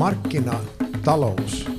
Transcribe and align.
Markkinatalous 0.00 1.70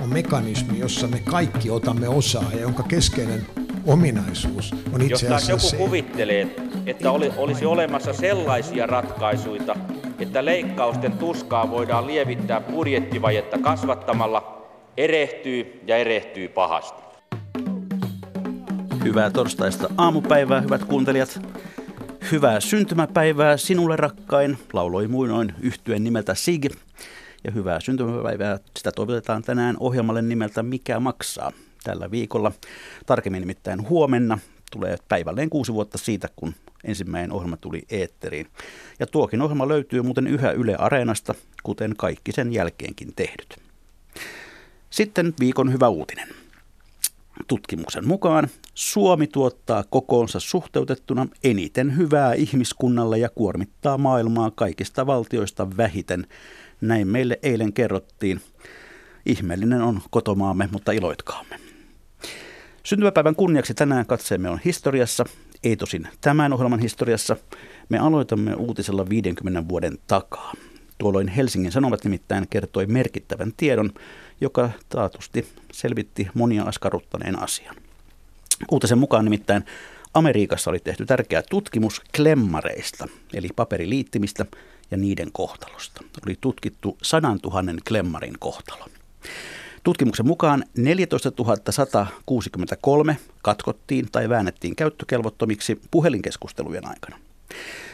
on 0.00 0.08
mekanismi, 0.08 0.78
jossa 0.78 1.06
me 1.06 1.20
kaikki 1.30 1.70
otamme 1.70 2.08
osaa 2.08 2.44
ja 2.52 2.60
jonka 2.60 2.82
keskeinen 2.82 3.46
ominaisuus 3.86 4.74
on 4.92 5.02
itse 5.02 5.26
Jos 5.26 5.34
asiassa 5.34 5.52
joku 5.52 5.66
se, 5.66 5.76
kuvittelee, 5.76 6.56
että 6.86 7.10
oli, 7.10 7.32
olisi 7.36 7.66
olemassa 7.66 8.12
sellaisia 8.12 8.86
ratkaisuja, 8.86 9.76
että 10.18 10.44
leikkausten 10.44 11.12
tuskaa 11.12 11.70
voidaan 11.70 12.06
lievittää 12.06 12.60
budjettivajetta 12.60 13.58
kasvattamalla, 13.58 14.68
erehtyy 14.96 15.80
ja 15.86 15.96
erehtyy 15.96 16.48
pahasti. 16.48 17.02
Hyvää 19.04 19.30
torstaista 19.30 19.88
aamupäivää, 19.96 20.60
hyvät 20.60 20.84
kuuntelijat. 20.84 21.40
Hyvää 22.32 22.60
syntymäpäivää 22.60 23.56
sinulle 23.56 23.96
rakkain, 23.96 24.58
lauloi 24.72 25.08
muinoin 25.08 25.54
yhtyen 25.60 26.04
nimeltä 26.04 26.34
Sig. 26.34 26.66
Ja 27.44 27.50
hyvää 27.50 27.80
syntymäpäivää, 27.80 28.58
sitä 28.76 28.92
toivotetaan 28.92 29.42
tänään 29.42 29.76
ohjelmalle 29.80 30.22
nimeltä 30.22 30.62
Mikä 30.62 31.00
maksaa. 31.00 31.52
Tällä 31.84 32.10
viikolla, 32.10 32.52
tarkemmin 33.06 33.40
nimittäin 33.40 33.88
huomenna, 33.88 34.38
tulee 34.70 34.96
päivälleen 35.08 35.50
kuusi 35.50 35.72
vuotta 35.72 35.98
siitä, 35.98 36.28
kun 36.36 36.54
ensimmäinen 36.84 37.32
ohjelma 37.32 37.56
tuli 37.56 37.82
eetteriin. 37.90 38.46
Ja 39.00 39.06
tuokin 39.06 39.42
ohjelma 39.42 39.68
löytyy 39.68 40.02
muuten 40.02 40.26
yhä 40.26 40.50
Yle 40.50 40.76
Areenasta, 40.76 41.34
kuten 41.62 41.94
kaikki 41.96 42.32
sen 42.32 42.52
jälkeenkin 42.52 43.12
tehdyt. 43.16 43.56
Sitten 44.90 45.34
viikon 45.40 45.72
hyvä 45.72 45.88
uutinen. 45.88 46.28
Tutkimuksen 47.46 48.08
mukaan 48.08 48.48
Suomi 48.74 49.26
tuottaa 49.26 49.84
kokoonsa 49.90 50.40
suhteutettuna 50.40 51.26
eniten 51.44 51.96
hyvää 51.96 52.34
ihmiskunnalle 52.34 53.18
ja 53.18 53.28
kuormittaa 53.28 53.98
maailmaa 53.98 54.50
kaikista 54.50 55.06
valtioista 55.06 55.76
vähiten. 55.76 56.26
Näin 56.80 57.08
meille 57.08 57.38
eilen 57.42 57.72
kerrottiin. 57.72 58.40
Ihmeellinen 59.26 59.82
on 59.82 60.00
kotomaamme, 60.10 60.68
mutta 60.72 60.92
iloitkaamme. 60.92 61.60
Syntymäpäivän 62.82 63.34
kunniaksi 63.34 63.74
tänään 63.74 64.06
katseemme 64.06 64.50
on 64.50 64.60
historiassa, 64.64 65.24
ei 65.64 65.76
tosin 65.76 66.08
tämän 66.20 66.52
ohjelman 66.52 66.80
historiassa. 66.80 67.36
Me 67.88 67.98
aloitamme 67.98 68.54
uutisella 68.54 69.08
50 69.08 69.68
vuoden 69.68 69.98
takaa. 70.06 70.52
Tuolloin 70.98 71.28
Helsingin 71.28 71.72
Sanomat 71.72 72.04
nimittäin 72.04 72.46
kertoi 72.50 72.86
merkittävän 72.86 73.52
tiedon, 73.56 73.90
joka 74.40 74.70
taatusti 74.88 75.46
selvitti 75.72 76.28
monia 76.34 76.62
askarruttaneen 76.62 77.42
asian. 77.42 77.76
Uutisen 78.70 78.98
mukaan 78.98 79.24
nimittäin 79.24 79.64
Amerikassa 80.14 80.70
oli 80.70 80.78
tehty 80.78 81.06
tärkeä 81.06 81.42
tutkimus 81.50 82.02
klemmareista, 82.16 83.06
eli 83.34 83.48
paperiliittimistä 83.56 84.46
ja 84.90 84.96
niiden 84.96 85.28
kohtalosta. 85.32 86.04
Oli 86.26 86.36
tutkittu 86.40 86.98
100 87.02 87.28
000 87.44 87.62
klemmarin 87.88 88.34
kohtalo. 88.38 88.86
Tutkimuksen 89.84 90.26
mukaan 90.26 90.64
14 90.76 91.32
163 91.70 93.16
katkottiin 93.42 94.08
tai 94.12 94.28
väännettiin 94.28 94.76
käyttökelvottomiksi 94.76 95.80
puhelinkeskustelujen 95.90 96.86
aikana. 96.88 97.18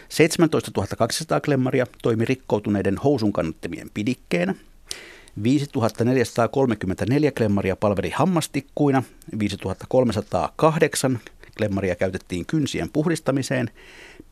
17 0.09 0.97
200 0.97 1.41
klemmaria 1.41 1.87
toimi 2.03 2.25
rikkoutuneiden 2.25 2.99
housun 2.99 3.33
kannattimien 3.33 3.91
pidikkeenä. 3.95 4.55
5434 5.43 7.33
klemmaria 7.33 7.77
palveli 7.77 8.11
hammastikkuina, 8.11 9.03
5308 9.39 11.21
klemmaria 11.57 11.97
käytettiin 11.97 12.47
kynsien 12.47 12.91
puhdistamiseen, 12.93 13.71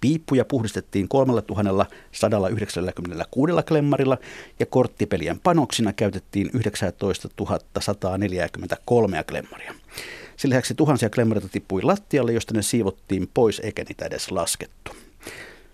piippuja 0.01 0.45
puhdistettiin 0.45 1.09
3196 1.09 3.53
klemmarilla 3.67 4.19
ja 4.61 4.67
korttipelien 4.67 5.41
panoksina 5.41 5.93
käytettiin 5.93 6.51
19 6.55 7.29
143 7.81 9.25
klemmaria. 9.25 9.75
Sen 10.37 10.51
lisäksi 10.51 10.75
tuhansia 10.75 11.11
klemmareita 11.11 11.49
tippui 11.49 11.83
lattialle, 11.83 12.33
josta 12.33 12.55
ne 12.55 12.63
siivottiin 12.63 13.29
pois 13.35 13.61
eikä 13.61 13.85
niitä 13.89 14.05
edes 14.05 14.31
laskettu. 14.31 14.93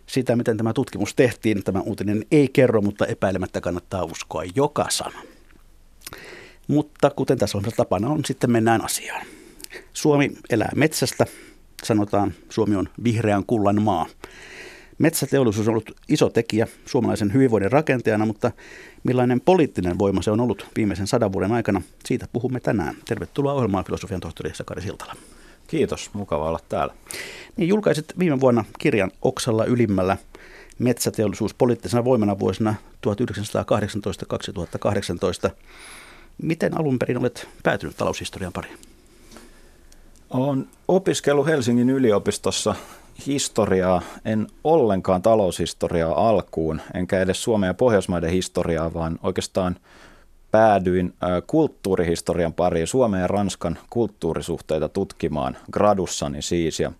Sitä, 0.07 0.37
miten 0.37 0.57
tämä 0.57 0.73
tutkimus 0.73 1.15
tehtiin, 1.15 1.65
tämä 1.65 1.81
uutinen 1.81 2.25
ei 2.31 2.49
kerro, 2.49 2.83
mutta 2.83 3.07
epäilemättä 3.07 3.61
kannattaa 3.61 4.05
uskoa 4.05 4.43
joka 4.55 4.87
sana. 4.91 5.23
Mutta 6.69 7.11
kuten 7.11 7.39
tässä 7.39 7.59
on 7.59 7.65
tapana 7.77 8.09
on, 8.09 8.25
sitten 8.25 8.51
mennään 8.51 8.85
asiaan. 8.85 9.38
Suomi 9.93 10.31
elää 10.51 10.73
metsästä. 10.77 11.27
Sanotaan, 11.83 12.35
Suomi 12.49 12.77
on 12.77 12.89
vihreän 13.05 13.45
kullan 13.47 13.83
maa. 13.83 14.07
Metsäteollisuus 14.99 15.69
on 15.69 15.73
ollut 15.73 15.97
iso 16.09 16.31
tekijä 16.31 16.67
suomalaisen 16.87 17.33
hyvinvoinnin 17.33 17.73
rakenteena, 17.73 18.27
mutta 18.27 18.51
millainen 19.05 19.41
poliittinen 19.41 19.99
voima 19.99 20.23
se 20.23 20.31
on 20.31 20.41
ollut 20.41 20.67
viimeisen 20.77 21.07
sadan 21.07 21.33
vuoden 21.33 21.53
aikana, 21.53 21.83
siitä 22.05 22.27
puhumme 22.33 22.61
tänään. 22.61 22.97
Tervetuloa 23.09 23.53
ohjelmaan 23.53 23.85
filosofian 23.85 24.21
tohtori 24.21 24.55
Sakari 24.55 24.83
Siltala. 24.83 25.17
Kiitos, 25.67 26.11
mukava 26.13 26.49
olla 26.49 26.61
täällä. 26.69 26.95
Niin 27.57 27.69
julkaisit 27.69 28.19
viime 28.19 28.41
vuonna 28.41 28.65
kirjan 28.79 29.11
Oksalla 29.23 29.65
ylimmällä 29.65 30.17
metsäteollisuus 30.79 31.55
poliittisena 31.55 32.05
voimana 32.05 32.39
vuosina 32.39 32.75
1918-2018. 35.49 35.51
Miten 36.43 36.79
alun 36.79 36.99
perin 36.99 37.19
olet 37.19 37.49
päätynyt 37.63 37.97
taloushistorian 37.97 38.53
pariin? 38.53 38.88
Olen 40.31 40.69
opiskellut 40.89 41.47
Helsingin 41.47 41.91
yliopistossa 41.91 42.75
historiaa, 43.27 44.03
en 44.25 44.47
ollenkaan 44.65 45.23
taloushistoriaa 45.23 46.29
alkuun, 46.29 46.81
enkä 46.95 47.21
edes 47.21 47.43
Suomen 47.43 47.67
ja 47.67 47.75
Pohjoismaiden 47.75 48.31
historiaa, 48.31 48.95
vaan 48.95 49.19
oikeastaan 49.23 49.77
päädyin 50.51 51.15
kulttuurihistorian 51.47 52.53
pariin, 52.53 52.87
Suomen 52.87 53.21
ja 53.21 53.27
Ranskan 53.27 53.79
kulttuurisuhteita 53.91 54.89
tutkimaan 54.89 55.57
gradussani 55.73 56.43
siis. 56.43 56.81
Ja, 56.81 56.93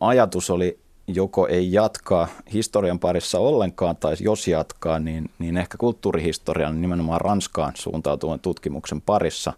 ajatus 0.00 0.50
oli 0.50 0.78
joko 1.06 1.48
ei 1.48 1.72
jatkaa 1.72 2.28
historian 2.52 2.98
parissa 2.98 3.38
ollenkaan, 3.38 3.96
tai 3.96 4.16
jos 4.20 4.48
jatkaa, 4.48 4.98
niin, 4.98 5.30
niin 5.38 5.56
ehkä 5.56 5.78
kulttuurihistorian 5.78 6.80
nimenomaan 6.80 7.20
Ranskaan 7.20 7.72
suuntautuvan 7.76 8.40
tutkimuksen 8.40 9.00
parissa. 9.00 9.52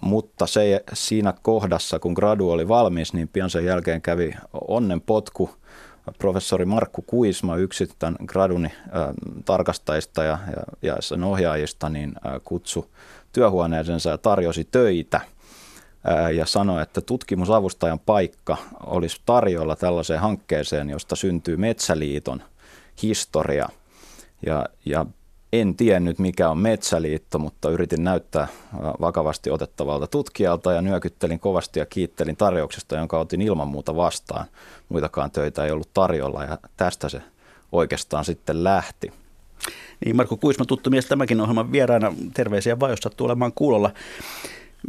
Mutta 0.00 0.46
se, 0.46 0.84
siinä 0.92 1.34
kohdassa, 1.42 1.98
kun 1.98 2.12
gradu 2.12 2.50
oli 2.50 2.68
valmis, 2.68 3.12
niin 3.12 3.28
pian 3.28 3.50
sen 3.50 3.64
jälkeen 3.64 4.02
kävi 4.02 4.34
onnenpotku. 4.68 5.50
Professori 6.18 6.64
Markku 6.64 7.02
Kuisma, 7.02 7.56
yksi 7.56 7.88
tämän 7.98 8.16
graduni 8.26 8.68
tarkastajista 9.44 10.24
ja, 10.24 10.38
ja, 10.46 10.62
ja 10.82 10.96
sen 11.00 11.24
ohjaajista, 11.24 11.88
niin 11.88 12.14
kutsu 12.44 12.90
työhuoneeseensa 13.32 14.10
ja 14.10 14.18
tarjosi 14.18 14.68
töitä– 14.70 15.20
ja 16.36 16.46
sanoi, 16.46 16.82
että 16.82 17.00
tutkimusavustajan 17.00 17.98
paikka 17.98 18.56
olisi 18.86 19.20
tarjolla 19.26 19.76
tällaiseen 19.76 20.20
hankkeeseen, 20.20 20.90
josta 20.90 21.16
syntyy 21.16 21.56
Metsäliiton 21.56 22.42
historia. 23.02 23.68
Ja, 24.46 24.66
ja 24.84 25.06
en 25.60 25.76
tiennyt, 25.76 26.18
mikä 26.18 26.50
on 26.50 26.58
Metsäliitto, 26.58 27.38
mutta 27.38 27.70
yritin 27.70 28.04
näyttää 28.04 28.48
vakavasti 29.00 29.50
otettavalta 29.50 30.06
tutkijalta 30.06 30.72
ja 30.72 30.82
nyökyttelin 30.82 31.40
kovasti 31.40 31.78
ja 31.78 31.86
kiittelin 31.86 32.36
tarjouksesta, 32.36 32.96
jonka 32.96 33.18
otin 33.18 33.42
ilman 33.42 33.68
muuta 33.68 33.96
vastaan. 33.96 34.46
Muitakaan 34.88 35.30
töitä 35.30 35.64
ei 35.64 35.70
ollut 35.70 35.94
tarjolla 35.94 36.44
ja 36.44 36.58
tästä 36.76 37.08
se 37.08 37.22
oikeastaan 37.72 38.24
sitten 38.24 38.64
lähti. 38.64 39.12
Niin, 40.04 40.16
Marko 40.16 40.36
Kuisma, 40.36 40.64
tuttu 40.64 40.90
mies 40.90 41.06
tämäkin 41.06 41.40
ohjelman 41.40 41.72
vieraana. 41.72 42.12
Terveisiä 42.34 42.80
vaan, 42.80 42.92
jos 42.92 43.00
sattuu 43.00 43.26
olemaan 43.26 43.52
kuulolla. 43.54 43.90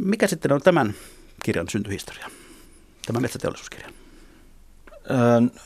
Mikä 0.00 0.26
sitten 0.26 0.52
on 0.52 0.60
tämän 0.60 0.94
kirjan 1.42 1.68
syntyhistoria, 1.68 2.30
tämän 3.06 3.22
metsäteollisuuskirjan? 3.22 3.92
Öö, 5.10 5.60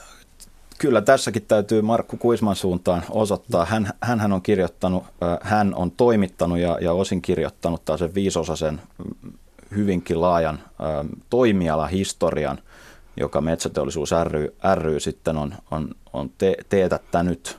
kyllä 0.81 1.03
tässäkin 1.03 1.43
täytyy 1.49 1.83
Markku 1.83 2.17
Kuisman 2.17 2.57
suuntaan 2.57 3.03
osoittaa. 3.11 3.65
Hän, 3.65 3.91
hänhän 4.03 4.33
on 4.33 4.43
kirjoittanut, 4.43 5.05
hän 5.41 5.75
on 5.75 5.91
toimittanut 5.91 6.59
ja, 6.59 6.79
ja 6.81 6.93
osin 6.93 7.23
kirjoittanut 7.23 7.83
sen 7.99 8.15
viisosaisen 8.15 8.81
hyvinkin 9.77 10.21
laajan 10.21 10.61
toimialahistorian, 11.31 12.59
joka 13.17 13.41
Metsäteollisuus 13.41 14.11
ry, 14.25 14.55
ry 14.75 15.01
sitten 15.01 15.37
on, 15.37 15.55
on, 15.71 15.95
on 16.13 16.31
te, 16.39 16.57
teetättänyt. 16.69 17.59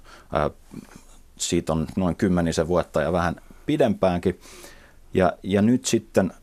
Siitä 1.37 1.73
on 1.73 1.87
noin 1.95 2.15
kymmenisen 2.15 2.67
vuotta 2.67 3.01
ja 3.01 3.11
vähän 3.11 3.35
pidempäänkin. 3.65 4.39
Ja, 5.13 5.33
ja 5.43 5.61
nyt 5.61 5.85
sitten 5.85 6.33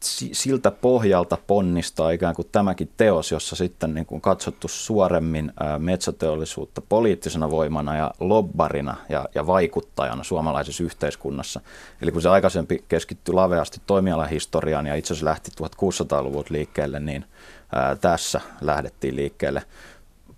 siltä 0.00 0.70
pohjalta 0.70 1.38
ponnistaa 1.46 2.10
ikään 2.10 2.34
kuin 2.34 2.48
tämäkin 2.52 2.90
teos, 2.96 3.30
jossa 3.30 3.56
sitten 3.56 3.94
niin 3.94 4.06
kuin 4.06 4.20
katsottu 4.20 4.68
suoremmin 4.68 5.52
metsäteollisuutta 5.78 6.82
poliittisena 6.88 7.50
voimana 7.50 7.96
ja 7.96 8.10
lobbarina 8.20 8.96
ja, 9.08 9.24
ja 9.34 9.46
vaikuttajana 9.46 10.24
suomalaisessa 10.24 10.84
yhteiskunnassa. 10.84 11.60
Eli 12.02 12.12
kun 12.12 12.22
se 12.22 12.28
aikaisempi 12.28 12.84
keskittyi 12.88 13.34
laveasti 13.34 13.80
toimialahistoriaan 13.86 14.86
ja 14.86 14.94
itse 14.94 15.14
asiassa 15.14 15.30
lähti 15.30 15.50
1600-luvulta 15.62 16.48
liikkeelle, 16.54 17.00
niin 17.00 17.24
ää, 17.72 17.96
tässä 17.96 18.40
lähdettiin 18.60 19.16
liikkeelle 19.16 19.62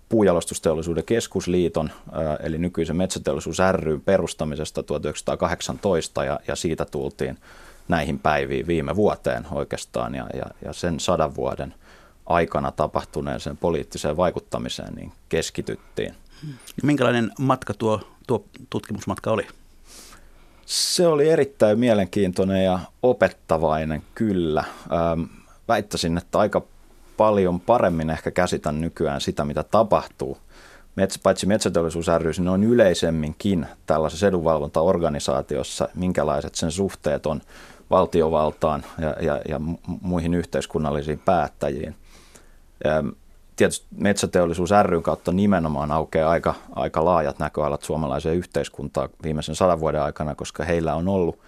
puujalostusteollisuuden 0.09 1.03
keskusliiton, 1.03 1.91
eli 2.43 2.57
nykyisen 2.57 2.95
metsäteollisuus 2.95 3.57
ry 3.71 3.99
perustamisesta 3.99 4.83
1918 4.83 6.25
ja, 6.25 6.39
ja 6.47 6.55
siitä 6.55 6.85
tultiin 6.85 7.37
näihin 7.87 8.19
päiviin 8.19 8.67
viime 8.67 8.95
vuoteen 8.95 9.47
oikeastaan 9.51 10.15
ja, 10.15 10.27
ja, 10.33 10.45
ja 10.65 10.73
sen 10.73 10.99
sadan 10.99 11.35
vuoden 11.35 11.73
aikana 12.25 12.71
tapahtuneeseen 12.71 13.57
poliittiseen 13.57 14.17
vaikuttamiseen 14.17 14.93
niin 14.93 15.11
keskityttiin. 15.29 16.15
Minkälainen 16.83 17.31
matka 17.39 17.73
tuo, 17.73 18.01
tuo 18.27 18.45
tutkimusmatka 18.69 19.31
oli? 19.31 19.47
Se 20.65 21.07
oli 21.07 21.29
erittäin 21.29 21.79
mielenkiintoinen 21.79 22.65
ja 22.65 22.79
opettavainen 23.03 24.03
kyllä. 24.15 24.63
Ähm, 24.91 25.23
väittäisin, 25.67 26.17
että 26.17 26.39
aika 26.39 26.61
paljon 27.17 27.59
paremmin 27.59 28.09
ehkä 28.09 28.31
käsitän 28.31 28.81
nykyään 28.81 29.21
sitä, 29.21 29.45
mitä 29.45 29.63
tapahtuu. 29.63 30.37
Metsä, 30.95 31.19
paitsi 31.23 31.45
Metsäteollisuus 31.45 32.07
ry, 32.17 32.31
niin 32.37 32.47
on 32.47 32.63
yleisemminkin 32.63 33.67
tällaisessa 33.85 34.27
edunvalvontaorganisaatiossa, 34.27 35.89
minkälaiset 35.95 36.55
sen 36.55 36.71
suhteet 36.71 37.25
on 37.25 37.41
valtiovaltaan 37.91 38.83
ja, 38.99 39.15
ja, 39.21 39.41
ja 39.49 39.59
muihin 40.01 40.33
yhteiskunnallisiin 40.33 41.19
päättäjiin. 41.19 41.95
Ähm, 42.85 43.07
tietysti 43.55 43.87
Metsäteollisuus 43.97 44.69
ry 44.83 45.01
kautta 45.01 45.31
nimenomaan 45.31 45.91
aukeaa 45.91 46.31
aika, 46.31 46.53
aika 46.75 47.05
laajat 47.05 47.39
näköalat 47.39 47.81
suomalaiseen 47.81 48.37
yhteiskuntaan 48.37 49.09
viimeisen 49.23 49.55
sadan 49.55 49.79
vuoden 49.79 50.01
aikana, 50.01 50.35
koska 50.35 50.63
heillä 50.63 50.95
on 50.95 51.07
ollut 51.07 51.39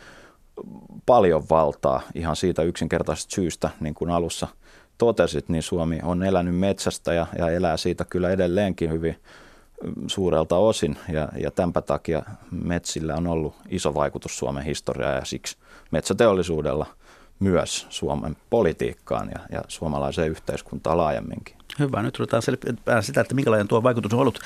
paljon 1.05 1.43
valtaa 1.49 2.01
ihan 2.15 2.35
siitä 2.35 2.61
yksinkertaisesta 2.61 3.35
syystä, 3.35 3.69
niin 3.79 3.93
kuin 3.93 4.11
alussa 4.11 4.47
totesit, 4.97 5.49
niin 5.49 5.63
Suomi 5.63 5.99
on 6.03 6.23
elänyt 6.23 6.55
metsästä 6.55 7.13
ja, 7.13 7.27
ja 7.37 7.49
elää 7.49 7.77
siitä 7.77 8.05
kyllä 8.05 8.29
edelleenkin 8.29 8.91
hyvin 8.91 9.15
suurelta 10.07 10.57
osin 10.57 10.97
ja, 11.09 11.29
ja 11.37 11.51
tämänpä 11.51 11.81
takia 11.81 12.23
metsillä 12.51 13.15
on 13.15 13.27
ollut 13.27 13.55
iso 13.69 13.93
vaikutus 13.93 14.37
Suomen 14.37 14.63
historiaan 14.63 15.15
ja 15.15 15.25
siksi 15.25 15.57
metsäteollisuudella 15.93 16.85
myös 17.39 17.87
Suomen 17.89 18.37
politiikkaan 18.49 19.29
ja, 19.29 19.39
ja 19.51 19.61
suomalaiseen 19.67 20.29
yhteiskuntaan 20.29 20.97
laajemminkin. 20.97 21.55
Hyvä, 21.79 22.01
nyt 22.01 22.19
ruvetaan 22.19 22.41
selvittämään 22.41 23.03
sitä, 23.03 23.21
että 23.21 23.35
minkälainen 23.35 23.67
tuo 23.67 23.83
vaikutus 23.83 24.13
on 24.13 24.19
ollut. 24.19 24.39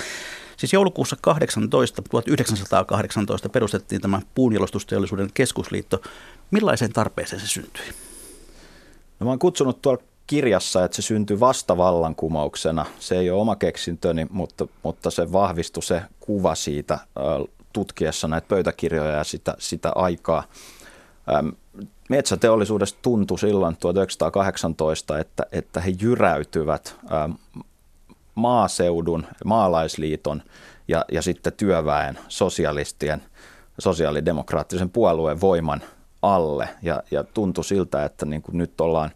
Siis 0.58 0.74
joulukuussa 0.74 1.18
18, 1.22 2.02
1918 2.10 3.50
perustettiin 3.50 4.02
tämä 4.02 4.22
puunjalostusteollisuuden 4.36 5.30
keskusliitto. 5.34 6.02
Millaiseen 6.52 6.94
tarpeeseen 6.94 7.42
se 7.42 7.48
syntyi? 7.48 7.86
No 9.20 9.26
mä 9.26 9.30
oon 9.30 9.40
kutsunut 9.40 9.82
tuolla 9.82 10.04
kirjassa, 10.28 10.86
että 10.86 10.96
se 10.96 11.02
syntyi 11.02 11.40
vasta 11.40 11.78
vallankumouksena. 11.78 12.86
Se 13.00 13.18
ei 13.18 13.30
ole 13.30 13.42
oma 13.42 13.56
keksintöni, 13.56 14.28
mutta, 14.30 14.68
mutta 14.84 15.12
se 15.12 15.32
vahvistui 15.32 15.84
se 15.84 16.02
kuva 16.20 16.56
siitä 16.56 17.00
tutkiessa 17.74 18.28
näitä 18.28 18.48
pöytäkirjoja 18.48 19.12
ja 19.12 19.24
sitä, 19.24 19.56
sitä 19.60 19.92
aikaa. 19.96 20.44
Metsäteollisuudesta 22.10 23.00
tuntui 23.02 23.40
silloin 23.40 23.78
1918, 23.78 25.20
että, 25.20 25.44
että 25.52 25.82
he 25.82 25.94
jyräytyvät 26.02 26.96
maaseudun, 28.36 29.28
maalaisliiton 29.46 30.44
ja, 30.88 31.06
ja 31.12 31.22
sitten 31.22 31.54
työväen 31.54 32.20
sosialistien, 32.28 33.24
sosiaalidemokraattisen 33.80 34.90
puolueen 34.90 35.42
voiman 35.42 35.82
alle. 36.22 36.70
Ja, 36.82 37.04
ja 37.12 37.24
tuntui 37.24 37.64
siltä, 37.64 38.06
että 38.06 38.26
niin 38.26 38.42
kuin 38.42 38.58
nyt 38.58 38.82
ollaan 38.82 39.12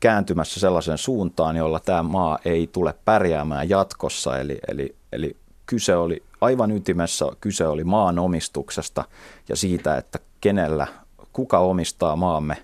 kääntymässä 0.00 0.60
sellaiseen 0.60 0.98
suuntaan, 0.98 1.56
jolla 1.56 1.80
tämä 1.80 2.02
maa 2.02 2.38
ei 2.44 2.66
tule 2.66 2.94
pärjäämään 3.04 3.68
jatkossa. 3.68 4.38
Eli, 4.38 4.58
eli, 4.68 4.96
eli 5.12 5.36
kyse 5.66 5.96
oli 5.96 6.22
aivan 6.40 6.70
ytimessä, 6.70 7.26
kyse 7.40 7.66
oli 7.66 7.84
maanomistuksesta 7.84 9.04
ja 9.48 9.56
siitä, 9.56 9.96
että 9.96 10.18
kenellä, 10.40 10.86
kuka 11.34 11.58
omistaa 11.58 12.16
maamme 12.16 12.56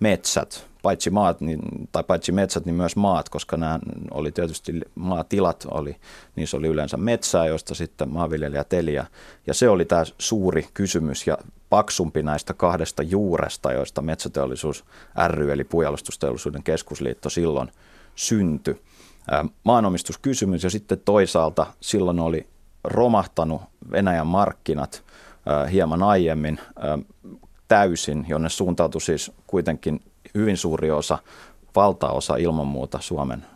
metsät, 0.00 0.66
paitsi 0.82 1.10
maat, 1.10 1.40
niin, 1.40 1.60
tai 1.92 2.04
paitsi 2.04 2.32
metsät, 2.32 2.64
niin 2.64 2.74
myös 2.74 2.96
maat, 2.96 3.28
koska 3.28 3.56
nämä 3.56 3.78
oli 4.10 4.32
tietysti 4.32 4.80
maatilat, 4.94 5.66
oli, 5.70 5.96
niissä 6.36 6.56
oli 6.56 6.66
yleensä 6.66 6.96
metsää, 6.96 7.46
josta 7.46 7.74
sitten 7.74 8.08
maanviljelijät 8.08 8.72
eliä. 8.72 9.06
Ja 9.46 9.54
se 9.54 9.68
oli 9.68 9.84
tämä 9.84 10.04
suuri 10.18 10.68
kysymys 10.74 11.26
ja 11.26 11.38
paksumpi 11.70 12.22
näistä 12.22 12.54
kahdesta 12.54 13.02
juuresta, 13.02 13.72
joista 13.72 14.02
metsäteollisuus 14.02 14.84
ry, 15.28 15.52
eli 15.52 15.64
puujalostusteollisuuden 15.64 16.62
keskusliitto 16.62 17.30
silloin 17.30 17.72
syntyi. 18.14 18.82
Maanomistuskysymys 19.64 20.64
ja 20.64 20.70
sitten 20.70 21.00
toisaalta 21.04 21.66
silloin 21.80 22.20
oli 22.20 22.46
romahtanut 22.84 23.62
Venäjän 23.90 24.26
markkinat 24.26 25.02
hieman 25.72 26.02
aiemmin 26.02 26.60
täysin, 27.68 28.26
jonne 28.28 28.48
suuntautui 28.48 29.00
siis 29.00 29.32
kuitenkin 29.46 30.00
hyvin 30.34 30.56
suuri 30.56 30.90
osa, 30.90 31.18
valtaosa 31.76 32.36
ilman 32.36 32.66
muuta 32.66 32.98
Suomen 33.00 33.46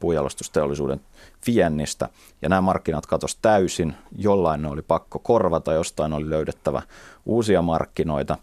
puujalostusteollisuuden 0.00 1.00
viennistä. 1.46 2.08
Ja 2.42 2.48
nämä 2.48 2.60
markkinat 2.60 3.06
katosi 3.06 3.38
täysin, 3.42 3.94
jollain 4.18 4.62
ne 4.62 4.68
oli 4.68 4.82
pakko 4.82 5.18
korvata, 5.18 5.72
jostain 5.72 6.12
oli 6.12 6.30
löydettävä 6.30 6.82
uusia 7.26 7.62
markkinoita. 7.62 8.38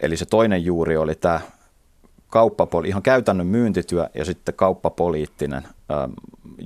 Eli 0.00 0.16
se 0.16 0.26
toinen 0.26 0.64
juuri 0.64 0.96
oli 0.96 1.14
tämä 1.14 1.40
kauppapoli, 2.28 2.88
ihan 2.88 3.02
käytännön 3.02 3.46
myyntityö 3.46 4.08
ja 4.14 4.24
sitten 4.24 4.54
kauppapoliittinen 4.54 5.62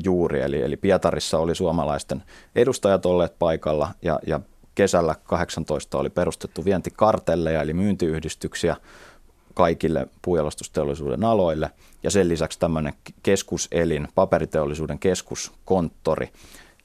juuri. 0.04 0.40
Eli, 0.40 0.62
eli 0.62 0.76
Pietarissa 0.76 1.38
oli 1.38 1.54
suomalaisten 1.54 2.22
edustajat 2.54 3.06
olleet 3.06 3.38
paikalla 3.38 3.88
ja, 4.02 4.18
ja 4.26 4.40
kesällä 4.78 5.14
18 5.24 5.98
oli 5.98 6.10
perustettu 6.10 6.64
vientikartelleja 6.64 7.62
eli 7.62 7.74
myyntiyhdistyksiä 7.74 8.76
kaikille 9.54 10.06
puujalostusteollisuuden 10.22 11.24
aloille. 11.24 11.70
Ja 12.02 12.10
sen 12.10 12.28
lisäksi 12.28 12.58
tämmöinen 12.58 12.92
keskuselin, 13.22 14.08
paperiteollisuuden 14.14 14.98
keskuskonttori. 14.98 16.32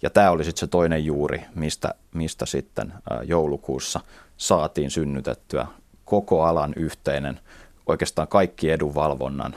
Ja 0.01 0.09
tämä 0.09 0.31
oli 0.31 0.43
sitten 0.43 0.59
se 0.59 0.67
toinen 0.67 1.05
juuri, 1.05 1.41
mistä, 1.55 1.93
mistä 2.13 2.45
sitten 2.45 2.93
joulukuussa 3.23 3.99
saatiin 4.37 4.91
synnytettyä 4.91 5.67
koko 6.05 6.43
alan 6.43 6.73
yhteinen, 6.75 7.39
oikeastaan 7.85 8.27
kaikki 8.27 8.71
edunvalvonnan 8.71 9.55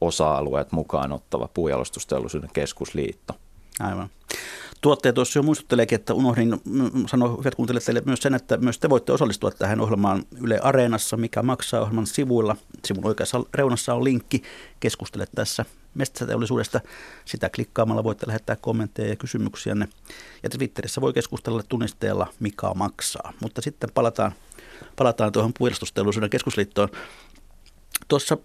osa-alueet 0.00 0.72
mukaan 0.72 1.12
ottava 1.12 1.48
puujalostusteollisuuden 1.54 2.50
keskusliitto. 2.52 3.34
Aivan. 3.80 4.10
Tuottaja 4.82 5.12
tuossa 5.12 5.38
jo 5.38 5.42
muistutteleekin, 5.42 5.96
että 5.96 6.14
unohdin 6.14 6.60
sanoa 7.06 7.36
hyvät 7.38 7.54
kuuntelijat 7.54 7.84
teille 7.84 8.02
myös 8.06 8.20
sen, 8.20 8.34
että 8.34 8.56
myös 8.56 8.78
te 8.78 8.90
voitte 8.90 9.12
osallistua 9.12 9.50
tähän 9.50 9.80
ohjelmaan 9.80 10.24
Yle 10.40 10.58
Areenassa, 10.62 11.16
mikä 11.16 11.42
maksaa 11.42 11.80
ohjelman 11.80 12.06
sivuilla. 12.06 12.56
Sivun 12.84 13.06
oikeassa 13.06 13.44
reunassa 13.54 13.94
on 13.94 14.04
linkki. 14.04 14.42
Keskustele 14.80 15.26
tässä 15.34 15.64
metsäteollisuudesta. 15.94 16.80
Sitä 17.24 17.48
klikkaamalla 17.48 18.04
voitte 18.04 18.26
lähettää 18.26 18.56
kommentteja 18.56 19.08
ja 19.08 19.16
kysymyksiänne. 19.16 19.88
Ja 20.42 20.50
Twitterissä 20.50 21.00
voi 21.00 21.12
keskustella 21.12 21.62
tunnisteella 21.68 22.26
mikä 22.40 22.66
maksaa. 22.74 23.32
Mutta 23.40 23.62
sitten 23.62 23.90
palataan, 23.94 24.32
palataan 24.96 25.32
tuohon 25.32 25.52
puolustusteollisuuden 25.58 26.30
keskusliittoon. 26.30 26.88
Tuossa 28.12 28.38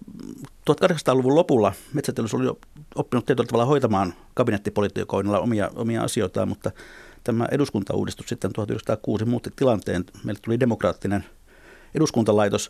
1800-luvun 0.69 1.35
lopulla 1.35 1.73
metsäteollisuus 1.93 2.39
oli 2.39 2.47
jo 2.47 2.59
oppinut 2.95 3.25
tietyllä 3.25 3.47
tavalla 3.47 3.65
hoitamaan 3.65 4.13
kabinettipolitiikoinnilla 4.33 5.39
omia, 5.39 5.71
omia 5.75 6.03
asioitaan, 6.03 6.47
mutta 6.47 6.71
tämä 7.23 7.47
eduskuntauudistus 7.51 8.25
sitten 8.29 8.53
1906 8.53 9.25
muutti 9.25 9.49
tilanteen. 9.55 10.05
Meille 10.23 10.39
tuli 10.43 10.59
demokraattinen 10.59 11.25
eduskuntalaitos. 11.95 12.69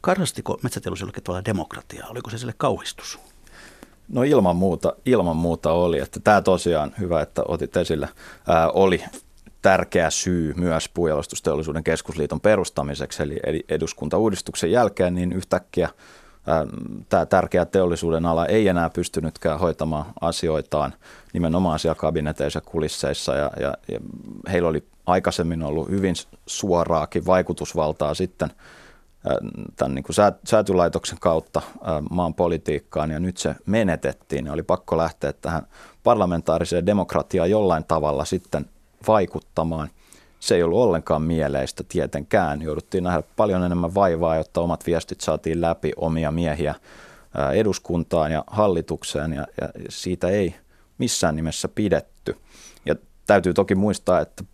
Karhastiko 0.00 0.58
metsäteollisuudelle 0.62 1.20
tavalla 1.20 1.44
demokratiaa? 1.44 2.08
Oliko 2.08 2.30
se 2.30 2.38
sille 2.38 2.54
kauhistus? 2.56 3.18
No 4.08 4.22
ilman 4.22 4.56
muuta, 4.56 4.96
ilman 5.06 5.36
muuta 5.36 5.72
oli. 5.72 5.98
Että 5.98 6.20
tämä 6.20 6.42
tosiaan, 6.42 6.94
hyvä, 6.98 7.22
että 7.22 7.42
otit 7.48 7.76
esille, 7.76 8.08
ää, 8.48 8.70
oli 8.70 9.04
tärkeä 9.62 10.10
syy 10.10 10.54
myös 10.56 10.88
puujalostusteollisuuden 10.88 11.84
keskusliiton 11.84 12.40
perustamiseksi, 12.40 13.22
eli 13.22 13.64
eduskuntauudistuksen 13.68 14.72
jälkeen, 14.72 15.14
niin 15.14 15.32
yhtäkkiä 15.32 15.88
tämä 17.08 17.26
tärkeä 17.26 17.64
teollisuuden 17.64 18.26
ala 18.26 18.46
ei 18.46 18.68
enää 18.68 18.90
pystynytkään 18.90 19.60
hoitamaan 19.60 20.06
asioitaan 20.20 20.94
nimenomaan 21.32 21.78
siellä 21.78 21.94
kabineteissa 21.94 22.60
kulisseissa 22.60 23.34
ja, 23.34 23.50
ja, 23.60 23.74
ja 23.88 24.00
heillä 24.52 24.68
oli 24.68 24.84
aikaisemmin 25.06 25.62
ollut 25.62 25.88
hyvin 25.88 26.14
suoraakin 26.46 27.26
vaikutusvaltaa 27.26 28.14
sitten 28.14 28.50
tämän 29.76 29.94
niin 29.94 30.02
kuin 30.02 30.16
säätylaitoksen 30.44 31.18
kautta 31.20 31.62
maan 32.10 32.34
politiikkaan 32.34 33.10
ja 33.10 33.20
nyt 33.20 33.36
se 33.36 33.54
menetettiin 33.66 34.46
ja 34.46 34.52
oli 34.52 34.62
pakko 34.62 34.96
lähteä 34.96 35.32
tähän 35.32 35.66
parlamentaariseen 36.02 36.86
demokratiaan 36.86 37.50
jollain 37.50 37.84
tavalla 37.84 38.24
sitten 38.24 38.66
vaikuttamaan. 39.08 39.88
Se 40.44 40.54
ei 40.54 40.62
ollut 40.62 40.78
ollenkaan 40.78 41.22
mieleistä 41.22 41.84
tietenkään. 41.88 42.62
Jouduttiin 42.62 43.04
nähdä 43.04 43.22
paljon 43.36 43.64
enemmän 43.64 43.94
vaivaa, 43.94 44.36
jotta 44.36 44.60
omat 44.60 44.86
viestit 44.86 45.20
saatiin 45.20 45.60
läpi 45.60 45.92
omia 45.96 46.30
miehiä 46.30 46.74
eduskuntaan 47.54 48.32
ja 48.32 48.44
hallitukseen 48.46 49.32
ja, 49.32 49.46
ja 49.60 49.68
siitä 49.88 50.28
ei 50.28 50.54
missään 50.98 51.36
nimessä 51.36 51.68
pidetty. 51.68 52.36
Ja 52.86 52.94
täytyy 53.26 53.54
toki 53.54 53.74
muistaa, 53.74 54.20
että 54.20 54.44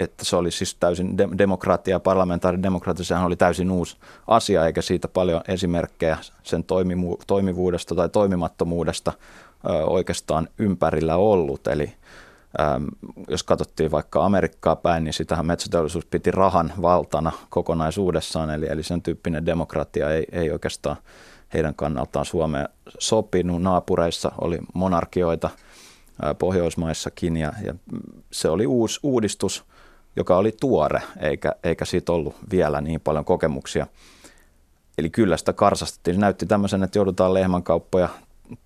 että 0.00 0.24
se 0.24 0.36
oli 0.36 0.50
siis 0.50 0.74
täysin 0.74 1.18
de- 1.18 1.28
demokratia, 1.38 2.00
parlamentaarinen 2.00 2.62
demokratia, 2.62 3.04
sehän 3.04 3.24
oli 3.24 3.36
täysin 3.36 3.70
uusi 3.70 3.96
asia, 4.26 4.66
eikä 4.66 4.82
siitä 4.82 5.08
paljon 5.08 5.40
esimerkkejä 5.48 6.18
sen 6.42 6.64
toimimu- 6.64 7.18
toimivuudesta 7.26 7.94
tai 7.94 8.08
toimimattomuudesta 8.08 9.12
ö, 9.68 9.68
oikeastaan 9.84 10.48
ympärillä 10.58 11.16
ollut. 11.16 11.66
Eli 11.66 11.92
äm, 12.60 12.86
jos 13.28 13.42
katsottiin 13.42 13.90
vaikka 13.90 14.24
Amerikkaa 14.24 14.76
päin, 14.76 15.04
niin 15.04 15.14
sitähän 15.14 15.46
metsäteollisuus 15.46 16.06
piti 16.06 16.30
rahan 16.30 16.72
valtana 16.82 17.32
kokonaisuudessaan, 17.50 18.50
eli, 18.50 18.66
eli 18.68 18.82
sen 18.82 19.02
tyyppinen 19.02 19.46
demokratia 19.46 20.10
ei, 20.10 20.24
ei 20.32 20.50
oikeastaan 20.50 20.96
heidän 21.54 21.74
kannaltaan 21.74 22.26
Suomeen 22.26 22.68
sopinut. 22.98 23.62
Naapureissa 23.62 24.32
oli 24.40 24.58
monarkioita, 24.74 25.50
Pohjoismaissakin 26.38 27.36
ja, 27.36 27.52
ja 27.66 27.74
se 28.30 28.48
oli 28.48 28.66
uusi 28.66 29.00
uudistus– 29.02 29.64
joka 30.16 30.36
oli 30.36 30.52
tuore, 30.60 31.02
eikä, 31.20 31.52
eikä 31.64 31.84
siitä 31.84 32.12
ollut 32.12 32.34
vielä 32.50 32.80
niin 32.80 33.00
paljon 33.00 33.24
kokemuksia. 33.24 33.86
Eli 34.98 35.10
kyllä 35.10 35.36
sitä 35.36 35.52
karsastettiin. 35.52 36.14
Se 36.14 36.20
näytti 36.20 36.46
tämmöisen, 36.46 36.82
että 36.82 36.98
joudutaan 36.98 37.34
lehmänkauppoja 37.34 38.08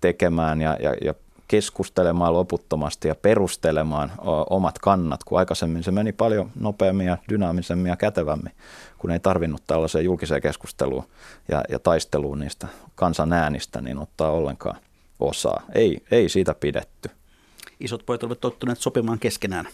tekemään 0.01 0.61
ja, 0.61 0.77
ja, 0.79 0.95
ja 1.01 1.13
keskustelemaan 1.49 2.33
loputtomasti 2.33 3.07
ja 3.07 3.15
perustelemaan 3.15 4.11
omat 4.49 4.79
kannat, 4.79 5.23
kun 5.23 5.39
aikaisemmin 5.39 5.83
se 5.83 5.91
meni 5.91 6.11
paljon 6.11 6.51
nopeammin 6.59 7.07
ja 7.07 7.17
dynaamisemmin 7.29 7.89
ja 7.89 7.95
kätevämmin, 7.95 8.51
kun 8.97 9.11
ei 9.11 9.19
tarvinnut 9.19 9.63
tällaiseen 9.67 10.05
julkiseen 10.05 10.41
keskusteluun 10.41 11.03
ja, 11.47 11.63
ja 11.69 11.79
taisteluun 11.79 12.39
niistä 12.39 12.67
kansan 12.95 13.33
äänistä, 13.33 13.81
niin 13.81 13.97
ottaa 13.97 14.31
ollenkaan 14.31 14.77
osaa. 15.19 15.63
Ei, 15.75 16.03
ei 16.11 16.29
siitä 16.29 16.53
pidetty. 16.53 17.09
Isot 17.79 18.05
pojat 18.05 18.23
olivat 18.23 18.39
tottuneet 18.39 18.79
sopimaan 18.79 19.19
keskenään 19.19 19.67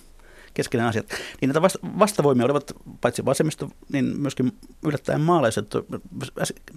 keskeinen 0.55 0.87
asiat. 0.87 1.05
Niin 1.41 1.49
näitä 1.49 1.61
vastavoimia 1.99 2.45
olivat 2.45 2.71
paitsi 3.01 3.25
vasemmisto, 3.25 3.69
niin 3.91 4.05
myöskin 4.05 4.51
yllättäen 4.85 5.21
maalaiset. 5.21 5.69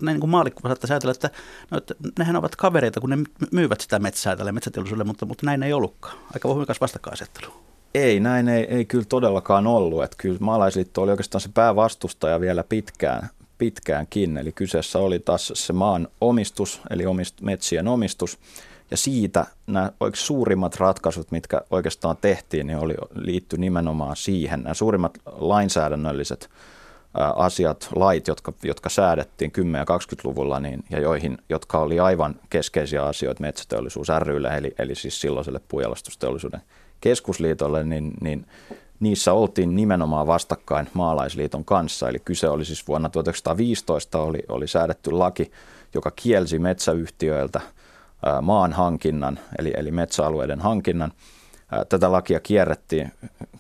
Näin 0.01 0.15
niin 0.15 0.21
kuin 0.21 0.31
maalikko 0.31 0.61
saattaisi 0.69 0.93
ajatella, 0.93 1.13
että, 1.13 1.31
no, 1.71 1.79
että 1.79 1.95
nehän 2.19 2.37
ovat 2.37 2.57
kavereita, 2.57 3.01
kun 3.01 3.11
ne 3.11 3.19
myyvät 3.53 3.81
sitä 3.81 3.99
metsää 3.99 4.37
tälle 4.37 4.53
metsäteollisuudelle, 4.53 5.05
mutta, 5.05 5.27
mutta 5.27 5.47
näin 5.47 5.63
ei 5.63 5.73
ollutkaan. 5.73 6.19
Aika 6.35 6.49
voimakas 6.49 6.81
vastakkainasettelu. 6.81 7.53
Ei, 7.95 8.21
näin 8.21 8.49
ei, 8.49 8.65
ei 8.65 8.85
kyllä 8.85 9.05
todellakaan 9.09 9.67
ollut. 9.67 10.05
Että 10.05 10.17
kyllä 10.21 10.39
maalaisliitto 10.41 11.03
oli 11.03 11.11
oikeastaan 11.11 11.41
se 11.41 11.49
päävastustaja 11.55 12.41
vielä 12.41 12.65
pitkään, 12.65 13.29
pitkäänkin. 13.59 14.39
Eli 14.39 14.53
kyseessä 14.53 14.99
oli 14.99 15.19
taas 15.19 15.53
se 15.55 15.73
maan 15.73 16.09
omistus, 16.21 16.81
eli 16.91 17.07
omist, 17.07 17.41
metsien 17.41 17.89
omistus. 17.89 18.39
Ja 18.91 18.97
siitä 18.97 19.47
nämä 19.67 19.93
suurimmat 20.15 20.77
ratkaisut, 20.77 21.31
mitkä 21.31 21.61
oikeastaan 21.71 22.17
tehtiin, 22.21 22.67
niin 22.67 22.79
oli, 22.79 22.95
liittyi 23.15 23.59
nimenomaan 23.59 24.17
siihen. 24.17 24.63
Nämä 24.63 24.75
suurimmat 24.75 25.19
lainsäädännölliset 25.27 26.51
asiat, 27.37 27.89
lait, 27.95 28.29
jotka, 28.29 28.53
jotka 28.63 28.89
säädettiin 28.89 29.53
10- 29.59 29.77
ja 29.77 29.85
20-luvulla 29.85 30.61
niin, 30.61 30.85
ja 30.91 31.01
joihin, 31.01 31.39
jotka 31.49 31.79
oli 31.79 32.01
aivan 32.01 32.35
keskeisiä 32.51 33.05
asioita 33.05 33.41
metsäteollisuus 33.41 34.09
rylle, 34.19 34.57
eli, 34.57 34.75
eli 34.79 34.95
siis 34.95 35.21
silloiselle 35.21 35.61
puujalostusteollisuuden 35.69 36.61
keskusliitolle, 37.01 37.85
niin, 37.85 38.13
niin 38.21 38.47
niissä 39.01 39.33
oltiin 39.33 39.77
nimenomaan 39.77 40.27
vastakkain 40.27 40.89
maalaisliiton 40.95 41.65
kanssa. 41.65 42.09
Eli 42.09 42.19
kyse 42.19 42.49
oli 42.49 42.65
siis 42.65 42.89
vuonna 42.89 43.09
1915 43.09 44.19
oli, 44.19 44.43
oli 44.49 44.69
säädetty 44.69 45.11
laki, 45.11 45.53
joka 45.95 46.11
kielsi 46.11 46.59
metsäyhtiöiltä– 46.59 47.61
maan 48.43 48.73
hankinnan, 48.73 49.39
eli, 49.59 49.73
eli 49.77 49.91
metsäalueiden 49.91 50.61
hankinnan. 50.61 51.13
Tätä 51.89 52.13
lakia 52.13 52.41
kierrettiin 52.41 53.13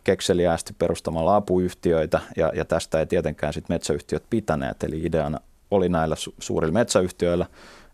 kekseliäästi 0.05 0.75
perustamalla 0.79 1.37
apuyhtiöitä, 1.37 2.21
ja, 2.37 2.53
ja 2.55 2.65
tästä 2.65 2.99
ei 2.99 3.07
tietenkään 3.07 3.53
sit 3.53 3.69
metsäyhtiöt 3.69 4.25
pitäneet. 4.31 4.83
Eli 4.83 5.01
ideana 5.05 5.41
oli 5.71 5.89
näillä 5.89 6.15
su- 6.15 6.35
suurilla 6.39 6.73
metsäyhtiöillä, 6.73 7.47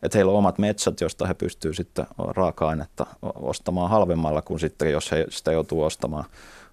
että 0.03 0.19
heillä 0.19 0.33
on 0.33 0.39
omat 0.39 0.59
metsät, 0.59 1.01
joista 1.01 1.27
he 1.27 1.35
pystyvät 1.35 1.77
sitten 1.77 2.07
raaka-ainetta 2.19 3.07
ostamaan 3.23 3.91
halvemmalla 3.91 4.43
kuin 4.43 4.61
sitten, 4.61 4.93
jos 4.93 5.11
he 5.11 5.27
sitä 5.31 5.53
joutuu 5.53 5.83
ostamaan, 5.83 6.25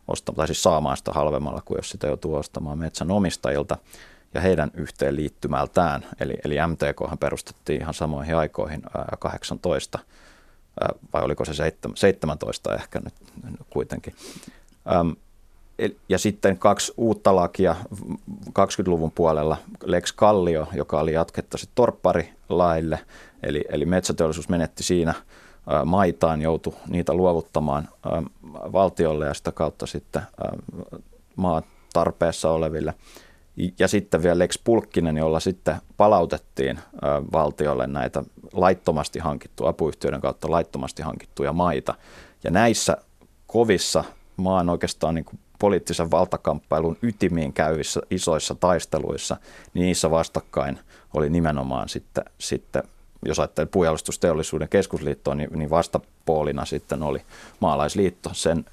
ostamaan 0.08 0.38
tai 0.38 0.48
siis 0.48 0.64
saamaan 0.64 0.98
sitä 0.98 1.12
halvemmalla 1.12 1.62
kuin 1.66 1.78
jos 1.78 1.90
sitä 1.90 2.08
joutuu 2.08 2.36
ostamaan 2.36 2.78
metsän 2.78 3.12
omistajilta 3.12 3.78
ja 4.34 4.42
heidän 4.42 4.72
yhteenliittymältään, 4.74 6.06
eli, 6.20 6.34
eli 6.46 6.56
MTK 6.68 7.20
perustettiin 7.20 7.82
ihan 7.82 7.94
samoihin 7.94 8.36
aikoihin 8.36 8.82
18, 9.20 10.00
vai 11.14 11.24
oliko 11.24 11.46
se 11.46 11.54
17 11.96 12.76
ehkä 12.76 13.00
nyt 13.00 13.14
kuitenkin. 13.70 14.16
Ja 16.10 16.18
sitten 16.18 16.58
kaksi 16.58 16.94
uutta 16.98 17.36
lakia 17.36 17.76
20-luvun 18.50 19.12
puolella, 19.12 19.58
Lex 19.84 20.14
Kallio, 20.16 20.68
joka 20.74 21.00
oli 21.00 21.14
jatketta 21.14 21.58
sitten 21.58 21.76
torpparilaille, 21.76 23.00
eli, 23.44 23.66
eli 23.70 23.86
metsäteollisuus 23.86 24.50
menetti 24.50 24.84
siinä 24.84 25.14
maitaan, 25.86 26.42
joutui 26.42 26.74
niitä 26.88 27.14
luovuttamaan 27.14 27.90
valtiolle 28.52 29.28
ja 29.28 29.34
sitä 29.34 29.52
kautta 29.52 29.86
sitten 29.86 30.22
maa 31.36 31.62
tarpeessa 31.94 32.52
oleville– 32.52 32.94
ja 33.80 33.88
sitten 33.88 34.24
vielä 34.24 34.40
Lex 34.40 34.60
Pulkkinen, 34.64 35.18
jolla 35.18 35.40
sitten 35.40 35.76
palautettiin 35.98 36.80
valtiolle 37.34 37.88
näitä 37.88 38.24
laittomasti 38.54 39.20
hankittuja, 39.20 39.70
apuyhtiöiden 39.70 40.22
kautta 40.22 40.52
laittomasti 40.52 41.02
hankittuja 41.02 41.54
maita. 41.54 41.96
Ja 42.44 42.52
näissä 42.52 42.98
kovissa 43.48 44.04
maan 44.38 44.70
oikeastaan 44.70 45.16
niin 45.16 45.26
poliittisen 45.60 46.12
valtakamppailun 46.12 46.98
ytimiin 47.02 47.54
käyvissä 47.54 48.02
isoissa 48.12 48.56
taisteluissa, 48.56 49.38
niin 49.74 49.84
niissä 49.86 50.12
vastakkain 50.12 50.80
oli 51.14 51.30
nimenomaan 51.30 51.90
sitten, 51.90 52.24
sitten 52.38 52.84
jos 53.26 53.40
ajattelee 53.40 53.70
puolustusteollisuuden 53.72 54.70
keskusliittoa, 54.70 55.36
niin, 55.36 55.50
niin 55.56 55.70
vastapuolina 55.70 56.66
sitten 56.66 57.04
oli 57.04 57.22
maalaisliitto 57.60 58.30
sen, 58.34 58.66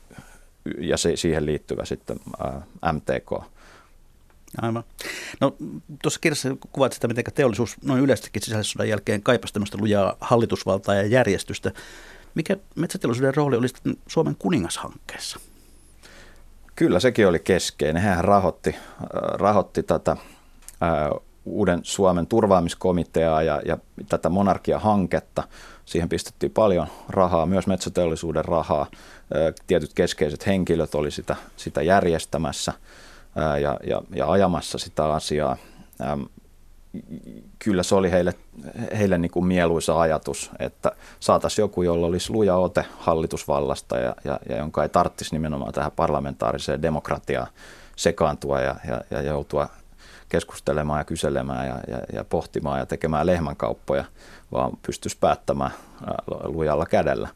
ja 0.78 0.96
se, 0.96 1.16
siihen 1.16 1.46
liittyvä 1.46 1.84
sitten 1.84 2.20
ää, 2.44 2.62
MTK 2.92 3.44
Aivan. 4.62 4.84
No 5.40 5.56
tuossa 6.02 6.20
kirjassa 6.20 6.48
kuvaat 6.72 6.92
sitä, 6.92 7.08
miten 7.08 7.24
teollisuus 7.34 7.76
noin 7.84 8.02
yleistäkin 8.02 8.42
sisällissodan 8.42 8.88
jälkeen 8.88 9.22
kaipasi 9.22 9.52
tämmöistä 9.52 9.78
lujaa 9.78 10.16
hallitusvaltaa 10.20 10.94
ja 10.94 11.06
järjestystä. 11.06 11.72
Mikä 12.34 12.56
metsäteollisuuden 12.74 13.34
rooli 13.34 13.56
oli 13.56 13.66
Suomen 14.06 14.36
kuningashankkeessa? 14.38 15.40
Kyllä 16.76 17.00
sekin 17.00 17.28
oli 17.28 17.38
keskeinen. 17.38 18.02
Hän 18.02 18.24
rahoitti, 18.24 18.76
rahoitti 19.32 19.82
tätä 19.82 20.16
ää, 20.80 21.10
uuden 21.44 21.80
Suomen 21.82 22.26
turvaamiskomiteaa 22.26 23.42
ja, 23.42 23.62
ja 23.64 23.78
tätä 24.08 24.28
monarkiahanketta. 24.28 25.42
Siihen 25.84 26.08
pistettiin 26.08 26.52
paljon 26.52 26.86
rahaa, 27.08 27.46
myös 27.46 27.66
metsäteollisuuden 27.66 28.44
rahaa. 28.44 28.86
Ää, 29.34 29.52
tietyt 29.66 29.94
keskeiset 29.94 30.46
henkilöt 30.46 30.94
oli 30.94 31.10
sitä, 31.10 31.36
sitä 31.56 31.82
järjestämässä– 31.82 32.72
ja, 33.36 33.78
ja, 33.86 34.02
ja 34.14 34.30
ajamassa 34.30 34.78
sitä 34.78 35.14
asiaa. 35.14 35.56
Kyllä 37.58 37.82
se 37.82 37.94
oli 37.94 38.10
heille, 38.10 38.34
heille 38.98 39.18
niin 39.18 39.30
kuin 39.30 39.46
mieluisa 39.46 40.00
ajatus, 40.00 40.50
että 40.58 40.92
saataisiin 41.20 41.62
joku, 41.62 41.82
jolla 41.82 42.06
olisi 42.06 42.32
luja 42.32 42.56
ote 42.56 42.84
hallitusvallasta 42.98 43.98
ja, 43.98 44.14
ja, 44.24 44.38
ja 44.48 44.56
jonka 44.56 44.82
ei 44.82 44.88
tarvitsisi 44.88 45.34
nimenomaan 45.34 45.72
tähän 45.72 45.92
parlamentaariseen 45.92 46.82
demokratiaan 46.82 47.46
sekaantua 47.96 48.60
ja, 48.60 48.76
ja, 48.88 49.00
ja 49.10 49.22
joutua 49.22 49.68
keskustelemaan 50.28 51.00
ja 51.00 51.04
kyselemään 51.04 51.66
ja, 51.66 51.80
ja, 51.88 52.00
ja 52.12 52.24
pohtimaan 52.24 52.78
ja 52.78 52.86
tekemään 52.86 53.26
lehmänkauppoja, 53.26 54.04
vaan 54.52 54.72
pystyisi 54.86 55.16
päättämään 55.20 55.72
lujalla 56.44 56.86
kädellä. 56.86 57.28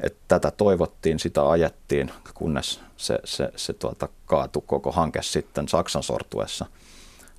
Et 0.00 0.16
tätä 0.28 0.50
toivottiin, 0.50 1.18
sitä 1.18 1.50
ajettiin, 1.50 2.12
kunnes 2.34 2.80
se, 2.96 3.18
se, 3.24 3.52
se 3.56 3.72
tuota, 3.72 4.08
kaatui 4.26 4.62
koko 4.66 4.92
hanke 4.92 5.22
sitten 5.22 5.68
Saksan 5.68 6.02
sortuessa, 6.02 6.66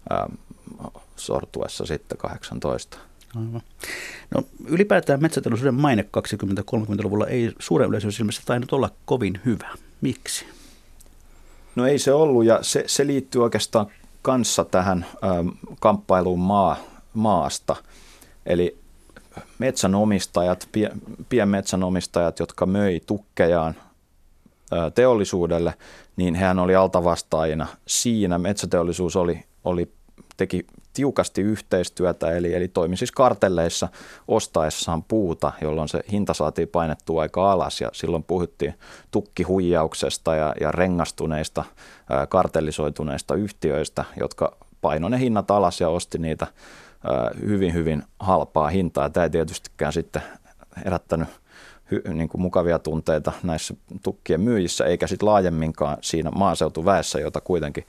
ää, 0.10 0.30
sortuessa 1.16 1.86
sitten 1.86 2.18
18. 2.18 2.98
Aivan. 3.36 3.62
No, 4.36 4.44
ylipäätään 4.68 5.22
metsäteollisuuden 5.22 5.74
maine 5.74 6.06
20-30-luvulla 6.18 7.28
ei 7.28 7.52
suuren 7.60 7.90
yleisön 7.90 8.12
silmissä 8.12 8.42
tainnut 8.46 8.74
olla 8.74 8.90
kovin 9.06 9.42
hyvä. 9.46 9.70
Miksi? 10.02 10.46
No 11.76 11.88
ei 11.88 12.00
se 12.00 12.14
ollut 12.14 12.46
ja 12.46 12.60
se, 12.62 12.84
se 12.88 13.08
liittyy 13.08 13.44
oikeastaan 13.44 13.88
kanssa 14.22 14.66
tähän 14.66 15.06
äm, 15.24 15.52
kamppailuun 15.80 16.40
maa, 16.40 16.78
maasta. 17.14 17.76
Eli 18.46 18.78
metsänomistajat, 19.60 20.70
pie, 20.72 20.92
pienmetsänomistajat, 21.30 22.40
jotka 22.40 22.66
möi 22.66 23.00
tukkejaan 23.06 23.76
teollisuudelle, 24.96 25.74
niin 26.16 26.36
hän 26.36 26.60
oli 26.60 26.76
altavastaajina 26.76 27.68
siinä. 27.88 28.38
Metsäteollisuus 28.38 29.16
oli, 29.16 29.44
oli, 29.64 29.92
teki 30.38 30.66
tiukasti 30.94 31.42
yhteistyötä, 31.42 32.32
eli, 32.32 32.54
eli 32.54 32.68
toimi 32.68 32.98
siis 32.98 33.12
kartelleissa 33.12 33.88
ostaessaan 34.28 35.04
puuta, 35.04 35.52
jolloin 35.62 35.90
se 35.90 36.04
hinta 36.12 36.34
saatiin 36.34 36.68
painettua 36.68 37.22
aika 37.22 37.52
alas 37.52 37.82
ja 37.82 37.90
silloin 37.94 38.24
puhuttiin 38.24 38.74
tukkihuijauksesta 39.12 40.36
ja, 40.36 40.54
ja 40.62 40.72
rengastuneista, 40.72 41.64
kartellisoituneista 42.30 43.36
yhtiöistä, 43.36 44.06
jotka 44.20 44.58
painoi 44.82 45.10
ne 45.10 45.20
hinnat 45.20 45.52
alas 45.52 45.82
ja 45.82 45.90
osti 45.90 46.18
niitä 46.18 46.48
hyvin, 47.48 47.74
hyvin 47.74 48.04
halpaa 48.20 48.68
hintaa. 48.68 49.10
Tämä 49.10 49.24
ei 49.24 49.30
tietystikään 49.30 49.94
sitten 49.94 50.22
herättänyt 50.86 51.30
niin 52.14 52.30
kuin 52.30 52.42
mukavia 52.42 52.80
tunteita 52.80 53.32
näissä 53.44 53.74
tukkien 54.04 54.42
myyjissä, 54.42 54.86
eikä 54.86 55.08
sitten 55.08 55.26
laajemminkaan 55.26 55.98
siinä 56.02 56.32
maaseutuväessä, 56.32 57.20
jota 57.20 57.42
kuitenkin 57.42 57.84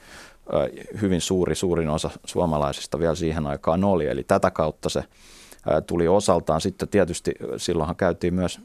hyvin 1.01 1.21
suuri, 1.21 1.55
suurin 1.55 1.89
osa 1.89 2.11
suomalaisista 2.27 2.99
vielä 2.99 3.15
siihen 3.15 3.47
aikaan 3.47 3.85
oli. 3.85 4.07
Eli 4.07 4.25
tätä 4.25 4.51
kautta 4.51 4.89
se 4.89 5.05
tuli 5.87 6.09
osaltaan. 6.09 6.61
Sitten 6.61 6.89
tietysti 6.89 7.35
silloinhan 7.57 7.97
käytiin 7.97 8.35
myös 8.35 8.61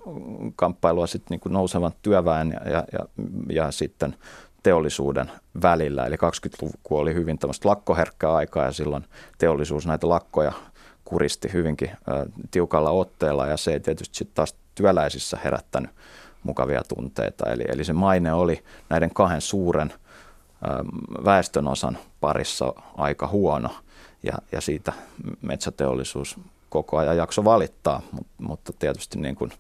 kamppailua 0.56 1.08
sitten 1.08 1.28
niin 1.30 1.40
kuin 1.40 1.54
nousevan 1.54 1.92
työväen 2.02 2.60
ja, 2.66 2.72
ja, 2.72 2.84
ja, 2.92 3.06
ja 3.50 3.72
sitten 3.72 4.16
teollisuuden 4.64 5.32
välillä. 5.62 6.06
Eli 6.06 6.16
20-luku 6.16 6.98
oli 6.98 7.14
hyvin 7.14 7.40
tämmöistä 7.40 7.70
lakkoherkkää 7.70 8.34
aikaa 8.34 8.66
ja 8.66 8.72
silloin 8.72 9.06
teollisuus 9.38 9.88
näitä 9.88 10.10
lakkoja 10.10 10.52
kuristi 11.06 11.54
hyvinkin 11.54 11.90
ä, 11.90 11.96
tiukalla 12.52 12.90
otteella 12.90 13.48
ja 13.48 13.58
se 13.58 13.74
ei 13.74 13.80
tietysti 13.80 14.18
sitten 14.18 14.36
taas 14.36 14.56
työläisissä 14.76 15.38
herättänyt 15.44 15.92
mukavia 16.44 16.82
tunteita. 16.88 17.50
Eli, 17.50 17.64
eli 17.68 17.84
se 17.84 17.94
maine 17.94 18.34
oli 18.34 18.64
näiden 18.90 19.14
kahden 19.14 19.42
suuren 19.42 19.94
väestönosan 21.26 21.98
parissa 22.22 22.74
aika 22.98 23.28
huono 23.28 23.70
ja, 24.24 24.34
ja 24.52 24.62
siitä 24.62 24.94
metsäteollisuus 25.42 26.40
koko 26.70 26.98
ajan 26.98 27.18
jakso 27.18 27.44
valittaa, 27.44 28.02
mutta, 28.12 28.34
mutta 28.38 28.74
tietysti 28.80 29.20
niin 29.20 29.36
kuin, 29.36 29.52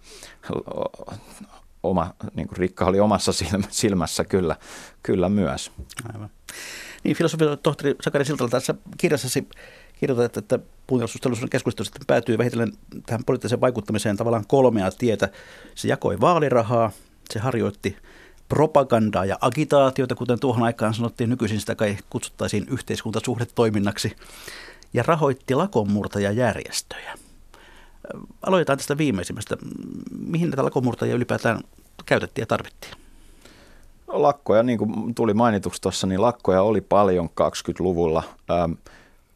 oma, 1.84 2.14
niin 2.36 2.48
kuin 2.48 2.58
Rikka 2.58 2.86
oli 2.86 3.00
omassa 3.00 3.32
silmässä 3.70 4.24
kyllä, 4.24 4.56
kyllä 5.04 5.30
myös. 5.30 5.72
Aivan. 6.14 6.30
Niin, 7.04 7.18
filosofi 7.18 7.44
tohtori 7.64 7.96
Sakari 8.02 8.26
Siltala 8.26 8.50
tässä 8.50 8.76
kirjassasi 8.98 9.48
kirjoitat, 10.00 10.38
että 10.38 10.60
puunjalostusteollisuuden 10.88 11.50
keskustelu 11.50 11.86
sitten 11.86 12.08
päätyy 12.08 12.38
vähitellen 12.38 12.74
tähän 13.06 13.24
poliittiseen 13.26 13.62
vaikuttamiseen 13.62 14.18
tavallaan 14.18 14.48
kolmea 14.48 14.92
tietä. 14.92 15.30
Se 15.76 15.88
jakoi 15.88 16.22
vaalirahaa, 16.22 16.92
se 17.34 17.40
harjoitti 17.40 17.98
propagandaa 18.50 19.26
ja 19.26 19.38
agitaatiota, 19.42 20.16
kuten 20.16 20.40
tuohon 20.40 20.64
aikaan 20.64 20.94
sanottiin, 20.94 21.30
nykyisin 21.30 21.60
sitä 21.60 21.76
kai 21.76 21.98
kutsuttaisiin 22.10 22.66
yhteiskuntasuhdetoiminnaksi, 22.70 24.16
ja 24.94 25.04
rahoitti 25.04 25.56
lakonmurtajajärjestöjä. 25.56 27.18
Aloitetaan 28.42 28.78
tästä 28.78 28.98
viimeisimmästä. 28.98 29.58
Mihin 30.28 30.50
näitä 30.50 30.64
lakonmurtajia 30.64 31.16
ylipäätään 31.16 31.60
käytettiin 32.06 32.44
ja 32.44 32.48
tarvittiin? 32.48 32.94
Lakkoja, 34.08 34.64
niin 34.64 34.78
kuin 34.78 35.16
tuli 35.16 35.34
mainituksi 35.34 35.82
tuossa, 35.82 36.08
niin 36.08 36.22
lakkoja 36.22 36.62
oli 36.62 36.82
paljon 36.82 37.30
20-luvulla. 37.30 38.24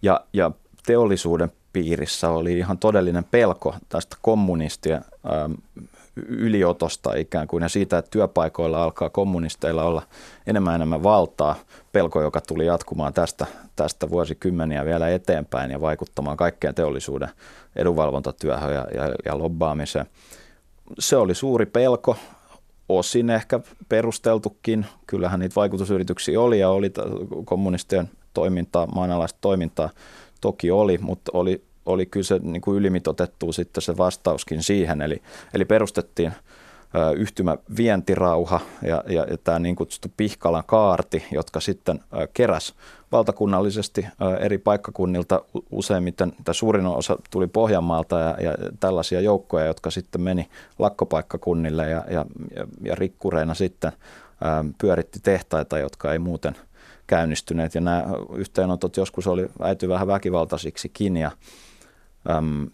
Ja, 0.01 0.21
ja 0.33 0.51
teollisuuden 0.85 1.51
piirissä 1.73 2.29
oli 2.29 2.57
ihan 2.57 2.77
todellinen 2.77 3.23
pelko 3.23 3.75
tästä 3.89 4.17
kommunistien 4.21 5.01
ähm, 5.33 5.53
yliotosta 6.27 7.15
ikään 7.15 7.47
kuin 7.47 7.61
ja 7.61 7.69
siitä, 7.69 7.97
että 7.97 8.11
työpaikoilla 8.11 8.83
alkaa 8.83 9.09
kommunisteilla 9.09 9.83
olla 9.83 10.01
enemmän 10.47 10.75
enemmän 10.75 11.03
valtaa. 11.03 11.55
Pelko, 11.91 12.21
joka 12.21 12.41
tuli 12.41 12.65
jatkumaan 12.65 13.13
tästä, 13.13 13.45
tästä 13.75 14.09
vuosikymmeniä 14.09 14.85
vielä 14.85 15.09
eteenpäin 15.09 15.71
ja 15.71 15.81
vaikuttamaan 15.81 16.37
kaikkeen 16.37 16.75
teollisuuden 16.75 17.29
edunvalvontatyöhön 17.75 18.73
ja, 18.73 18.87
ja, 18.93 19.15
ja 19.25 19.37
lobbaamiseen. 19.37 20.05
Se 20.99 21.17
oli 21.17 21.35
suuri 21.35 21.65
pelko, 21.65 22.15
osin 22.89 23.29
ehkä 23.29 23.59
perusteltukin. 23.89 24.85
Kyllähän 25.07 25.39
niitä 25.39 25.55
vaikutusyrityksiä 25.55 26.41
oli 26.41 26.59
ja 26.59 26.69
oli 26.69 26.91
kommunistien 27.45 28.09
toimintaa, 28.33 28.87
maanalaista 28.87 29.37
toimintaa 29.41 29.89
toki 30.41 30.71
oli, 30.71 30.97
mutta 30.97 31.31
oli, 31.33 31.63
oli 31.87 32.05
kyllä 32.05 32.23
se 32.23 32.39
niin 32.41 32.61
kuin 32.61 32.77
ylimitotettu 32.77 33.53
sitten 33.53 33.81
se 33.81 33.97
vastauskin 33.97 34.63
siihen. 34.63 35.01
Eli, 35.01 35.21
eli 35.53 35.65
perustettiin 35.65 36.33
yhtymä 37.15 37.57
Vientirauha 37.77 38.59
ja, 38.81 39.03
ja, 39.07 39.25
ja 39.29 39.37
tämä 39.37 39.59
niin 39.59 39.75
kutsuttu 39.75 40.07
Pihkalan 40.17 40.63
kaarti, 40.67 41.23
jotka 41.31 41.59
sitten 41.59 41.99
keräs 42.33 42.73
valtakunnallisesti 43.11 44.07
eri 44.39 44.57
paikkakunnilta 44.57 45.41
useimmiten, 45.71 46.33
tai 46.45 46.55
suurin 46.55 46.85
osa 46.85 47.17
tuli 47.31 47.47
Pohjanmaalta 47.47 48.19
ja, 48.19 48.37
ja 48.39 48.55
tällaisia 48.79 49.21
joukkoja, 49.21 49.65
jotka 49.65 49.91
sitten 49.91 50.21
meni 50.21 50.49
lakkopaikkakunnille 50.79 51.89
ja, 51.89 52.03
ja, 52.09 52.25
ja, 52.83 52.95
rikkureina 52.95 53.53
sitten 53.53 53.91
pyöritti 54.77 55.19
tehtaita, 55.23 55.79
jotka 55.79 56.13
ei 56.13 56.19
muuten– 56.19 56.55
käynnistyneet 57.07 57.75
ja 57.75 57.81
nämä 57.81 58.03
yhteenotot 58.35 58.97
joskus 58.97 59.27
oli 59.27 59.47
äity 59.61 59.89
vähän 59.89 60.07
väkivaltaisiksikin 60.07 61.17
ja, 61.17 61.31
äm, 62.29 62.69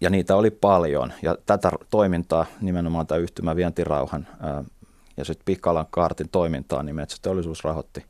ja 0.00 0.10
niitä 0.10 0.36
oli 0.36 0.50
paljon. 0.50 1.12
Ja 1.22 1.36
tätä 1.46 1.70
toimintaa 1.90 2.46
nimenomaan 2.60 3.06
tämä 3.06 3.18
yhtymä 3.18 3.56
vientirauhan 3.56 4.26
ää, 4.40 4.64
ja 5.16 5.24
sitten 5.24 5.44
Pikkalan 5.44 5.86
kaartin 5.90 6.28
toimintaa 6.28 6.82
niin 6.82 6.96
metsäteollisuus 6.96 7.64
rahoitti, 7.64 8.04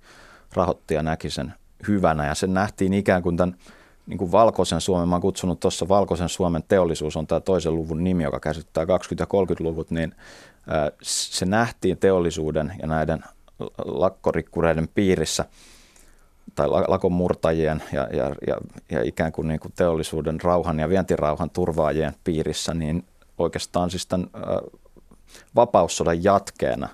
rahoitti 0.55 0.95
ja 0.95 1.03
näki 1.03 1.31
sen 1.31 1.55
hyvänä. 1.89 2.27
Ja 2.27 2.35
sen 2.35 2.55
nähtiin 2.55 2.95
ikään 2.95 3.23
kuin 3.23 3.37
tämän 3.37 3.57
niin 4.07 4.19
kuin 4.19 4.33
valkoisen 4.33 4.81
Suomen, 4.81 5.09
mä 5.09 5.15
oon 5.15 5.23
kutsunut 5.23 5.61
tuossa 5.61 5.89
valkoisen 5.89 6.29
Suomen 6.29 6.65
teollisuus 6.69 7.17
on 7.17 7.27
tämä 7.27 7.41
toisen 7.41 7.75
luvun 7.75 8.05
nimi, 8.05 8.23
joka 8.23 8.41
käsittää 8.41 8.85
20- 8.85 8.89
ja 9.19 9.27
30-luvut, 9.27 9.91
niin 9.91 10.15
se 11.03 11.47
nähtiin 11.47 11.99
teollisuuden 11.99 12.73
ja 12.81 12.87
näiden 12.87 13.25
lakkorikkureiden 13.85 14.89
piirissä 14.95 15.45
tai 16.55 16.69
lakon 16.69 17.13
murtajien 17.13 17.83
ja, 17.93 18.09
ja, 18.13 18.35
ja, 18.47 18.57
ja 18.91 19.03
ikään 19.03 19.33
kuin, 19.33 19.49
niin 19.49 19.61
kuin 19.61 19.73
teollisuuden 19.77 20.41
rauhan 20.41 20.79
ja 20.79 20.89
vientirauhan 20.89 21.51
turvaajien 21.51 22.15
piirissä, 22.25 22.75
niin 22.75 23.05
oikeastaan 23.39 23.91
siis 23.91 24.07
tämän 24.07 24.31
vapaussodan 25.55 26.25
jatkeena. 26.25 26.89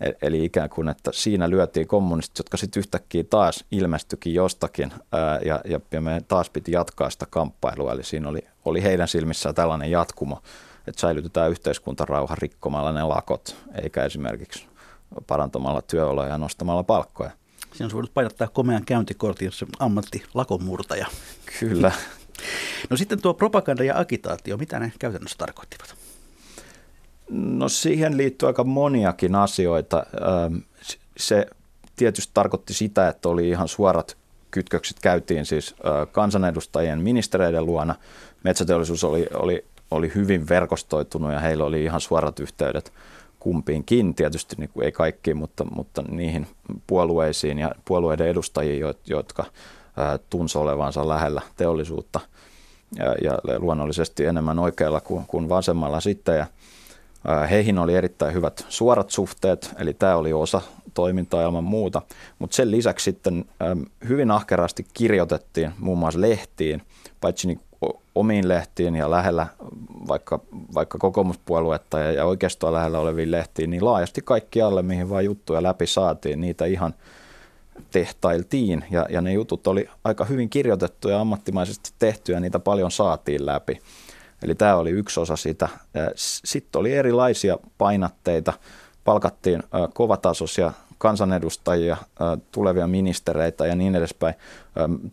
E, 0.00 0.10
eli 0.22 0.44
ikään 0.44 0.70
kuin, 0.70 0.88
että 0.88 1.10
siinä 1.14 1.50
lyötiin 1.50 1.86
kommunistit, 1.86 2.38
jotka 2.38 2.56
sitten 2.56 2.80
yhtäkkiä 2.80 3.24
taas 3.24 3.64
ilmestyikin 3.70 4.34
jostakin 4.34 4.92
ja, 5.44 5.60
ja, 5.64 5.80
ja 5.92 6.00
me 6.00 6.20
taas 6.28 6.50
piti 6.50 6.72
jatkaa 6.72 7.10
sitä 7.10 7.26
kamppailua. 7.30 7.92
Eli 7.92 8.04
siinä 8.04 8.28
oli, 8.28 8.40
oli 8.64 8.82
heidän 8.82 9.08
silmissään 9.08 9.54
tällainen 9.54 9.90
jatkumo, 9.90 10.42
että 10.86 11.00
säilytetään 11.00 11.50
yhteiskuntarauha 11.50 12.34
rikkomalla 12.38 12.92
ne 12.92 13.02
lakot, 13.02 13.56
eikä 13.82 14.04
esimerkiksi 14.04 14.66
parantamalla 15.26 15.82
työoloja 15.82 16.28
ja 16.28 16.38
nostamalla 16.38 16.82
palkkoja. 16.82 17.30
Siinä 17.72 17.86
on 17.86 17.92
voinut 17.92 18.14
painottaa 18.14 18.48
komean 18.48 18.84
käyntikortin, 18.84 19.46
jos 19.46 19.64
ammatti 19.78 20.22
lakonmurtaja. 20.34 21.06
Kyllä. 21.60 21.92
No 22.90 22.96
sitten 22.96 23.22
tuo 23.22 23.34
propaganda 23.34 23.84
ja 23.84 23.98
agitaatio, 23.98 24.56
mitä 24.56 24.78
ne 24.78 24.92
käytännössä 24.98 25.38
tarkoittivat? 25.38 25.94
No 27.30 27.68
siihen 27.68 28.16
liittyy 28.16 28.46
aika 28.46 28.64
moniakin 28.64 29.34
asioita. 29.34 30.06
Se 31.16 31.46
tietysti 31.96 32.30
tarkoitti 32.34 32.74
sitä, 32.74 33.08
että 33.08 33.28
oli 33.28 33.48
ihan 33.48 33.68
suorat 33.68 34.16
kytkökset 34.50 35.00
käytiin 35.00 35.46
siis 35.46 35.74
kansanedustajien 36.12 37.00
ministereiden 37.00 37.66
luona. 37.66 37.94
Metsäteollisuus 38.44 39.04
oli, 39.04 39.26
oli, 39.34 39.64
oli 39.90 40.12
hyvin 40.14 40.48
verkostoitunut 40.48 41.32
ja 41.32 41.38
heillä 41.38 41.64
oli 41.64 41.84
ihan 41.84 42.00
suorat 42.00 42.40
yhteydet 42.40 42.92
kumpiinkin, 43.48 44.14
tietysti 44.14 44.56
niin 44.58 44.70
kuin 44.72 44.84
ei 44.84 44.92
kaikkiin, 44.92 45.36
mutta, 45.36 45.64
mutta 45.64 46.02
niihin 46.02 46.46
puolueisiin 46.86 47.58
ja 47.58 47.72
puolueiden 47.84 48.28
edustajiin, 48.28 48.84
jotka 49.06 49.44
tunsi 50.30 50.58
olevansa 50.58 51.08
lähellä 51.08 51.42
teollisuutta 51.56 52.20
ja, 52.96 53.14
ja 53.22 53.58
luonnollisesti 53.58 54.24
enemmän 54.24 54.58
oikealla 54.58 55.00
kuin, 55.00 55.24
kuin 55.26 55.48
vasemmalla 55.48 56.00
sitten. 56.00 56.38
Ja, 56.38 56.46
heihin 57.50 57.78
oli 57.78 57.94
erittäin 57.94 58.34
hyvät 58.34 58.66
suorat 58.68 59.10
suhteet, 59.10 59.74
eli 59.78 59.94
tämä 59.94 60.16
oli 60.16 60.32
osa 60.32 60.60
toimintaa 60.94 61.42
ilman 61.42 61.64
muuta, 61.64 62.02
mutta 62.38 62.56
sen 62.56 62.70
lisäksi 62.70 63.04
sitten 63.04 63.44
hyvin 64.08 64.30
ahkerasti 64.30 64.86
kirjoitettiin 64.94 65.72
muun 65.78 65.98
muassa 65.98 66.20
lehtiin, 66.20 66.82
paitsi 67.20 67.46
niin 67.46 67.60
omiin 68.14 68.48
lehtiin 68.48 68.96
ja 68.96 69.10
lähellä 69.10 69.46
vaikka, 70.08 70.40
vaikka 70.74 70.98
kokoomuspuoluetta 70.98 71.98
ja, 71.98 72.12
ja 72.12 72.24
lähellä 72.72 72.98
oleviin 72.98 73.30
lehtiin, 73.30 73.70
niin 73.70 73.84
laajasti 73.84 74.20
kaikkialle, 74.24 74.82
mihin 74.82 75.10
vaan 75.10 75.24
juttuja 75.24 75.62
läpi 75.62 75.86
saatiin, 75.86 76.40
niitä 76.40 76.64
ihan 76.64 76.94
tehtailtiin 77.90 78.84
ja, 78.90 79.06
ja 79.10 79.20
ne 79.20 79.32
jutut 79.32 79.66
oli 79.66 79.88
aika 80.04 80.24
hyvin 80.24 80.50
kirjoitettu 80.50 81.08
ja 81.08 81.20
ammattimaisesti 81.20 81.90
tehty 81.98 82.32
ja 82.32 82.40
niitä 82.40 82.58
paljon 82.58 82.90
saatiin 82.90 83.46
läpi. 83.46 83.80
Eli 84.42 84.54
tämä 84.54 84.76
oli 84.76 84.90
yksi 84.90 85.20
osa 85.20 85.36
sitä. 85.36 85.68
Sitten 86.44 86.80
oli 86.80 86.94
erilaisia 86.94 87.58
painatteita, 87.78 88.52
palkattiin 89.04 89.62
kovatasoisia 89.94 90.72
kansanedustajia, 90.98 91.96
tulevia 92.52 92.86
ministereitä 92.86 93.66
ja 93.66 93.74
niin 93.74 93.96
edespäin 93.96 94.34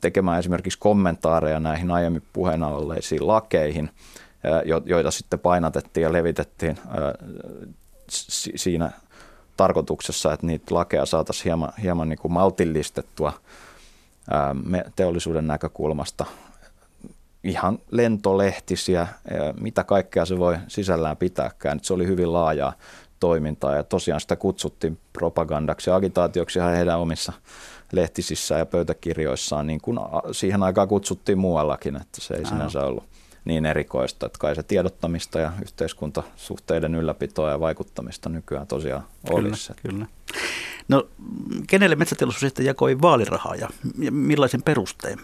tekemään 0.02 0.40
esimerkiksi 0.40 0.80
kommentaareja 0.80 1.60
näihin 1.60 1.92
aiemmin 1.92 2.24
puheena 2.34 2.68
olleisiin 2.68 3.28
lakeihin, 3.28 3.90
joita 4.86 5.12
sitten 5.12 5.40
painatettiin 5.40 6.02
ja 6.02 6.14
levitettiin 6.14 6.78
siinä 8.56 8.92
tarkoituksessa, 9.58 10.34
että 10.34 10.48
niitä 10.48 10.76
lakeja 10.76 11.06
saataisiin 11.06 11.46
hieman, 11.46 11.74
hieman 11.82 12.10
niin 12.10 12.20
kuin 12.20 12.32
maltillistettua 12.32 13.34
teollisuuden 14.96 15.48
näkökulmasta 15.48 16.26
ihan 17.44 17.80
lentolehtisiä, 17.92 19.08
mitä 19.60 19.84
kaikkea 19.84 20.26
se 20.26 20.40
voi 20.40 20.58
sisällään 20.68 21.18
pitääkään. 21.18 21.80
Se 21.82 21.94
oli 21.94 22.08
hyvin 22.08 22.34
laajaa 22.34 22.74
toimintaa 23.20 23.76
ja 23.76 23.84
tosiaan 23.84 24.22
sitä 24.22 24.36
kutsuttiin 24.36 24.98
propagandaksi 25.14 25.90
ja 25.90 25.96
agitaatioksi 25.96 26.60
heidän 26.60 27.00
omissa 27.00 27.34
lehtisissään 27.92 28.60
ja 28.60 28.66
pöytäkirjoissaan, 28.66 29.68
niin 29.68 29.82
kuin 29.82 30.00
siihen 30.32 30.64
aikaan 30.64 30.88
kutsuttiin 30.88 31.38
muuallakin, 31.38 31.96
että 31.96 32.22
se 32.22 32.34
ei 32.34 32.46
sinänsä 32.46 32.84
ollut 32.84 33.04
niin 33.46 33.66
erikoista, 33.66 34.26
että 34.26 34.40
kai 34.40 34.56
se 34.56 34.64
tiedottamista 34.64 35.40
ja 35.40 35.52
yhteiskuntasuhteiden 35.62 36.96
ylläpitoa 36.96 37.52
ja 37.52 37.60
vaikuttamista 37.60 38.30
nykyään 38.30 38.68
tosiaan 38.68 39.04
olisi. 39.30 39.74
Kyllä, 39.82 39.94
kyllä. 39.94 40.06
No, 40.88 41.08
kenelle 41.68 41.96
metsäteollisuus 41.96 42.40
sitten 42.40 42.66
jakoi 42.66 43.02
vaalirahaa 43.02 43.56
ja 43.56 43.70
millaisen 44.12 44.64
perusteen? 44.64 45.20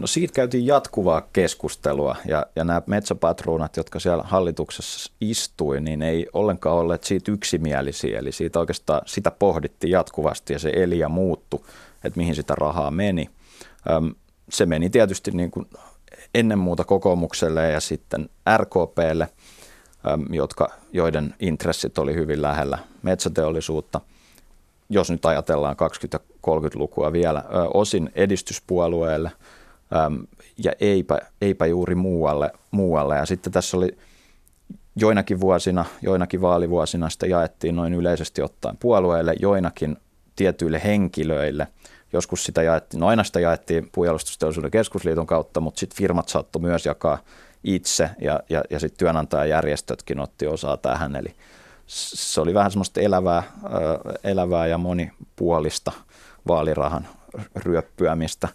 No 0.00 0.06
siitä 0.06 0.32
käytiin 0.32 0.66
jatkuvaa 0.66 1.28
keskustelua 1.32 2.16
ja, 2.26 2.46
ja 2.56 2.64
nämä 2.64 2.82
metsäpatruunat, 2.86 3.76
jotka 3.76 4.00
siellä 4.00 4.22
hallituksessa 4.22 5.12
istui, 5.20 5.80
niin 5.80 6.02
ei 6.02 6.26
ollenkaan 6.32 6.76
olleet 6.76 7.04
siitä 7.04 7.32
yksimielisiä. 7.32 8.18
Eli 8.18 8.32
siitä 8.32 8.58
oikeastaan 8.58 9.02
sitä 9.06 9.30
pohdittiin 9.30 9.90
jatkuvasti 9.90 10.52
ja 10.52 10.58
se 10.58 10.72
eli 10.74 10.98
ja 10.98 11.08
muuttu, 11.08 11.66
että 12.04 12.16
mihin 12.16 12.34
sitä 12.34 12.54
rahaa 12.56 12.90
meni. 12.90 13.30
Öm, 13.90 14.14
se 14.48 14.66
meni 14.66 14.90
tietysti 14.90 15.30
niin 15.30 15.50
kuin 15.50 15.66
ennen 16.34 16.58
muuta 16.58 16.84
kokoomukselle 16.84 17.70
ja 17.70 17.80
sitten 17.80 18.28
RKPlle, 18.56 19.28
jotka, 20.30 20.68
joiden 20.92 21.34
intressit 21.40 21.98
oli 21.98 22.14
hyvin 22.14 22.42
lähellä 22.42 22.78
metsäteollisuutta. 23.02 24.00
Jos 24.88 25.10
nyt 25.10 25.26
ajatellaan 25.26 25.76
20- 25.76 26.08
ja 26.12 26.20
30-lukua 26.46 27.12
vielä, 27.12 27.44
osin 27.74 28.10
edistyspuolueelle– 28.14 29.32
ja 30.64 30.72
eipä, 30.80 31.18
eipä 31.40 31.66
juuri 31.66 31.94
muualle, 31.94 32.52
muualle. 32.70 33.16
Ja 33.16 33.26
sitten 33.26 33.52
tässä 33.52 33.76
oli 33.76 33.96
joinakin 34.96 35.40
vuosina, 35.40 35.84
joinakin 36.02 36.40
vaalivuosina 36.40 37.10
sitä 37.10 37.26
jaettiin 37.26 37.76
noin 37.76 37.94
yleisesti 37.94 38.42
ottaen 38.42 38.76
puolueille, 38.76 39.34
joinakin 39.40 39.96
tietyille 40.36 40.80
henkilöille. 40.84 41.66
Joskus 42.12 42.44
sitä 42.44 42.62
jaettiin, 42.62 43.00
no 43.00 43.06
aina 43.06 43.24
sitä 43.24 43.40
jaettiin 43.40 43.88
puolustusteollisuuden 43.92 44.70
keskusliiton 44.70 45.26
kautta, 45.26 45.60
mutta 45.60 45.80
sitten 45.80 45.96
firmat 45.96 46.28
saattoi 46.28 46.62
myös 46.62 46.86
jakaa 46.86 47.18
itse 47.64 48.10
ja, 48.20 48.40
ja, 48.48 48.62
ja 48.70 48.80
sitten 48.80 48.98
työnantajajärjestötkin 48.98 50.20
otti 50.20 50.46
osaa 50.46 50.76
tähän. 50.76 51.16
Eli 51.16 51.34
se 51.86 52.40
oli 52.40 52.54
vähän 52.54 52.70
semmoista 52.70 53.00
elävää, 53.00 53.42
elävää 54.24 54.66
ja 54.66 54.78
monipuolista 54.78 55.92
vaalirahan 56.48 57.08
ryöppyämistä 57.56 58.48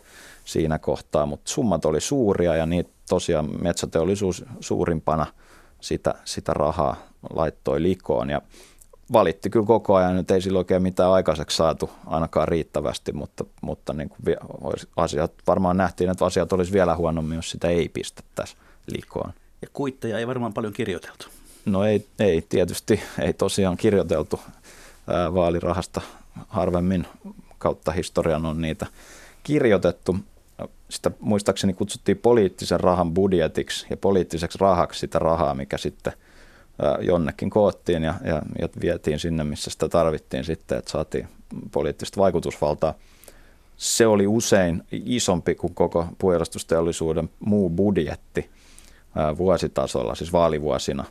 siinä 0.46 0.80
kohtaa, 0.80 1.26
mutta 1.26 1.52
summat 1.52 1.86
oli 1.86 2.02
suuria 2.02 2.56
ja 2.56 2.66
niitä 2.66 2.90
tosiaan 3.10 3.50
metsäteollisuus 3.62 4.46
suurimpana 4.60 5.26
sitä, 5.82 6.16
sitä 6.26 6.54
rahaa 6.54 6.96
laittoi 7.34 7.82
likoon 7.82 8.30
ja 8.30 8.42
valitti 9.14 9.50
kyllä 9.50 9.66
koko 9.66 9.96
ajan, 9.96 10.16
nyt 10.16 10.32
ei 10.32 10.42
silloin 10.42 10.60
oikein 10.60 10.82
mitään 10.82 11.12
aikaiseksi 11.12 11.58
saatu 11.58 11.90
ainakaan 12.06 12.48
riittävästi, 12.48 13.14
mutta, 13.14 13.46
mutta 13.62 13.94
niin 13.94 14.10
kuin 14.10 14.38
asiat, 14.98 15.32
varmaan 15.48 15.78
nähtiin, 15.78 16.10
että 16.10 16.26
asiat 16.26 16.54
olisi 16.54 16.74
vielä 16.74 16.96
huonommin, 16.96 17.36
jos 17.36 17.52
sitä 17.52 17.68
ei 17.68 17.90
pistettäisi 17.90 18.56
likoon. 18.88 19.34
Ja 19.62 19.68
kuitteja 19.74 20.20
ei 20.20 20.28
varmaan 20.28 20.54
paljon 20.54 20.74
kirjoiteltu. 20.74 21.28
No 21.66 21.84
ei, 21.84 22.08
ei 22.20 22.46
tietysti, 22.50 23.00
ei 23.20 23.34
tosiaan 23.34 23.78
kirjoiteltu 23.78 24.40
vaalirahasta 25.34 26.02
harvemmin 26.48 27.08
kautta 27.58 27.92
historian 27.92 28.46
on 28.46 28.62
niitä 28.62 28.86
kirjoitettu 29.44 30.16
sitä 30.90 31.12
muistaakseni 31.20 31.74
kutsuttiin 31.74 32.18
poliittisen 32.18 32.80
rahan 32.80 33.14
budjetiksi 33.14 33.88
ja 33.90 33.98
poliittiseksi 33.98 34.58
rahaksi 34.62 35.00
sitä 35.00 35.20
rahaa, 35.20 35.54
mikä 35.54 35.78
sitten 35.78 36.14
jonnekin 37.02 37.50
koottiin 37.50 38.04
ja, 38.04 38.14
ja, 38.24 38.42
ja 38.62 38.70
vietiin 38.82 39.20
sinne, 39.20 39.44
missä 39.44 39.70
sitä 39.70 39.90
tarvittiin 39.90 40.44
sitten, 40.44 40.78
että 40.78 40.92
saatiin 40.92 41.28
poliittista 41.72 42.22
vaikutusvaltaa. 42.22 42.94
Se 43.78 44.08
oli 44.08 44.28
usein 44.28 44.84
isompi 44.92 45.56
kuin 45.56 45.76
koko 45.76 46.08
puolustusteollisuuden 46.18 47.30
muu 47.40 47.70
budjetti 47.70 48.50
vuositasolla, 49.38 50.16
siis 50.16 50.34
vaalivuosina, 50.34 51.06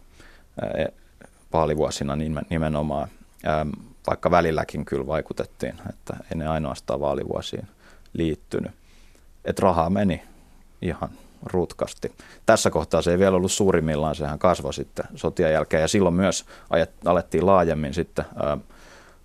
e, 0.78 0.84
vaalivuosina 1.52 2.16
nimenomaan, 2.50 3.08
vaikka 4.06 4.30
välilläkin 4.30 4.84
kyllä 4.84 5.06
vaikutettiin, 5.06 5.74
että 5.90 6.16
ei 6.30 6.38
ne 6.38 6.46
ainoastaan 6.46 7.00
vaalivuosiin 7.00 7.68
liittynyt 8.12 8.72
että 9.44 9.62
rahaa 9.62 9.90
meni 9.90 10.22
ihan 10.82 11.10
rutkasti. 11.42 12.12
Tässä 12.46 12.70
kohtaa 12.70 13.02
se 13.02 13.10
ei 13.10 13.18
vielä 13.18 13.36
ollut 13.36 13.52
suurimmillaan, 13.52 14.14
sehän 14.14 14.38
kasvoi 14.38 14.74
sitten 14.74 15.04
sotien 15.14 15.52
jälkeen 15.52 15.80
ja 15.80 15.88
silloin 15.88 16.14
myös 16.14 16.44
alettiin 17.04 17.46
laajemmin 17.46 17.94
sitten, 17.94 18.24
ää, 18.36 18.58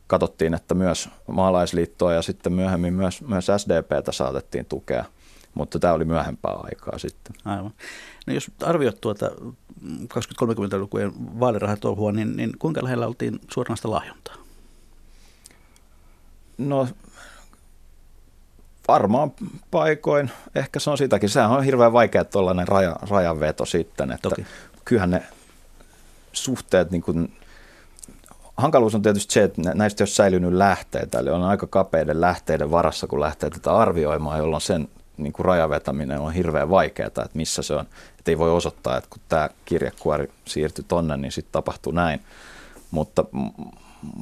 katsottiin, 0.07 0.53
että 0.53 0.75
myös 0.75 1.09
maalaisliittoa 1.27 2.13
ja 2.13 2.21
sitten 2.21 2.53
myöhemmin 2.53 2.93
myös, 2.93 3.21
myös 3.21 3.47
SDPtä 3.57 4.11
saatettiin 4.11 4.65
tukea, 4.65 5.05
mutta 5.53 5.79
tämä 5.79 5.93
oli 5.93 6.05
myöhempää 6.05 6.53
aikaa 6.53 6.97
sitten. 6.97 7.35
Aivan. 7.45 7.73
No 8.27 8.33
jos 8.33 8.51
arvioit 8.63 9.01
tuota 9.01 9.31
20-30-lukujen 9.85 11.39
vaalirahatouhua, 11.39 12.11
niin, 12.11 12.35
niin 12.35 12.51
kuinka 12.59 12.83
lähellä 12.83 13.07
oltiin 13.07 13.39
suoranaista 13.53 13.91
lahjontaa? 13.91 14.35
No 16.57 16.87
varmaan 18.89 19.31
paikoin, 19.71 20.31
ehkä 20.55 20.79
se 20.79 20.89
on 20.89 20.97
sitäkin. 20.97 21.29
Sehän 21.29 21.51
on 21.51 21.63
hirveän 21.63 21.93
vaikea 21.93 22.25
tuollainen 22.25 22.67
raja, 22.67 22.95
rajanveto 23.09 23.65
sitten, 23.65 24.11
että 24.11 24.29
Toki. 24.29 24.45
kyllähän 24.85 25.09
ne 25.09 25.23
suhteet, 26.33 26.91
niin 26.91 27.01
kuin, 27.01 27.33
hankaluus 28.57 28.95
on 28.95 29.01
tietysti 29.01 29.33
se, 29.33 29.43
että 29.43 29.61
näistä 29.73 30.01
ei 30.01 30.05
ole 30.05 30.09
säilynyt 30.09 30.53
lähteitä, 30.53 31.19
eli 31.19 31.29
on 31.29 31.43
aika 31.43 31.67
kapeiden 31.67 32.21
lähteiden 32.21 32.71
varassa, 32.71 33.07
kun 33.07 33.19
lähtee 33.19 33.49
tätä 33.49 33.71
arvioimaan, 33.71 34.39
jolloin 34.39 34.61
sen 34.61 34.87
niin 35.17 35.33
kuin 35.33 35.45
rajavetäminen 35.45 36.19
on 36.19 36.33
hirveän 36.33 36.69
vaikeaa, 36.69 37.07
että 37.07 37.29
missä 37.33 37.61
se 37.61 37.73
on. 37.73 37.85
Että 38.19 38.31
ei 38.31 38.37
voi 38.37 38.51
osoittaa, 38.51 38.97
että 38.97 39.09
kun 39.09 39.21
tämä 39.29 39.49
kirjekuori 39.65 40.31
siirtyi 40.45 40.85
tonne, 40.87 41.17
niin 41.17 41.31
sitten 41.31 41.51
tapahtuu 41.51 41.91
näin. 41.91 42.21
Mutta, 42.91 43.25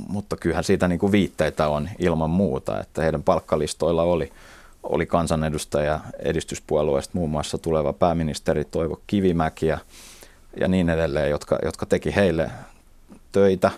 mutta 0.07 0.37
kyllähän 0.37 0.63
siitä 0.63 0.87
niin 0.87 0.99
kuin 0.99 1.11
viitteitä 1.11 1.67
on 1.67 1.89
ilman 1.99 2.29
muuta, 2.29 2.79
että 2.79 3.01
heidän 3.01 3.23
palkkalistoilla 3.23 4.03
oli– 4.03 4.33
oli 4.83 5.05
kansanedustaja 5.05 5.99
edistyspuolueesta 6.19 7.11
muun 7.13 7.29
muassa 7.29 7.57
tuleva 7.57 7.93
pääministeri 7.93 8.65
Toivo 8.65 9.01
Kivimäki 9.07 9.65
ja, 9.65 9.77
ja 10.59 10.67
niin 10.67 10.89
edelleen, 10.89 11.29
jotka, 11.29 11.59
jotka 11.65 11.85
teki 11.85 12.15
heille 12.15 12.51
töitä. 13.31 13.71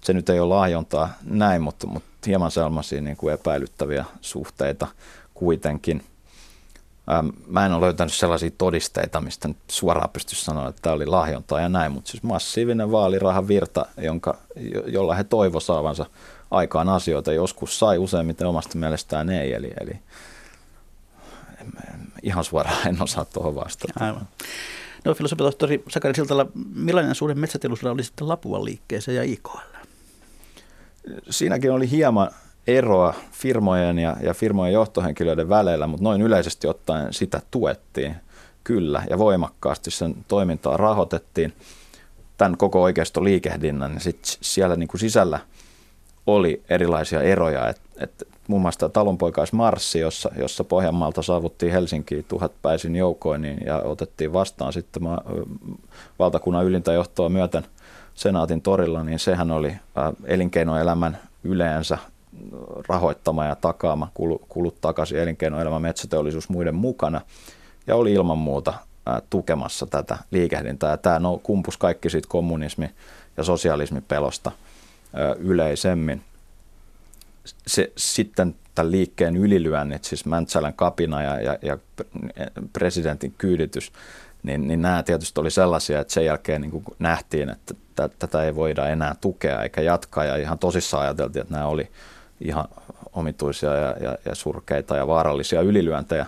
Se 0.00 0.12
nyt 0.12 0.28
ei 0.28 0.40
ole 0.40 0.54
lahjontaa 0.54 1.12
näin, 1.24 1.62
mutta, 1.62 1.86
mutta 1.86 2.08
hieman 2.26 2.50
sellaisia 2.50 3.00
niin 3.00 3.16
kuin 3.16 3.34
epäilyttäviä 3.34 4.04
suhteita 4.20 4.86
kuitenkin. 5.34 6.04
Mä 7.46 7.66
en 7.66 7.72
ole 7.72 7.84
löytänyt 7.84 8.12
sellaisia 8.14 8.50
todisteita, 8.58 9.20
mistä 9.20 9.48
nyt 9.48 9.56
suoraan 9.70 10.10
pystyisi 10.10 10.44
sanoa, 10.44 10.68
että 10.68 10.82
tämä 10.82 10.94
oli 10.94 11.06
lahjontaa 11.06 11.60
ja 11.60 11.68
näin, 11.68 11.92
mutta 11.92 12.10
siis 12.10 12.22
massiivinen 12.22 12.92
vaalirahan 12.92 13.48
virta, 13.48 13.86
jonka, 13.96 14.36
jolla 14.86 15.14
he 15.14 15.24
toivo 15.24 15.60
saavansa 15.60 16.06
aikaan 16.50 16.88
asioita. 16.88 17.32
Joskus 17.32 17.78
sai, 17.78 17.98
useimmiten 17.98 18.46
omasta 18.46 18.78
mielestään 18.78 19.30
ei. 19.30 19.52
Eli, 19.52 19.72
eli 19.80 19.98
ihan 22.22 22.44
suoraan 22.44 22.88
en 22.88 23.02
osaa 23.02 23.24
tuohon 23.24 23.54
vastata. 23.54 24.04
Aivan. 24.04 24.28
No 25.04 25.14
filosofitohtori 25.14 25.82
Sakari 25.88 26.14
Siltala, 26.14 26.46
millainen 26.74 27.14
suhde 27.14 27.34
metsäteollisuudella 27.34 27.94
oli 27.94 28.04
sitten 28.04 28.28
Lapuan 28.28 28.64
liikkeeseen 28.64 29.16
ja 29.16 29.22
IKL? 29.22 29.58
Siinäkin 31.30 31.72
oli 31.72 31.90
hieman 31.90 32.30
eroa 32.66 33.14
firmojen 33.32 33.98
ja, 33.98 34.16
ja 34.22 34.34
firmojen 34.34 34.72
johtohenkilöiden 34.72 35.48
välillä, 35.48 35.86
mutta 35.86 36.04
noin 36.04 36.22
yleisesti 36.22 36.66
ottaen 36.66 37.12
sitä 37.12 37.42
tuettiin 37.50 38.16
kyllä 38.64 39.04
ja 39.10 39.18
voimakkaasti 39.18 39.90
sen 39.90 40.14
toimintaa 40.28 40.76
rahoitettiin. 40.76 41.52
Tämän 42.36 42.56
koko 42.56 42.82
oikeisto 42.82 43.24
liikehdinnän, 43.24 43.90
niin 43.90 44.00
sit 44.00 44.38
siellä 44.40 44.76
niin 44.76 44.88
kuin 44.88 45.00
sisällä 45.00 45.38
oli 46.26 46.62
erilaisia 46.68 47.22
eroja, 47.22 47.68
että 47.68 47.82
et 48.00 48.28
muun 48.48 48.62
muassa 48.62 48.88
talonpoikaismarssi, 48.88 49.98
jossa, 49.98 50.30
jossa 50.38 50.64
Pohjanmaalta 50.64 51.22
saavuttiin 51.22 51.72
Helsinkiin 51.72 52.24
tuhatpäisin 52.28 52.96
joukoin 52.96 53.42
niin, 53.42 53.58
ja 53.66 53.78
otettiin 53.78 54.32
vastaan 54.32 54.72
sitten 54.72 55.02
ma- 55.02 55.22
valtakunnan 56.18 56.64
ylintä 56.64 56.92
johtoa 56.92 57.28
myöten 57.28 57.66
senaatin 58.14 58.62
torilla, 58.62 59.04
niin 59.04 59.18
sehän 59.18 59.50
oli 59.50 59.76
elinkeinoelämän 60.24 61.18
yleensä 61.44 61.98
rahoittama 62.88 63.44
ja 63.44 63.56
takaama 63.56 64.10
kulut 64.48 64.80
takaisin 64.80 65.18
elinkeinoelämä, 65.18 65.78
metsäteollisuus 65.78 66.48
muiden 66.48 66.74
mukana 66.74 67.20
ja 67.86 67.96
oli 67.96 68.12
ilman 68.12 68.38
muuta 68.38 68.74
tukemassa 69.30 69.86
tätä 69.86 70.18
liikehdintää. 70.30 70.96
Tämä 70.96 71.18
no, 71.18 71.40
kumpus 71.42 71.76
kaikki 71.76 72.10
siitä 72.10 72.28
kommunismi- 72.28 72.90
ja 73.36 73.44
sosialismin 73.44 74.04
pelosta 74.08 74.52
yleisemmin. 75.38 76.22
Se, 77.66 77.92
sitten 77.96 78.54
tämän 78.74 78.92
liikkeen 78.92 79.36
ylilyönnit, 79.36 80.04
siis 80.04 80.26
Mäntsälän 80.26 80.74
kapina 80.74 81.22
ja, 81.22 81.40
ja, 81.40 81.58
ja 81.62 81.78
presidentin 82.72 83.34
kyyditys, 83.38 83.92
niin, 84.42 84.68
niin 84.68 84.82
nämä 84.82 85.02
tietysti 85.02 85.40
oli 85.40 85.50
sellaisia, 85.50 86.00
että 86.00 86.14
sen 86.14 86.24
jälkeen 86.24 86.60
niin 86.60 86.84
nähtiin, 86.98 87.50
että 87.50 87.74
tätä 88.18 88.42
ei 88.42 88.54
voida 88.54 88.88
enää 88.88 89.14
tukea 89.20 89.62
eikä 89.62 89.80
jatkaa 89.80 90.24
ja 90.24 90.36
ihan 90.36 90.58
tosissaan 90.58 91.02
ajateltiin, 91.02 91.42
että 91.42 91.54
nämä 91.54 91.66
oli 91.66 91.88
ihan 92.40 92.64
omituisia 93.12 93.74
ja, 93.74 93.96
ja, 94.00 94.18
ja 94.24 94.34
surkeita 94.34 94.96
ja 94.96 95.06
vaarallisia 95.06 95.60
ylilyöntejä. 95.60 96.26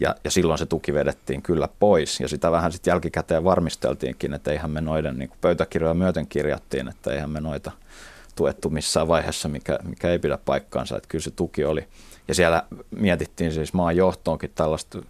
Ja, 0.00 0.14
ja 0.24 0.30
silloin 0.30 0.58
se 0.58 0.66
tuki 0.66 0.94
vedettiin 0.94 1.42
kyllä 1.42 1.68
pois 1.78 2.20
ja 2.20 2.28
sitä 2.28 2.50
vähän 2.50 2.72
sitten 2.72 2.90
jälkikäteen 2.90 3.44
varmisteltiinkin, 3.44 4.34
että 4.34 4.50
eihän 4.50 4.70
me 4.70 4.80
noiden 4.80 5.18
niin 5.18 5.30
pöytäkirjoja 5.40 5.94
myöten 5.94 6.26
kirjattiin, 6.26 6.88
että 6.88 7.12
eihän 7.12 7.30
me 7.30 7.40
noita 7.40 7.72
tuettu 8.36 8.70
missään 8.70 9.08
vaiheessa, 9.08 9.48
mikä, 9.48 9.78
mikä 9.84 10.10
ei 10.10 10.18
pidä 10.18 10.38
paikkaansa, 10.44 10.96
että 10.96 11.08
kyllä 11.08 11.22
se 11.22 11.30
tuki 11.30 11.64
oli. 11.64 11.88
Ja 12.28 12.34
siellä 12.34 12.62
mietittiin 12.90 13.52
siis 13.52 13.72
maan 13.72 13.96
johtoonkin 13.96 14.52
tällaista 14.54 15.02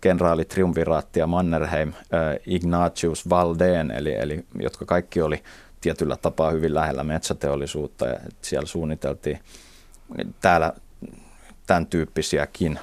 kenraali 0.00 0.44
Triumviraattia 0.44 1.26
Mannerheim, 1.26 1.88
äh, 1.88 2.36
Ignatius 2.46 3.28
Valdeen, 3.28 3.90
eli, 3.90 4.14
eli 4.14 4.44
jotka 4.60 4.84
kaikki 4.84 5.22
oli 5.22 5.42
tietyllä 5.80 6.16
tapaa 6.16 6.50
hyvin 6.50 6.74
lähellä 6.74 7.04
metsäteollisuutta 7.04 8.06
ja 8.06 8.20
siellä 8.42 8.66
suunniteltiin 8.66 9.38
täällä 10.40 10.72
tämän 11.66 11.86
tyyppisiäkin 11.86 12.78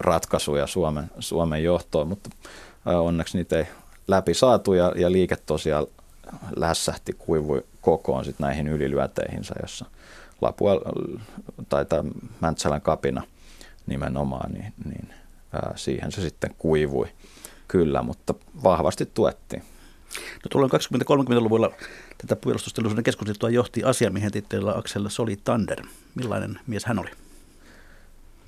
ratkaisuja 0.00 0.66
Suomen, 0.66 1.10
Suomen 1.18 1.64
johtoon, 1.64 2.08
mutta 2.08 2.30
onneksi 2.84 3.38
niitä 3.38 3.58
ei 3.58 3.66
läpi 4.08 4.34
saatu 4.34 4.72
ja, 4.72 4.92
ja 4.96 5.12
liike 5.12 5.36
tosiaan 5.36 5.86
lässähti, 6.56 7.12
kuivui 7.12 7.64
kokoon 7.80 8.24
sit 8.24 8.38
näihin 8.38 8.68
ylilyöteihinsä, 8.68 9.54
jossa 9.62 9.84
Lapua 10.40 10.72
tai 11.68 11.84
tämä 11.84 12.10
Mäntsälän 12.40 12.80
kapina 12.80 13.22
nimenomaan, 13.86 14.52
niin, 14.52 14.72
niin 14.84 15.14
ää, 15.52 15.72
siihen 15.76 16.12
se 16.12 16.20
sitten 16.20 16.54
kuivui 16.58 17.08
kyllä, 17.68 18.02
mutta 18.02 18.34
vahvasti 18.62 19.06
tuettiin. 19.06 19.62
No 20.16 20.48
tuolloin 20.50 20.72
20-30-luvulla 20.72 21.70
tätä 22.18 22.36
puolustusteollisuuden 22.36 23.04
keskustelua 23.04 23.50
johti 23.50 23.84
asiamiehen 23.84 24.32
tittelillä 24.32 24.74
Aksel 24.76 25.08
Soli 25.08 25.36
Tander. 25.44 25.82
Millainen 26.14 26.60
mies 26.66 26.84
hän 26.84 26.98
oli? 26.98 27.10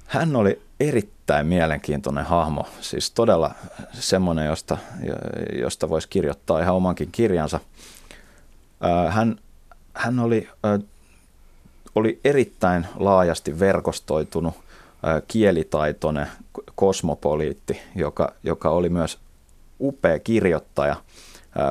Hän 0.06 0.36
oli 0.36 0.62
erittäin 0.80 1.46
mielenkiintoinen 1.46 2.24
hahmo, 2.24 2.66
siis 2.80 3.10
todella 3.10 3.54
semmoinen, 3.92 4.46
josta, 4.46 4.78
josta 5.60 5.88
voisi 5.88 6.08
kirjoittaa 6.08 6.60
ihan 6.60 6.74
omankin 6.74 7.12
kirjansa. 7.12 7.60
Hän, 9.08 9.36
hän 9.94 10.18
oli, 10.18 10.48
oli 11.94 12.20
erittäin 12.24 12.86
laajasti 12.96 13.60
verkostoitunut, 13.60 14.54
kielitaitoinen 15.28 16.26
kosmopoliitti, 16.74 17.80
joka, 17.96 18.32
joka 18.42 18.70
oli 18.70 18.88
myös 18.88 19.18
upea 19.80 20.18
kirjoittaja 20.18 20.96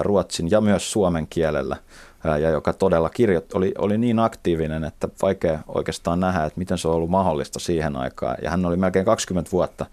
ruotsin 0.02 0.52
ja 0.52 0.62
myös 0.62 0.92
suomen 0.92 1.28
kielellä– 1.28 1.78
ja 2.24 2.50
joka 2.50 2.74
todella 2.74 3.10
kirjoitti, 3.10 3.58
oli, 3.58 3.74
oli 3.78 3.98
niin 3.98 4.20
aktiivinen, 4.20 4.84
että 4.84 5.08
vaikea 5.22 5.60
oikeastaan 5.68 6.20
nähdä, 6.20 6.46
että 6.46 6.60
miten 6.60 6.78
se 6.78 6.88
on 6.88 6.94
ollut 6.94 7.10
mahdollista 7.10 7.60
siihen 7.60 7.96
aikaan. 7.96 8.38
Ja 8.44 8.50
hän 8.50 8.66
oli 8.66 8.78
melkein 8.78 9.06
20 9.06 9.52
vuotta 9.52 9.86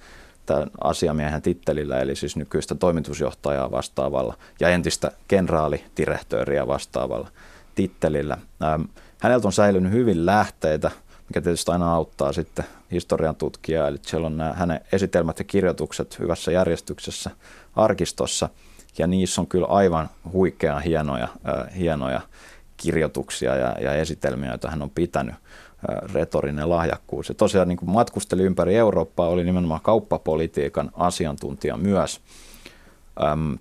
tämän 0.49 0.71
asiamiehen 0.81 1.43
tittelillä, 1.43 2.01
eli 2.01 2.17
siis 2.17 2.37
nykyistä 2.37 2.75
toimitusjohtajaa 2.75 3.71
vastaavalla 3.71 4.35
ja 4.61 4.69
entistä 4.69 5.13
kenraalidirektööriä 5.29 6.67
vastaavalla 6.67 7.29
tittelillä. 7.75 8.37
Häneltä 9.19 9.49
on 9.49 9.53
säilynyt 9.53 9.93
hyvin 9.93 10.27
lähteitä, 10.27 10.91
mikä 11.29 11.41
tietysti 11.41 11.71
aina 11.71 11.95
auttaa 11.95 12.33
sitten 12.33 12.65
historian 12.93 13.37
tutkijaa, 13.37 13.89
eli 13.89 13.99
siellä 14.03 14.27
on 14.27 14.37
nämä 14.37 14.53
hänen 14.53 14.81
esitelmät 14.93 15.39
ja 15.39 15.45
kirjoitukset 15.45 16.19
hyvässä 16.19 16.53
järjestyksessä 16.53 17.31
arkistossa– 17.77 18.49
ja 18.99 19.07
niissä 19.07 19.41
on 19.41 19.47
kyllä 19.47 19.67
aivan 19.67 20.11
huikean 20.33 20.83
hienoja, 20.83 21.29
äh, 21.49 21.77
hienoja 21.77 22.21
kirjoituksia 22.77 23.57
ja, 23.57 23.77
ja 23.81 23.95
esitelmiä, 23.95 24.49
joita 24.51 24.71
hän 24.71 24.83
on 24.83 24.91
pitänyt 24.91 25.35
retorinen 26.13 26.71
lahjakkuus. 26.71 27.29
Ja 27.29 27.35
tosiaan 27.35 27.69
niin 27.69 27.79
kuin 27.79 27.91
matkusteli 27.91 28.43
ympäri 28.43 28.77
Eurooppaa, 28.77 29.29
oli 29.29 29.45
nimenomaan 29.45 29.81
kauppapolitiikan 29.81 30.91
asiantuntija 30.95 31.77
myös. 31.77 32.21
Öm, 33.23 33.59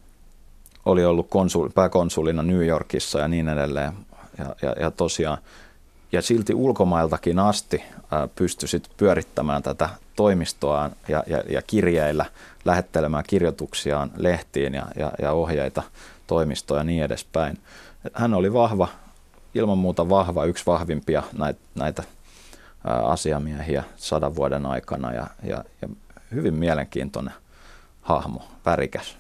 oli 0.86 1.06
ollut 1.06 1.28
konsul, 1.30 1.70
pääkonsulina 1.76 2.44
New 2.44 2.66
Yorkissa 2.66 3.20
ja 3.20 3.28
niin 3.28 3.50
edelleen. 3.50 3.94
Ja, 4.38 4.56
ja, 4.62 4.76
ja 4.80 4.92
tosiaan, 4.92 5.38
ja 6.12 6.22
silti 6.22 6.54
ulkomailtakin 6.54 7.40
asti 7.40 7.84
pystyi 8.36 8.82
pyörittämään 8.98 9.64
tätä 9.64 9.90
toimistoaan 10.16 10.92
ja, 11.08 11.24
ja, 11.28 11.44
ja 11.50 11.62
kirjeillä 11.62 12.26
lähettelemään 12.66 13.24
kirjoituksiaan 13.28 14.12
lehtiin 14.18 14.74
ja, 14.74 14.86
ja, 14.96 15.12
ja 15.22 15.32
ohjeita 15.32 15.84
toimistoon 16.28 16.80
ja 16.80 16.84
niin 16.84 17.04
edespäin. 17.04 17.58
Hän 18.14 18.34
oli 18.34 18.54
vahva, 18.54 18.88
ilman 19.58 19.78
muuta 19.78 20.10
vahva, 20.10 20.46
yksi 20.46 20.66
vahvimpia 20.66 21.24
näitä, 21.38 21.60
näitä 21.76 22.04
asiamiehiä 22.84 23.84
sadan 23.98 24.36
vuoden 24.36 24.66
aikana 24.66 25.14
ja, 25.14 25.28
ja, 25.44 25.64
ja 25.82 25.90
hyvin 26.32 26.54
mielenkiintoinen 26.54 27.34
hahmo, 28.02 28.48
värikäs. 28.66 29.18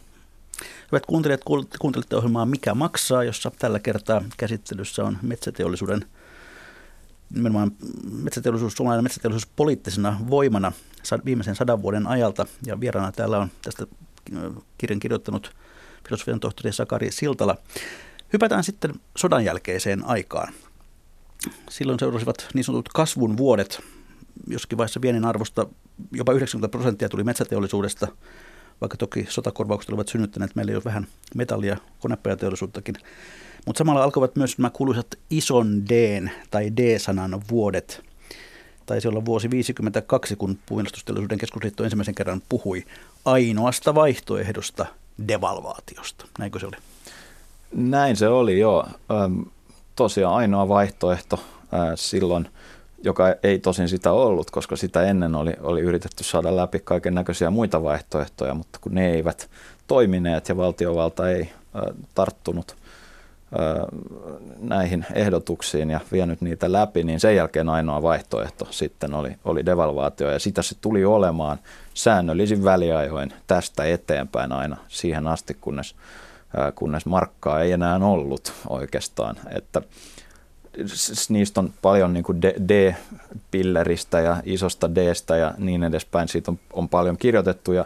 Hyvät 0.92 1.06
kuuntelijat, 1.06 1.42
kuuntelitte 1.80 2.16
ohjelmaa 2.16 2.46
Mikä 2.46 2.74
maksaa, 2.74 3.24
jossa 3.24 3.52
tällä 3.60 3.80
kertaa 3.80 4.22
käsittelyssä 4.38 5.04
on 5.04 5.18
metsäteollisuuden 5.22 6.06
nimenomaan 7.34 7.72
metsäteollisuus, 8.12 8.74
suomalainen 8.74 9.04
metsäteollisuus 9.04 9.52
poliittisena 9.56 10.20
voimana 10.30 10.72
viimeisen 11.26 11.56
sadan 11.56 11.82
vuoden 11.82 12.08
ajalta. 12.08 12.46
Ja 12.66 12.80
vieraana 12.80 13.12
täällä 13.12 13.38
on 13.38 13.52
tästä 13.62 13.86
kirjan 14.78 15.00
kirjoittanut 15.00 15.56
filosofian 16.08 16.40
tohtori 16.40 16.74
Sakari 16.74 17.12
Siltala. 17.12 17.58
Hypätään 18.34 18.64
sitten 18.64 18.94
sodan 19.18 19.46
jälkeiseen 19.46 20.06
aikaan. 20.06 20.54
Silloin 21.70 22.00
seurasivat 22.00 22.48
niin 22.54 22.64
sanotut 22.64 22.90
kasvun 22.90 23.38
vuodet, 23.38 23.82
joskin 24.48 24.78
vaiheessa 24.78 25.02
viennin 25.02 25.26
arvosta 25.26 25.68
jopa 26.12 26.34
90 26.34 26.72
prosenttia 26.72 27.10
tuli 27.10 27.24
metsäteollisuudesta, 27.24 28.08
vaikka 28.82 28.98
toki 28.98 29.26
sotakorvaukset 29.30 29.90
olivat 29.90 30.08
synnyttäneet 30.08 30.56
meille 30.56 30.72
jo 30.72 30.82
vähän 30.86 31.08
metallia, 31.36 31.78
konepajateollisuuttakin. 32.00 32.96
Mutta 33.66 33.78
samalla 33.78 34.04
alkoivat 34.04 34.36
myös 34.36 34.58
nämä 34.58 34.70
kuuluisat 34.70 35.08
ison 35.30 35.90
D 35.90 36.22
tai 36.52 36.72
D-sanan 36.78 37.42
vuodet. 37.50 38.04
Taisi 38.86 39.08
olla 39.08 39.26
vuosi 39.26 39.50
52, 39.52 40.36
kun 40.36 40.60
puolustusteollisuuden 40.66 41.38
keskusliitto 41.38 41.84
ensimmäisen 41.84 42.16
kerran 42.16 42.42
puhui 42.50 42.86
ainoasta 43.26 43.96
vaihtoehdosta 43.96 44.86
devalvaatiosta. 45.28 46.26
Näinkö 46.40 46.60
se 46.60 46.66
oli? 46.66 46.78
Näin 47.76 48.16
se 48.16 48.28
oli, 48.28 48.60
joo. 48.60 48.88
Tosiaan 49.96 50.36
ainoa 50.36 50.68
vaihtoehto 50.68 51.40
silloin, 51.96 52.50
joka 53.04 53.36
ei 53.44 53.60
tosin 53.60 53.90
sitä 53.90 54.12
ollut, 54.12 54.52
koska 54.52 54.76
sitä 54.76 55.04
ennen 55.04 55.36
oli, 55.36 55.54
oli 55.62 55.82
yritetty 55.82 56.24
saada 56.24 56.56
läpi 56.56 56.80
kaiken 56.80 57.16
näköisiä 57.16 57.50
muita 57.50 57.84
vaihtoehtoja, 57.84 58.54
mutta 58.54 58.80
kun 58.82 58.96
ne 58.96 59.10
eivät 59.10 59.50
toimineet 59.88 60.50
ja 60.50 60.58
valtiovalta 60.58 61.30
ei 61.30 61.50
tarttunut– 62.16 62.76
näihin 64.60 65.06
ehdotuksiin 65.14 65.90
ja 65.90 66.00
vienyt 66.12 66.42
niitä 66.42 66.72
läpi, 66.72 67.04
niin 67.04 67.20
sen 67.20 67.36
jälkeen 67.36 67.70
ainoa 67.70 68.02
vaihtoehto 68.02 68.68
sitten 68.70 69.14
oli, 69.14 69.32
oli 69.46 69.66
devalvaatio 69.66 70.32
ja 70.32 70.40
sitä 70.40 70.62
se 70.62 70.76
tuli 70.82 71.06
olemaan 71.06 71.60
säännöllisin 71.94 72.64
väliajoin 72.64 73.34
tästä 73.48 73.86
eteenpäin 73.86 74.52
aina 74.52 74.78
siihen 74.88 75.28
asti, 75.28 75.58
kunnes, 75.62 75.96
kunnes 76.76 77.06
markkaa 77.06 77.62
ei 77.62 77.72
enää 77.72 77.96
ollut 77.96 78.54
oikeastaan. 78.70 79.36
Että 79.56 79.82
niistä 81.30 81.60
on 81.60 81.74
paljon 81.82 82.14
niin 82.14 82.24
kuin 82.24 82.42
D-pilleristä 82.42 84.20
ja 84.20 84.38
isosta 84.46 84.96
Dstä 84.96 85.38
ja 85.38 85.54
niin 85.58 85.84
edespäin. 85.84 86.28
Siitä 86.28 86.52
on, 86.52 86.60
on 86.74 86.90
paljon 86.90 87.18
kirjoitettu 87.18 87.72
ja 87.72 87.86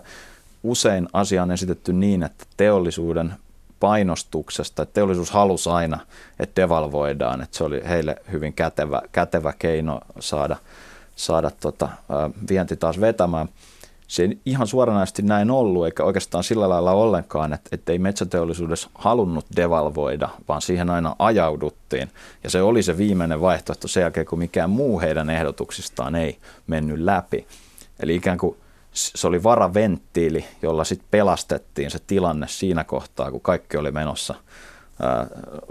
usein 0.63 1.07
asia 1.13 1.43
on 1.43 1.51
esitetty 1.51 1.93
niin, 1.93 2.23
että 2.23 2.45
teollisuuden 2.57 3.33
painostuksesta. 3.79 4.83
Että 4.83 4.93
teollisuus 4.93 5.31
halusi 5.31 5.69
aina, 5.69 5.99
että 6.39 6.61
devalvoidaan, 6.61 7.41
että 7.41 7.57
se 7.57 7.63
oli 7.63 7.81
heille 7.87 8.15
hyvin 8.31 8.53
kätevä, 8.53 9.01
kätevä 9.11 9.53
keino 9.59 10.01
saada, 10.19 10.57
saada 11.15 11.51
tota, 11.59 11.89
vienti 12.49 12.75
taas 12.75 13.01
vetämään. 13.01 13.49
Se 14.11 14.23
ei 14.23 14.39
ihan 14.45 14.67
suoranaisesti 14.67 15.21
näin 15.21 15.51
ollut, 15.51 15.85
eikä 15.85 16.03
oikeastaan 16.03 16.43
sillä 16.43 16.69
lailla 16.69 16.91
ollenkaan, 16.91 17.53
että, 17.53 17.69
että 17.71 17.91
ei 17.91 17.99
metsäteollisuudessa 17.99 18.89
halunnut 18.95 19.45
devalvoida, 19.55 20.29
vaan 20.47 20.61
siihen 20.61 20.89
aina 20.89 21.15
ajauduttiin. 21.19 22.11
Ja 22.43 22.49
se 22.49 22.61
oli 22.61 22.83
se 22.83 22.97
viimeinen 22.97 23.41
vaihtoehto 23.41 23.87
sen 23.87 24.01
jälkeen, 24.01 24.25
kun 24.25 24.39
mikään 24.39 24.69
muu 24.69 24.99
heidän 24.99 25.29
ehdotuksistaan 25.29 26.15
ei 26.15 26.37
mennyt 26.67 26.99
läpi. 26.99 27.47
Eli 27.99 28.15
ikään 28.15 28.37
kuin 28.37 28.57
se 28.93 29.27
oli 29.27 29.43
varaventtiili, 29.43 30.45
jolla 30.61 30.83
sitten 30.83 31.07
pelastettiin 31.11 31.91
se 31.91 31.99
tilanne 32.07 32.47
siinä 32.47 32.83
kohtaa, 32.83 33.31
kun 33.31 33.41
kaikki 33.41 33.77
oli 33.77 33.91
menossa 33.91 34.35
ää, 35.01 35.27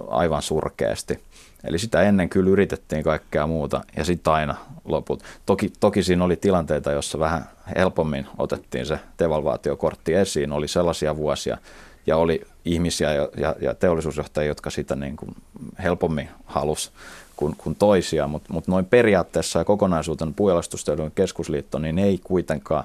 aivan 0.08 0.42
surkeasti. 0.42 1.20
Eli 1.64 1.78
sitä 1.78 2.02
ennen 2.02 2.28
kyllä 2.28 2.50
yritettiin 2.50 3.02
kaikkea 3.02 3.46
muuta 3.46 3.80
ja 3.96 4.04
sitten 4.04 4.32
aina 4.32 4.54
loput. 4.84 5.22
Toki, 5.46 5.72
toki 5.80 6.02
siinä 6.02 6.24
oli 6.24 6.36
tilanteita, 6.36 6.92
jossa 6.92 7.18
vähän 7.18 7.44
helpommin 7.76 8.26
otettiin 8.38 8.86
se 8.86 8.98
devalvaatiokortti 9.18 10.14
esiin. 10.14 10.52
Oli 10.52 10.68
sellaisia 10.68 11.16
vuosia 11.16 11.58
ja 12.06 12.16
oli 12.16 12.46
ihmisiä 12.64 13.12
ja, 13.12 13.28
ja, 13.36 13.56
ja 13.60 13.74
teollisuusjohtajia, 13.74 14.48
jotka 14.48 14.70
sitä 14.70 14.96
niin 14.96 15.16
kuin 15.16 15.36
helpommin 15.82 16.28
halus 16.44 16.92
kuin, 17.36 17.56
kuin 17.56 17.74
toisia, 17.74 18.26
mutta 18.26 18.52
mut 18.52 18.68
noin 18.68 18.84
periaatteessa 18.84 19.58
ja 19.58 19.64
kokonaisuutena 19.64 20.32
Puolustusteollisuuden 20.36 21.14
keskusliitto 21.14 21.78
niin 21.78 21.98
ei 21.98 22.20
kuitenkaan 22.24 22.84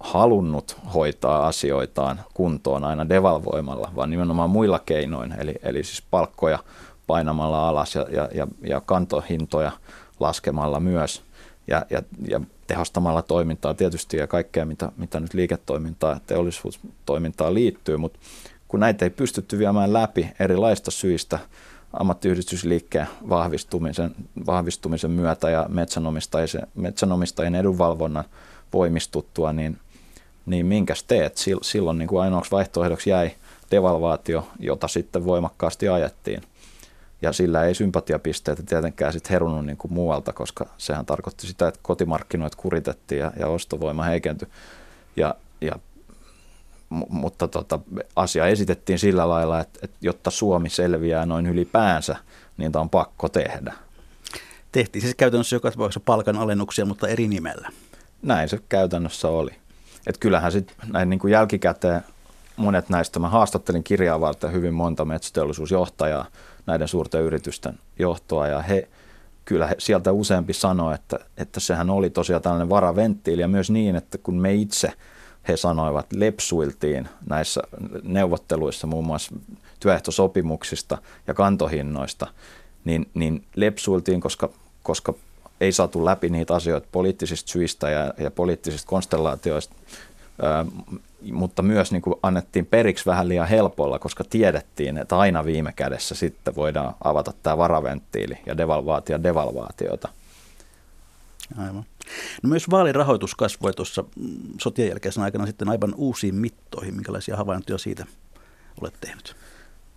halunnut 0.00 0.76
hoitaa 0.94 1.46
asioitaan 1.46 2.20
kuntoon 2.34 2.84
aina 2.84 3.08
devalvoimalla, 3.08 3.90
vaan 3.96 4.10
nimenomaan 4.10 4.50
muilla 4.50 4.78
keinoin, 4.78 5.34
eli, 5.38 5.54
eli 5.62 5.84
siis 5.84 6.02
palkkoja 6.10 6.58
painamalla 7.12 7.68
alas 7.68 7.94
ja, 7.94 8.06
ja, 8.10 8.28
ja, 8.34 8.46
ja 8.62 8.80
kantohintoja 8.80 9.72
laskemalla 10.20 10.80
myös 10.80 11.22
ja, 11.66 11.86
ja, 11.90 12.02
ja 12.28 12.40
tehostamalla 12.66 13.22
toimintaa 13.22 13.74
tietysti 13.74 14.16
ja 14.16 14.26
kaikkea, 14.26 14.64
mitä, 14.64 14.92
mitä 14.96 15.20
nyt 15.20 15.34
liiketoimintaa 15.34 16.10
ja 16.12 16.20
teollisuustoimintaa 16.26 17.54
liittyy, 17.54 17.96
mutta 17.96 18.18
kun 18.68 18.80
näitä 18.80 19.04
ei 19.04 19.10
pystytty 19.10 19.58
viemään 19.58 19.92
läpi 19.92 20.28
erilaista 20.40 20.90
syistä 20.90 21.38
ammattiyhdistysliikkeen 21.92 23.06
vahvistumisen, 23.28 24.14
vahvistumisen 24.46 25.10
myötä 25.10 25.50
ja 25.50 25.66
metsänomistajien, 25.68 26.66
metsänomistajien 26.74 27.54
edunvalvonnan 27.54 28.24
voimistuttua, 28.72 29.52
niin, 29.52 29.78
niin 30.46 30.66
minkäs 30.66 31.02
teet? 31.02 31.36
Silloin 31.62 31.98
niin 31.98 32.08
kuin 32.08 32.22
ainoaksi 32.22 32.50
vaihtoehdoksi 32.50 33.10
jäi 33.10 33.30
devalvaatio, 33.70 34.48
jota 34.58 34.88
sitten 34.88 35.24
voimakkaasti 35.24 35.88
ajettiin 35.88 36.42
ja 37.22 37.32
sillä 37.32 37.64
ei 37.64 37.74
sympatiapisteitä 37.74 38.62
tietenkään 38.62 39.12
sitten 39.12 39.30
herunut 39.30 39.66
niin 39.66 39.76
kuin 39.76 39.92
muualta, 39.92 40.32
koska 40.32 40.66
sehän 40.78 41.06
tarkoitti 41.06 41.46
sitä, 41.46 41.68
että 41.68 41.80
kotimarkkinoit 41.82 42.54
kuritettiin 42.54 43.18
ja, 43.18 43.32
ja 43.38 43.46
ostovoima 43.46 44.02
heikentyi. 44.02 44.48
Ja, 45.16 45.34
ja, 45.60 45.72
mutta 47.08 47.48
tota, 47.48 47.80
asia 48.16 48.46
esitettiin 48.46 48.98
sillä 48.98 49.28
lailla, 49.28 49.60
että, 49.60 49.78
että 49.82 49.96
jotta 50.00 50.30
Suomi 50.30 50.68
selviää 50.68 51.26
noin 51.26 51.46
ylipäänsä, 51.46 52.16
niin 52.56 52.72
tämä 52.72 52.80
on 52.80 52.90
pakko 52.90 53.28
tehdä. 53.28 53.74
Tehtiin 54.72 55.02
siis 55.02 55.14
käytännössä 55.14 55.56
joka 55.56 55.70
tapauksessa 55.70 56.00
palkanalennuksia, 56.04 56.84
mutta 56.84 57.08
eri 57.08 57.28
nimellä. 57.28 57.68
Näin 58.22 58.48
se 58.48 58.58
käytännössä 58.68 59.28
oli. 59.28 59.50
Et 60.06 60.18
kyllähän 60.18 60.52
sitten 60.52 60.76
näin 60.92 61.10
niin 61.10 61.20
kuin 61.20 61.32
jälkikäteen 61.32 62.02
monet 62.56 62.88
näistä, 62.88 63.18
mä 63.18 63.28
haastattelin 63.28 63.84
kirjaa 63.84 64.20
varten 64.20 64.52
hyvin 64.52 64.74
monta 64.74 65.04
metsäteollisuusjohtajaa, 65.04 66.26
näiden 66.66 66.88
suurten 66.88 67.22
yritysten 67.22 67.78
johtoa. 67.98 68.48
Ja 68.48 68.62
he 68.62 68.88
kyllä 69.44 69.74
sieltä 69.78 70.12
useampi 70.12 70.52
sanoi, 70.52 70.94
että, 70.94 71.18
että 71.36 71.60
sehän 71.60 71.90
oli 71.90 72.10
tosiaan 72.10 72.42
tällainen 72.42 72.70
varaventtiili 72.70 73.42
ja 73.42 73.48
myös 73.48 73.70
niin, 73.70 73.96
että 73.96 74.18
kun 74.18 74.34
me 74.34 74.54
itse 74.54 74.92
he 75.48 75.56
sanoivat, 75.56 76.12
lepsuiltiin 76.12 77.08
näissä 77.28 77.62
neuvotteluissa 78.02 78.86
muun 78.86 79.06
muassa 79.06 79.34
työehtosopimuksista 79.80 80.98
ja 81.26 81.34
kantohinnoista, 81.34 82.26
niin, 82.84 83.10
niin 83.14 83.44
lepsuiltiin, 83.56 84.20
koska, 84.20 84.50
koska 84.82 85.14
ei 85.60 85.72
saatu 85.72 86.04
läpi 86.04 86.28
niitä 86.28 86.54
asioita 86.54 86.88
poliittisista 86.92 87.50
syistä 87.50 87.90
ja, 87.90 88.14
ja 88.18 88.30
poliittisista 88.30 88.88
konstellaatioista, 88.88 89.74
mutta 91.32 91.62
myös 91.62 91.92
niin 91.92 92.02
kuin 92.02 92.16
annettiin 92.22 92.66
periksi 92.66 93.06
vähän 93.06 93.28
liian 93.28 93.48
helpolla, 93.48 93.98
koska 93.98 94.24
tiedettiin, 94.30 94.98
että 94.98 95.18
aina 95.18 95.44
viime 95.44 95.72
kädessä 95.72 96.14
sitten 96.14 96.54
voidaan 96.54 96.94
avata 97.04 97.32
tämä 97.42 97.58
varaventtiili 97.58 98.38
ja 98.46 98.56
devalvaatio 98.56 99.22
devalvaatiota. 99.22 100.08
Aivan. 101.58 101.84
No 102.42 102.48
myös 102.48 102.70
vaalirahoitus 102.70 103.34
kasvoi 103.34 103.72
tuossa 103.72 104.02
mm, 104.02 104.28
sotien 104.60 104.88
jälkeisen 104.88 105.22
aikana 105.22 105.46
sitten 105.46 105.68
aivan 105.68 105.94
uusiin 105.96 106.34
mittoihin. 106.34 106.94
Minkälaisia 106.94 107.36
havaintoja 107.36 107.78
siitä 107.78 108.06
olet 108.80 108.94
tehnyt? 109.00 109.36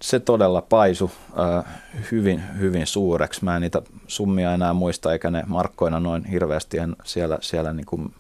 Se 0.02 0.20
todella 0.20 0.62
paisu 0.62 1.12
äh, 1.40 1.66
hyvin, 2.12 2.44
hyvin 2.60 2.88
suureksi. 2.88 3.44
Mä 3.44 3.56
en 3.56 3.62
niitä 3.62 3.82
summia 4.08 4.54
enää 4.54 4.74
muista, 4.74 5.14
eikä 5.14 5.32
ne 5.32 5.44
markkoina 5.48 6.00
noin 6.00 6.26
hirveästi 6.26 6.78
en 6.78 6.96
siellä, 7.04 7.38
siellä 7.42 7.74
niin 7.74 7.86
kuin 7.86 8.14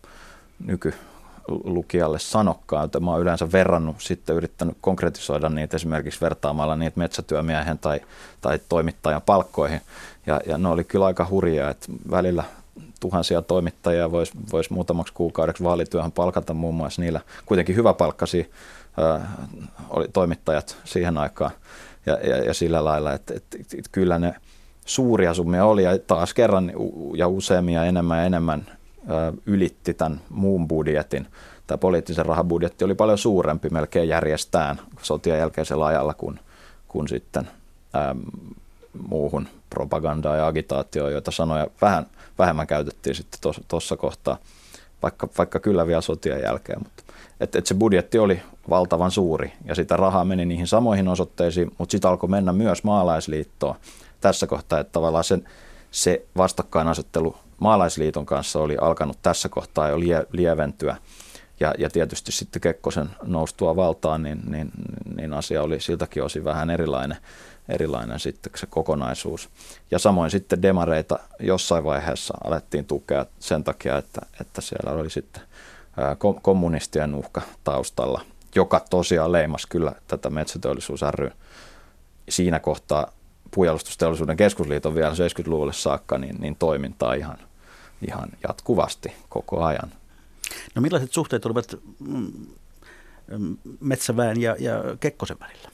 nyky 0.65 0.93
lukijalle 1.47 2.19
sanokkaan, 2.19 2.89
mä 2.99 3.11
oon 3.11 3.21
yleensä 3.21 3.51
verrannut, 3.51 3.95
sitten 3.99 4.35
yrittänyt 4.35 4.77
konkretisoida 4.81 5.49
niitä 5.49 5.75
esimerkiksi 5.75 6.21
vertaamalla 6.21 6.75
niitä 6.75 6.99
metsätyömiehen 6.99 7.79
tai, 7.79 8.01
tai 8.41 8.59
toimittajan 8.69 9.21
palkkoihin. 9.21 9.81
Ja, 10.25 10.41
ja 10.47 10.57
ne 10.57 10.67
oli 10.69 10.83
kyllä 10.83 11.05
aika 11.05 11.27
hurjaa, 11.29 11.69
että 11.69 11.87
välillä 12.11 12.43
tuhansia 12.99 13.41
toimittajia 13.41 14.11
voisi 14.11 14.33
vois 14.51 14.69
muutamaksi 14.69 15.13
kuukaudeksi 15.13 15.63
vaalityöhön 15.63 16.11
palkata 16.11 16.53
muun 16.53 16.75
muassa 16.75 17.01
niillä. 17.01 17.21
Kuitenkin 17.45 17.75
hyvä 17.75 17.93
palkkasi 17.93 18.51
ää, 18.97 19.31
oli 19.89 20.07
toimittajat 20.13 20.77
siihen 20.83 21.17
aikaan 21.17 21.51
ja, 22.05 22.13
ja, 22.13 22.37
ja 22.37 22.53
sillä 22.53 22.85
lailla, 22.85 23.13
että, 23.13 23.33
että, 23.33 23.57
että, 23.61 23.89
kyllä 23.91 24.19
ne 24.19 24.35
suuria 24.85 25.33
summia 25.33 25.65
oli 25.65 25.83
ja 25.83 25.99
taas 26.07 26.33
kerran 26.33 26.71
ja 27.15 27.27
useammia 27.27 27.85
enemmän 27.85 28.17
ja 28.17 28.23
enemmän 28.23 28.65
ylitti 29.45 29.93
tämän 29.93 30.21
muun 30.29 30.67
budjetin. 30.67 31.27
Tämä 31.67 31.77
poliittisen 31.77 32.25
rahabudjetti 32.25 32.85
oli 32.85 32.95
paljon 32.95 33.17
suurempi 33.17 33.69
melkein 33.69 34.09
järjestään 34.09 34.81
sotien 35.01 35.39
jälkeisellä 35.39 35.85
ajalla 35.85 36.13
kuin, 36.13 36.39
kuin 36.87 37.07
sitten 37.07 37.49
ää, 37.93 38.15
muuhun 39.09 39.47
propagandaan 39.69 40.37
ja 40.37 40.47
agitaatioon, 40.47 41.11
joita 41.11 41.31
sanoja 41.31 41.67
vähän 41.81 42.05
vähemmän 42.37 42.67
käytettiin 42.67 43.15
sitten 43.15 43.53
tuossa 43.67 43.97
kohtaa, 43.97 44.37
vaikka, 45.01 45.27
vaikka 45.37 45.59
kyllä 45.59 45.87
vielä 45.87 46.01
sotien 46.01 46.41
jälkeen. 46.41 46.79
Mutta, 46.79 47.03
et, 47.39 47.55
et 47.55 47.65
se 47.65 47.73
budjetti 47.73 48.19
oli 48.19 48.41
valtavan 48.69 49.11
suuri 49.11 49.53
ja 49.65 49.75
sitä 49.75 49.97
rahaa 49.97 50.25
meni 50.25 50.45
niihin 50.45 50.67
samoihin 50.67 51.07
osoitteisiin, 51.07 51.71
mutta 51.77 51.91
sitten 51.91 52.11
alkoi 52.11 52.29
mennä 52.29 52.53
myös 52.53 52.83
maalaisliittoon 52.83 53.75
tässä 54.21 54.47
kohtaa, 54.47 54.79
että 54.79 54.91
tavallaan 54.91 55.23
sen, 55.23 55.49
se 55.91 56.25
vastakkainasettelu 56.37 57.35
maalaisliiton 57.59 58.25
kanssa 58.25 58.59
oli 58.59 58.77
alkanut 58.81 59.17
tässä 59.21 59.49
kohtaa 59.49 59.89
jo 59.89 59.99
lie, 59.99 60.25
lieventyä. 60.31 60.97
Ja, 61.59 61.73
ja 61.77 61.89
tietysti 61.89 62.31
sitten 62.31 62.61
Kekkosen 62.61 63.09
noustua 63.23 63.75
valtaan, 63.75 64.23
niin, 64.23 64.41
niin, 64.47 64.71
niin 65.15 65.33
asia 65.33 65.63
oli 65.63 65.79
siltäkin 65.79 66.23
osin 66.23 66.43
vähän 66.43 66.69
erilainen, 66.69 67.17
erilainen 67.69 68.19
sitten 68.19 68.51
se 68.55 68.65
kokonaisuus. 68.65 69.49
Ja 69.91 69.99
samoin 69.99 70.31
sitten 70.31 70.61
demareita 70.61 71.19
jossain 71.39 71.83
vaiheessa 71.83 72.33
alettiin 72.43 72.85
tukea 72.85 73.25
sen 73.39 73.63
takia, 73.63 73.97
että, 73.97 74.21
että 74.41 74.61
siellä 74.61 74.91
oli 74.91 75.09
sitten 75.09 75.43
kommunistien 76.41 77.15
uhka 77.15 77.41
taustalla, 77.63 78.21
joka 78.55 78.85
tosiaan 78.89 79.31
leimas 79.31 79.65
kyllä 79.65 79.91
tätä 80.07 80.29
metsäteollisuus 80.29 81.01
ry 81.11 81.31
siinä 82.29 82.59
kohtaa 82.59 83.11
puolustusteollisuuden 83.51 84.37
keskusliiton 84.37 84.95
vielä 84.95 85.13
70-luvulle 85.13 85.73
saakka 85.73 86.17
niin, 86.17 86.35
niin 86.39 86.55
toimintaa 86.55 87.13
ihan, 87.13 87.37
ihan 88.07 88.29
jatkuvasti 88.47 89.13
koko 89.29 89.63
ajan. 89.63 89.91
No 90.75 90.81
millaiset 90.81 91.11
suhteet 91.11 91.45
olivat 91.45 91.79
mm, 91.99 92.47
Metsäväen 93.79 94.41
ja, 94.41 94.55
ja 94.59 94.83
Kekkosen 94.99 95.37
välillä? 95.39 95.69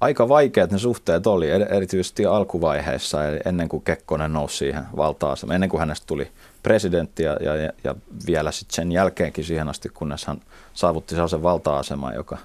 Aika 0.00 0.28
vaikeat 0.28 0.70
ne 0.70 0.78
suhteet 0.78 1.26
oli, 1.26 1.50
erityisesti 1.50 2.26
alkuvaiheessa, 2.26 3.28
eli 3.28 3.40
ennen 3.44 3.68
kuin 3.68 3.82
Kekkonen 3.82 4.32
nousi 4.32 4.56
siihen 4.56 4.84
valtaan, 4.96 5.36
ennen 5.54 5.68
kuin 5.68 5.80
hänestä 5.80 6.06
tuli 6.06 6.32
presidentti 6.62 7.22
ja, 7.22 7.32
ja, 7.32 7.72
ja 7.84 7.94
vielä 8.26 8.52
sitten 8.52 8.74
sen 8.74 8.92
jälkeenkin 8.92 9.44
siihen 9.44 9.68
asti, 9.68 9.88
kunnes 9.88 10.26
hän 10.26 10.40
saavutti 10.74 11.14
sellaisen 11.14 11.42
valta-aseman, 11.42 12.14
joka, 12.14 12.38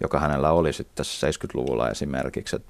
joka 0.00 0.20
hänellä 0.20 0.52
oli 0.52 0.72
sitten 0.72 1.04
70-luvulla 1.06 1.90
esimerkiksi. 1.90 2.56
Et 2.56 2.62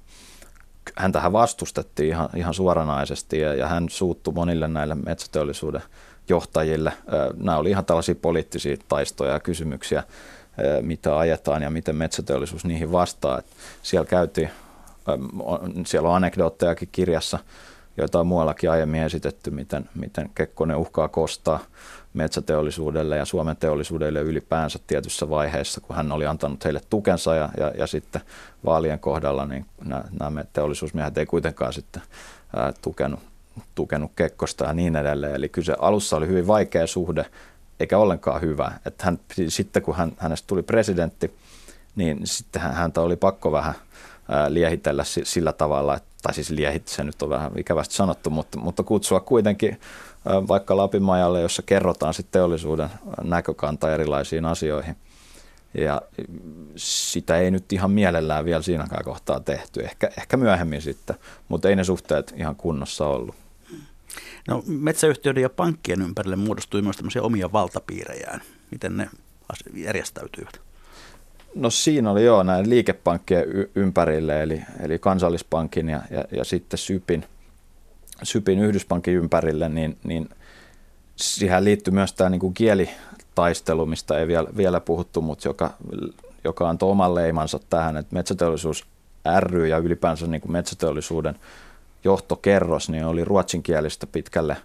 häntähän 0.95 1.33
vastustettiin 1.33 2.09
ihan, 2.09 2.29
ihan 2.35 2.53
suoranaisesti 2.53 3.39
ja, 3.39 3.53
ja 3.53 3.67
hän 3.67 3.89
suuttui 3.89 4.33
monille 4.33 4.67
näille 4.67 4.95
metsäteollisuuden 4.95 5.81
johtajille. 6.29 6.93
Nämä 7.37 7.57
oli 7.57 7.69
ihan 7.69 7.85
tällaisia 7.85 8.15
poliittisia 8.15 8.77
taistoja 8.87 9.33
ja 9.33 9.39
kysymyksiä, 9.39 10.03
mitä 10.81 11.17
ajetaan 11.17 11.61
ja 11.61 11.69
miten 11.69 11.95
metsäteollisuus 11.95 12.65
niihin 12.65 12.91
vastaa. 12.91 13.39
Että 13.39 13.51
siellä 13.83 14.05
käytiin, 14.05 14.49
siellä 15.85 16.09
on 16.09 16.15
anekdoottejakin 16.15 16.89
kirjassa 16.91 17.39
joita 17.97 18.19
on 18.19 18.27
muuallakin 18.27 18.71
aiemmin 18.71 19.03
esitetty, 19.03 19.51
miten, 19.51 19.89
miten 19.95 20.29
Kekkonen 20.35 20.77
uhkaa 20.77 21.07
kostaa 21.07 21.59
metsäteollisuudelle 22.13 23.17
ja 23.17 23.25
Suomen 23.25 23.57
teollisuudelle 23.57 24.21
ylipäänsä 24.21 24.79
tietyssä 24.87 25.29
vaiheessa, 25.29 25.81
kun 25.81 25.95
hän 25.95 26.11
oli 26.11 26.25
antanut 26.25 26.65
heille 26.65 26.81
tukensa 26.89 27.35
ja, 27.35 27.49
ja, 27.57 27.71
ja 27.77 27.87
sitten 27.87 28.21
vaalien 28.65 28.99
kohdalla 28.99 29.45
niin 29.45 29.65
nämä, 30.19 30.43
teollisuusmiehet 30.53 31.17
ei 31.17 31.25
kuitenkaan 31.25 31.73
sitten 31.73 32.01
ää, 32.55 32.73
tukenut, 32.81 33.19
tukenut 33.75 34.11
Kekkosta 34.15 34.65
ja 34.65 34.73
niin 34.73 34.95
edelleen. 34.95 35.35
Eli 35.35 35.49
kyllä 35.49 35.65
se 35.65 35.75
alussa 35.79 36.17
oli 36.17 36.27
hyvin 36.27 36.47
vaikea 36.47 36.87
suhde, 36.87 37.25
eikä 37.79 37.97
ollenkaan 37.97 38.41
hyvä. 38.41 38.71
Että 38.85 39.05
hän, 39.05 39.19
sitten 39.47 39.83
kun 39.83 39.95
hän, 39.95 40.11
hänestä 40.17 40.47
tuli 40.47 40.63
presidentti, 40.63 41.33
niin 41.95 42.19
sitten 42.23 42.61
häntä 42.61 43.01
oli 43.01 43.15
pakko 43.15 43.51
vähän 43.51 43.73
liehitellä 44.49 45.03
sillä 45.03 45.53
tavalla, 45.53 45.95
että, 45.95 46.09
tai 46.21 46.33
siis 46.33 46.49
liehit, 46.49 46.87
se 46.87 47.03
nyt 47.03 47.21
on 47.21 47.29
vähän 47.29 47.51
ikävästi 47.57 47.95
sanottu, 47.95 48.29
mutta, 48.29 48.59
mutta 48.59 48.83
kutsua 48.83 49.19
kuitenkin 49.19 49.79
vaikka 50.25 50.77
Lapin 50.77 51.03
majalle, 51.03 51.41
jossa 51.41 51.61
kerrotaan 51.61 52.13
sitten 52.13 52.31
teollisuuden 52.31 52.89
näkökanta 53.23 53.93
erilaisiin 53.93 54.45
asioihin. 54.45 54.95
Ja 55.77 56.01
sitä 56.75 57.37
ei 57.37 57.51
nyt 57.51 57.73
ihan 57.73 57.91
mielellään 57.91 58.45
vielä 58.45 58.61
siinäkään 58.61 59.03
kohtaa 59.03 59.39
tehty, 59.39 59.79
ehkä, 59.79 60.09
ehkä 60.17 60.37
myöhemmin 60.37 60.81
sitten, 60.81 61.15
mutta 61.47 61.69
ei 61.69 61.75
ne 61.75 61.83
suhteet 61.83 62.33
ihan 62.37 62.55
kunnossa 62.55 63.07
ollut. 63.07 63.35
No, 64.47 64.63
metsäyhtiöiden 64.67 65.43
ja 65.43 65.49
pankkien 65.49 66.01
ympärille 66.01 66.35
muodostui 66.35 66.81
myös 66.81 66.97
tämmöisiä 66.97 67.21
omia 67.21 67.51
valtapiirejään. 67.51 68.41
Miten 68.71 68.97
ne 68.97 69.09
järjestäytyivät? 69.73 70.61
No 71.55 71.69
siinä 71.69 72.11
oli 72.11 72.25
jo 72.25 72.43
näin 72.43 72.69
liikepankkien 72.69 73.45
ympärille, 73.75 74.43
eli, 74.43 74.61
eli 74.79 74.99
kansallispankin 74.99 75.89
ja, 75.89 76.01
ja, 76.09 76.23
ja 76.31 76.43
sitten 76.43 76.77
Sypin, 76.77 77.25
Sypin 78.23 78.59
Yhdyspankin 78.59 79.13
ympärille, 79.13 79.69
niin, 79.69 79.97
niin 80.03 80.29
siihen 81.15 81.63
liittyy 81.63 81.93
myös 81.93 82.13
tämä 82.13 82.29
niin 82.29 82.39
kuin 82.39 82.53
kielitaistelu, 82.53 83.85
mistä 83.85 84.17
ei 84.17 84.27
vielä, 84.27 84.47
vielä 84.57 84.79
puhuttu, 84.79 85.21
mutta 85.21 85.47
joka, 85.47 85.73
joka 86.43 86.69
antoi 86.69 86.89
oman 86.89 87.15
leimansa 87.15 87.59
tähän, 87.69 87.97
että 87.97 88.15
metsäteollisuus 88.15 88.85
ry 89.39 89.67
ja 89.67 89.77
ylipäänsä 89.77 90.27
niin 90.27 90.41
kuin 90.41 90.51
metsäteollisuuden 90.51 91.35
johtokerros 92.03 92.89
niin 92.89 93.05
oli 93.05 93.23
ruotsinkielistä 93.23 94.07
pitkälle 94.07 94.57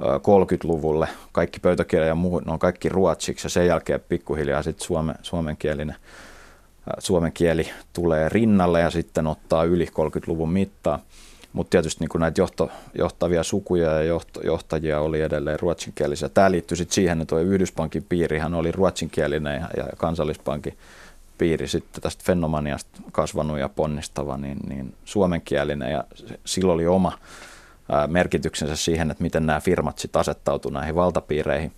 30-luvulle. 0.00 1.08
Kaikki 1.32 1.60
pöytäkirja 1.60 2.06
ja 2.06 2.14
muut, 2.14 2.46
ne 2.46 2.52
on 2.52 2.58
kaikki 2.58 2.88
ruotsiksi 2.88 3.46
ja 3.46 3.50
sen 3.50 3.66
jälkeen 3.66 4.00
pikkuhiljaa 4.00 4.62
sitten 4.62 4.86
suome, 4.86 5.14
suomenkielinen 5.22 5.96
suomen 6.98 7.32
kieli 7.32 7.68
tulee 7.92 8.28
rinnalle 8.28 8.80
ja 8.80 8.90
sitten 8.90 9.26
ottaa 9.26 9.64
yli 9.64 9.84
30-luvun 9.84 10.52
mittaa. 10.52 10.98
Mutta 11.54 11.70
tietysti 11.70 12.04
niin 12.04 12.20
näitä 12.20 12.40
johto, 12.40 12.70
johtavia 12.98 13.42
sukuja 13.42 13.90
ja 13.90 14.02
johto, 14.02 14.40
johtajia 14.40 15.00
oli 15.00 15.20
edelleen 15.20 15.60
ruotsinkielisiä. 15.60 16.28
Tämä 16.28 16.50
liittyy 16.50 16.76
sitten 16.76 16.94
siihen, 16.94 17.20
että 17.20 17.28
tuo 17.28 17.38
Yhdyspankin 17.38 18.06
piirihän 18.08 18.54
oli 18.54 18.72
ruotsinkielinen 18.72 19.54
ja, 19.60 19.68
ja 19.76 19.88
kansallispankin 19.96 20.78
piiri 21.38 21.68
sitten 21.68 22.02
tästä 22.02 22.24
fenomaniasta 22.26 23.00
kasvanut 23.12 23.58
ja 23.58 23.68
ponnistava, 23.68 24.36
niin, 24.36 24.58
niin 24.68 24.94
suomenkielinen 25.04 25.92
ja 25.92 26.04
silloin 26.44 26.74
oli 26.74 26.86
oma 26.86 27.18
merkityksensä 28.06 28.76
siihen, 28.76 29.10
että 29.10 29.22
miten 29.22 29.46
nämä 29.46 29.60
firmat 29.60 29.98
sitten 29.98 30.20
asettautu 30.20 30.70
näihin 30.70 30.94
valtapiireihin. 30.94 31.72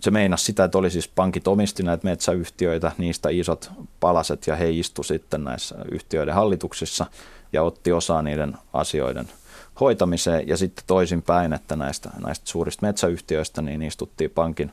Se 0.00 0.10
meinasi 0.10 0.44
sitä, 0.44 0.64
että 0.64 0.78
oli 0.78 0.90
siis 0.90 1.08
pankit 1.08 1.48
omisti 1.48 1.82
näitä 1.82 2.08
metsäyhtiöitä, 2.08 2.92
niistä 2.98 3.28
isot 3.28 3.70
palaset 4.00 4.46
ja 4.46 4.56
he 4.56 4.70
istu 4.70 5.02
sitten 5.02 5.44
näissä 5.44 5.74
yhtiöiden 5.92 6.34
hallituksissa 6.34 7.06
ja 7.52 7.62
otti 7.62 7.92
osaa 7.92 8.22
niiden 8.22 8.56
asioiden 8.72 9.28
hoitamiseen 9.80 10.48
ja 10.48 10.56
sitten 10.56 10.84
toisinpäin, 10.86 11.52
että 11.52 11.76
näistä, 11.76 12.10
näistä 12.24 12.46
suurista 12.50 12.86
metsäyhtiöistä 12.86 13.62
niin 13.62 13.82
istuttiin 13.82 14.30
pankin 14.30 14.72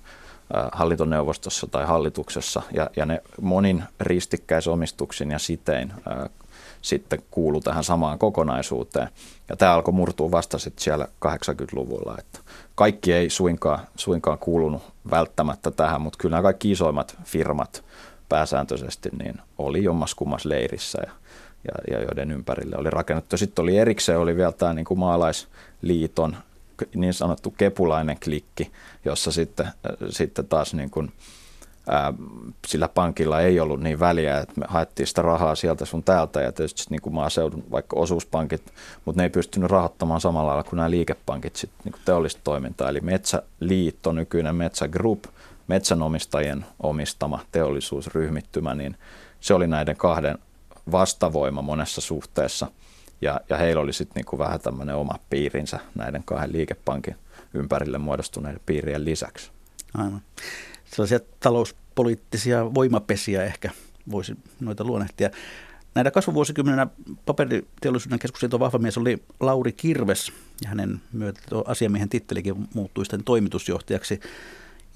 hallintoneuvostossa 0.71 1.67
tai 1.67 1.85
hallituksessa 1.85 2.61
ja, 2.71 2.89
ja 2.95 3.05
ne 3.05 3.21
monin 3.41 3.83
ristikkäisomistuksin 3.99 5.31
ja 5.31 5.39
sitein 5.39 5.93
ää, 6.09 6.29
sitten 6.81 7.23
kuulu 7.31 7.61
tähän 7.61 7.83
samaan 7.83 8.19
kokonaisuuteen. 8.19 9.09
Ja 9.49 9.55
tämä 9.55 9.73
alkoi 9.73 9.93
murtua 9.93 10.31
vasta 10.31 10.57
sitten 10.59 10.83
siellä 10.83 11.07
80-luvulla, 11.25 12.15
että 12.19 12.39
kaikki 12.75 13.13
ei 13.13 13.29
suinkaan, 13.29 13.79
suinkaan 13.95 14.37
kuulunut 14.37 14.81
välttämättä 15.11 15.71
tähän, 15.71 16.01
mutta 16.01 16.17
kyllä 16.17 16.33
nämä 16.33 16.43
kaikki 16.43 16.71
isoimmat 16.71 17.17
firmat 17.23 17.83
pääsääntöisesti 18.29 19.09
niin 19.19 19.35
oli 19.57 19.83
jommaskummas 19.83 20.45
leirissä 20.45 20.99
ja, 21.05 21.11
ja, 21.63 21.97
ja 21.97 22.03
joiden 22.03 22.31
ympärille 22.31 22.75
oli 22.77 22.89
rakennettu. 22.89 23.37
Sitten 23.37 23.63
oli 23.63 23.77
erikseen 23.77 24.19
oli 24.19 24.35
vielä 24.35 24.51
tämä 24.51 24.73
niin 24.73 24.85
kuin 24.85 24.99
maalaisliiton 24.99 26.37
niin 26.95 27.13
sanottu 27.13 27.51
kepulainen 27.51 28.17
klikki, 28.23 28.71
jossa 29.05 29.31
sitten, 29.31 29.67
sitten 30.09 30.47
taas 30.47 30.73
niin 30.73 30.89
kuin, 30.89 31.11
ää, 31.89 32.13
sillä 32.67 32.87
pankilla 32.87 33.41
ei 33.41 33.59
ollut 33.59 33.81
niin 33.81 33.99
väliä, 33.99 34.37
että 34.37 34.59
me 34.59 34.65
haettiin 34.69 35.07
sitä 35.07 35.21
rahaa 35.21 35.55
sieltä 35.55 35.85
sun 35.85 36.03
täältä 36.03 36.41
ja 36.41 36.51
tietysti 36.51 36.83
niin 36.89 37.01
kuin 37.01 37.13
maaseudun 37.13 37.63
vaikka 37.71 37.99
osuuspankit, 37.99 38.73
mutta 39.05 39.19
ne 39.21 39.23
ei 39.23 39.29
pystynyt 39.29 39.71
rahoittamaan 39.71 40.21
samalla 40.21 40.47
lailla 40.47 40.63
kuin 40.63 40.77
nämä 40.77 40.89
liikepankit 40.89 41.55
sitten 41.55 41.79
niin 41.83 41.91
kuin 41.91 42.01
teollista 42.05 42.41
toimintaa. 42.43 42.89
Eli 42.89 43.01
Metsäliitto, 43.01 44.11
nykyinen 44.11 44.55
Metsä 44.55 44.87
Group, 44.87 45.23
metsänomistajien 45.67 46.65
omistama 46.83 47.39
teollisuusryhmittymä, 47.51 48.75
niin 48.75 48.97
se 49.39 49.53
oli 49.53 49.67
näiden 49.67 49.97
kahden 49.97 50.37
vastavoima 50.91 51.61
monessa 51.61 52.01
suhteessa– 52.01 52.71
ja, 53.21 53.41
ja 53.49 53.57
heillä 53.57 53.81
oli 53.81 53.93
sitten 53.93 54.15
niinku 54.15 54.37
vähän 54.37 54.59
tämmöinen 54.59 54.95
oma 54.95 55.19
piirinsä 55.29 55.79
näiden 55.95 56.23
kahden 56.25 56.51
liikepankin 56.51 57.15
ympärille 57.53 57.97
muodostuneiden 57.97 58.61
piirien 58.65 59.05
lisäksi. 59.05 59.51
Aivan. 59.93 60.21
Sellaisia 60.85 61.19
talouspoliittisia 61.39 62.73
voimapesiä 62.73 63.43
ehkä 63.43 63.69
voisi 64.11 64.35
noita 64.59 64.83
luonnehtia. 64.83 65.29
Näitä 65.95 66.11
kasvuvuosikymmenenä 66.11 66.87
paperiteollisuuden 67.25 68.19
keskusliiton 68.19 68.59
vahva 68.59 68.77
mies 68.77 68.97
oli 68.97 69.23
Lauri 69.39 69.71
Kirves 69.71 70.31
ja 70.63 70.69
hänen 70.69 71.01
myötä 71.13 71.41
asiamiehen 71.65 72.09
tittelikin 72.09 72.67
muuttui 72.73 73.05
sitten 73.05 73.23
toimitusjohtajaksi. 73.23 74.19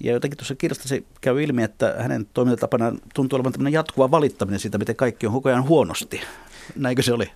Ja 0.00 0.12
jotenkin 0.12 0.38
tuossa 0.38 0.54
kirjasta 0.54 0.88
se 0.88 1.02
käy 1.20 1.42
ilmi, 1.42 1.62
että 1.62 1.94
hänen 1.98 2.26
toimintatapana 2.34 2.92
tuntuu 3.14 3.36
olevan 3.36 3.52
tämmöinen 3.52 3.72
jatkuva 3.72 4.10
valittaminen 4.10 4.60
siitä, 4.60 4.78
miten 4.78 4.96
kaikki 4.96 5.26
on 5.26 5.32
koko 5.32 5.48
ajan 5.48 5.68
huonosti. 5.68 6.20
Näinkö 6.76 7.02
se 7.02 7.12
oli? 7.12 7.30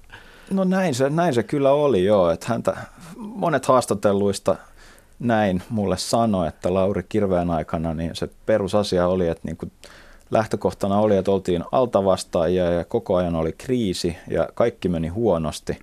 No 0.50 0.64
näin 0.64 0.94
se, 0.94 1.10
näin 1.10 1.34
se 1.34 1.42
kyllä 1.42 1.72
oli 1.72 2.04
joo, 2.04 2.30
että 2.30 2.46
häntä 2.48 2.76
monet 3.16 3.66
haastatelluista 3.66 4.56
näin 5.18 5.62
mulle 5.70 5.98
sanoi, 5.98 6.48
että 6.48 6.74
Lauri 6.74 7.02
Kirveen 7.08 7.50
aikana 7.50 7.94
niin 7.94 8.16
se 8.16 8.28
perusasia 8.46 9.08
oli, 9.08 9.28
että 9.28 9.48
niin 9.48 9.56
kuin 9.56 9.72
lähtökohtana 10.30 10.98
oli, 10.98 11.16
että 11.16 11.30
oltiin 11.30 11.64
altavastaajia 11.72 12.70
ja 12.70 12.84
koko 12.84 13.16
ajan 13.16 13.36
oli 13.36 13.52
kriisi 13.52 14.16
ja 14.30 14.48
kaikki 14.54 14.88
meni 14.88 15.08
huonosti. 15.08 15.78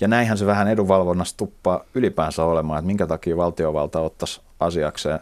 Ja 0.00 0.08
näinhän 0.08 0.38
se 0.38 0.46
vähän 0.46 0.68
edunvalvonnassa 0.68 1.36
tuppaa 1.36 1.84
ylipäänsä 1.94 2.44
olemaan, 2.44 2.78
että 2.78 2.86
minkä 2.86 3.06
takia 3.06 3.36
valtiovalta 3.36 4.00
ottaisi 4.00 4.40
asiakseen 4.60 5.20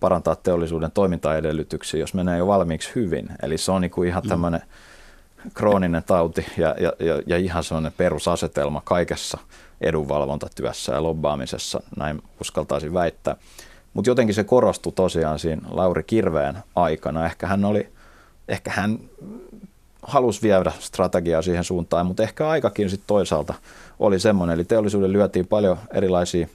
parantaa 0.00 0.36
teollisuuden 0.36 0.90
toimintaedellytyksiä, 0.90 2.00
jos 2.00 2.14
menee 2.14 2.38
jo 2.38 2.46
valmiiksi 2.46 2.90
hyvin. 2.94 3.28
Eli 3.42 3.58
se 3.58 3.72
on 3.72 3.80
niin 3.80 3.90
kuin 3.90 4.08
ihan 4.08 4.22
mm. 4.22 4.28
tämmöinen 4.28 4.60
mm 4.60 4.96
krooninen 5.54 6.02
tauti 6.06 6.46
ja, 6.56 6.74
ja, 6.80 6.92
ja, 6.98 7.22
ja 7.26 7.36
ihan 7.36 7.64
sellainen 7.64 7.92
perusasetelma 7.96 8.82
kaikessa 8.84 9.38
edunvalvontatyössä 9.80 10.92
ja 10.92 11.02
lobbaamisessa, 11.02 11.80
näin 11.96 12.22
uskaltaisin 12.40 12.94
väittää. 12.94 13.36
Mutta 13.94 14.10
jotenkin 14.10 14.34
se 14.34 14.44
korostui 14.44 14.92
tosiaan 14.92 15.38
siinä 15.38 15.62
Lauri 15.70 16.02
Kirveen 16.02 16.56
aikana. 16.76 17.26
Ehkä 17.26 17.46
hän 17.46 17.64
oli, 17.64 17.88
ehkä 18.48 18.70
hän 18.70 18.98
halusi 20.02 20.42
viedä 20.42 20.72
strategiaa 20.78 21.42
siihen 21.42 21.64
suuntaan, 21.64 22.06
mutta 22.06 22.22
ehkä 22.22 22.48
aikakin 22.48 22.90
sitten 22.90 23.06
toisaalta 23.06 23.54
oli 23.98 24.20
semmoinen. 24.20 24.54
Eli 24.54 24.64
teollisuuden 24.64 25.12
lyötiin 25.12 25.46
paljon 25.46 25.78
erilaisia 25.94 26.48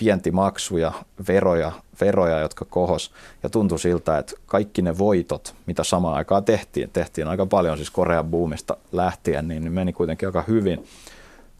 vientimaksuja, 0.00 0.92
veroja, 1.28 1.72
veroja, 2.00 2.40
jotka 2.40 2.64
kohos. 2.64 3.12
Ja 3.42 3.50
tuntui 3.50 3.78
siltä, 3.78 4.18
että 4.18 4.32
kaikki 4.46 4.82
ne 4.82 4.98
voitot, 4.98 5.54
mitä 5.66 5.84
samaan 5.84 6.16
aikaan 6.16 6.44
tehtiin, 6.44 6.90
tehtiin 6.90 7.28
aika 7.28 7.46
paljon 7.46 7.76
siis 7.76 7.90
Korean 7.90 8.26
boomista 8.26 8.76
lähtien, 8.92 9.48
niin 9.48 9.72
meni 9.72 9.92
kuitenkin 9.92 10.28
aika 10.28 10.44
hyvin 10.48 10.86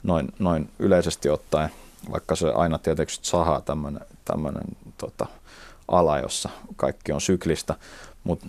noin, 0.03 0.29
noin 0.39 0.71
yleisesti 0.79 1.29
ottaen, 1.29 1.71
vaikka 2.11 2.37
se 2.37 2.53
aina 2.53 2.79
tietysti 2.79 3.27
sahaa 3.27 3.61
tämmöinen, 4.25 4.65
tota, 4.99 5.27
ala, 5.89 6.19
jossa 6.19 6.49
kaikki 6.77 7.13
on 7.13 7.21
syklistä, 7.21 7.75
mutta 8.25 8.47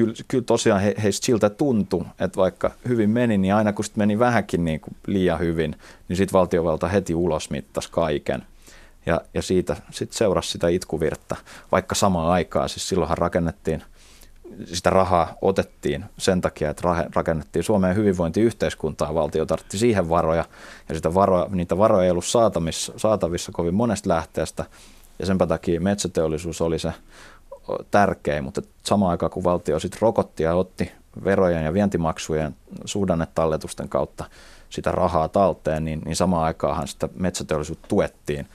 kyllä, 0.00 0.14
kyllä 0.28 0.44
tosiaan 0.44 0.80
he, 0.80 0.94
heistä 1.02 1.26
siltä 1.26 1.50
tuntui, 1.50 2.04
että 2.20 2.36
vaikka 2.36 2.70
hyvin 2.88 3.10
meni, 3.10 3.38
niin 3.38 3.54
aina 3.54 3.72
kun 3.72 3.84
meni 3.96 4.18
vähänkin 4.18 4.64
niin 4.64 4.80
kuin 4.80 4.96
liian 5.06 5.38
hyvin, 5.38 5.76
niin 6.08 6.16
sitten 6.16 6.32
valtiovalta 6.32 6.88
heti 6.88 7.14
ulos 7.14 7.50
mittasi 7.50 7.88
kaiken. 7.92 8.42
Ja, 9.06 9.20
ja 9.34 9.42
siitä 9.42 9.76
sitten 9.90 10.18
seurasi 10.18 10.50
sitä 10.50 10.68
itkuvirttä, 10.68 11.36
vaikka 11.72 11.94
samaan 11.94 12.30
aikaan, 12.32 12.68
siis 12.68 12.88
silloinhan 12.88 13.18
rakennettiin 13.18 13.82
sitä 14.64 14.90
rahaa 14.90 15.34
otettiin 15.42 16.04
sen 16.18 16.40
takia, 16.40 16.70
että 16.70 16.82
rakennettiin 17.14 17.62
Suomeen 17.62 17.96
hyvinvointiyhteiskuntaa, 17.96 19.14
valtio 19.14 19.46
tarvitti 19.46 19.78
siihen 19.78 20.08
varoja, 20.08 20.44
ja 20.88 20.94
sitä 20.94 21.14
varoja, 21.14 21.46
niitä 21.50 21.78
varoja 21.78 22.04
ei 22.04 22.10
ollut 22.10 22.24
saatavissa, 22.24 22.92
saatavissa 22.96 23.52
kovin 23.52 23.74
monesta 23.74 24.08
lähteestä, 24.08 24.64
ja 25.18 25.26
sen 25.26 25.38
takia 25.38 25.80
metsäteollisuus 25.80 26.60
oli 26.60 26.78
se 26.78 26.92
tärkein, 27.90 28.44
mutta 28.44 28.62
samaan 28.82 29.10
aikaan 29.10 29.30
kun 29.30 29.44
valtio 29.44 29.80
sitten 29.80 30.02
rokotti 30.02 30.42
ja 30.42 30.54
otti 30.54 30.92
verojen 31.24 31.64
ja 31.64 31.72
vientimaksujen 31.72 32.56
suhdannetalletusten 32.84 33.88
kautta 33.88 34.24
sitä 34.70 34.92
rahaa 34.92 35.28
talteen, 35.28 35.84
niin, 35.84 36.00
niin 36.04 36.16
samaan 36.16 36.44
aikaanhan 36.44 36.88
sitä 36.88 37.08
metsäteollisuutta 37.14 37.88
tuettiin 37.88 38.46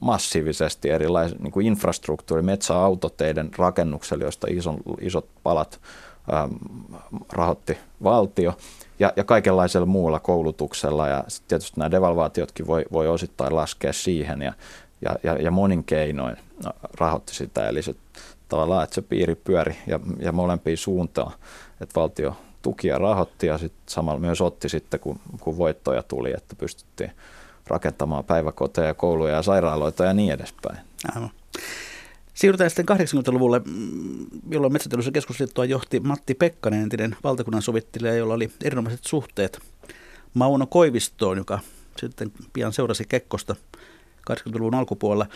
massiivisesti 0.00 0.90
erilaisen 0.90 1.38
niin 1.38 1.52
kuin 1.52 1.66
infrastruktuuri, 1.66 2.42
metsäautoteiden 2.42 3.50
rakennukselle, 3.58 4.24
joista 4.24 4.46
ison, 4.50 4.76
isot 5.00 5.26
palat 5.42 5.80
ähm, 6.32 6.52
rahoitti 7.32 7.78
valtio 8.02 8.56
ja, 8.98 9.12
ja 9.16 9.24
kaikenlaisella 9.24 9.86
muulla 9.86 10.20
koulutuksella. 10.20 11.08
Ja 11.08 11.24
tietysti 11.48 11.80
nämä 11.80 11.90
devalvaatiotkin 11.90 12.66
voi, 12.66 12.84
voi 12.92 13.08
osittain 13.08 13.54
laskea 13.54 13.92
siihen 13.92 14.42
ja, 14.42 14.52
ja, 15.00 15.16
ja, 15.22 15.34
ja 15.34 15.50
monin 15.50 15.84
keinoin 15.84 16.36
rahoitti 16.98 17.34
sitä, 17.34 17.68
eli 17.68 17.82
se 17.82 17.94
tavallaan, 18.48 18.84
että 18.84 18.94
se 18.94 19.02
piiri 19.02 19.34
pyöri 19.34 19.76
ja, 19.86 20.00
ja 20.18 20.32
molempiin 20.32 20.78
suuntaan, 20.78 21.32
että 21.80 22.00
valtio 22.00 22.36
tuki 22.62 22.88
ja 22.88 22.98
rahoitti 22.98 23.46
ja 23.46 23.58
sitten 23.58 23.82
samalla 23.86 24.20
myös 24.20 24.40
otti 24.40 24.68
sitten, 24.68 25.00
kun, 25.00 25.20
kun 25.40 25.58
voittoja 25.58 26.02
tuli, 26.02 26.32
että 26.36 26.56
pystyttiin 26.56 27.10
rakentamaan 27.66 28.24
päiväkoteja, 28.24 28.94
kouluja 28.94 29.34
ja 29.34 29.42
sairaaloita 29.42 30.04
ja 30.04 30.14
niin 30.14 30.32
edespäin. 30.32 30.78
Aivan. 31.14 31.30
Siirrytään 32.34 32.70
sitten 32.70 32.96
80-luvulle, 32.96 33.58
mm, 33.58 34.26
jolloin 34.50 34.72
Metsäteollisuuden 34.72 35.12
keskusliittoa 35.12 35.64
johti 35.64 36.00
Matti 36.00 36.34
Pekkanen, 36.34 36.82
entinen 36.82 37.16
valtakunnan 37.24 37.62
sovittelija, 37.62 38.14
jolla 38.14 38.34
oli 38.34 38.50
erinomaiset 38.64 39.04
suhteet 39.04 39.60
Mauno 40.34 40.66
Koivistoon, 40.66 41.38
joka 41.38 41.58
sitten 41.98 42.32
pian 42.52 42.72
seurasi 42.72 43.04
Kekkosta 43.08 43.56
80-luvun 44.30 44.74
alkupuolella. 44.74 45.26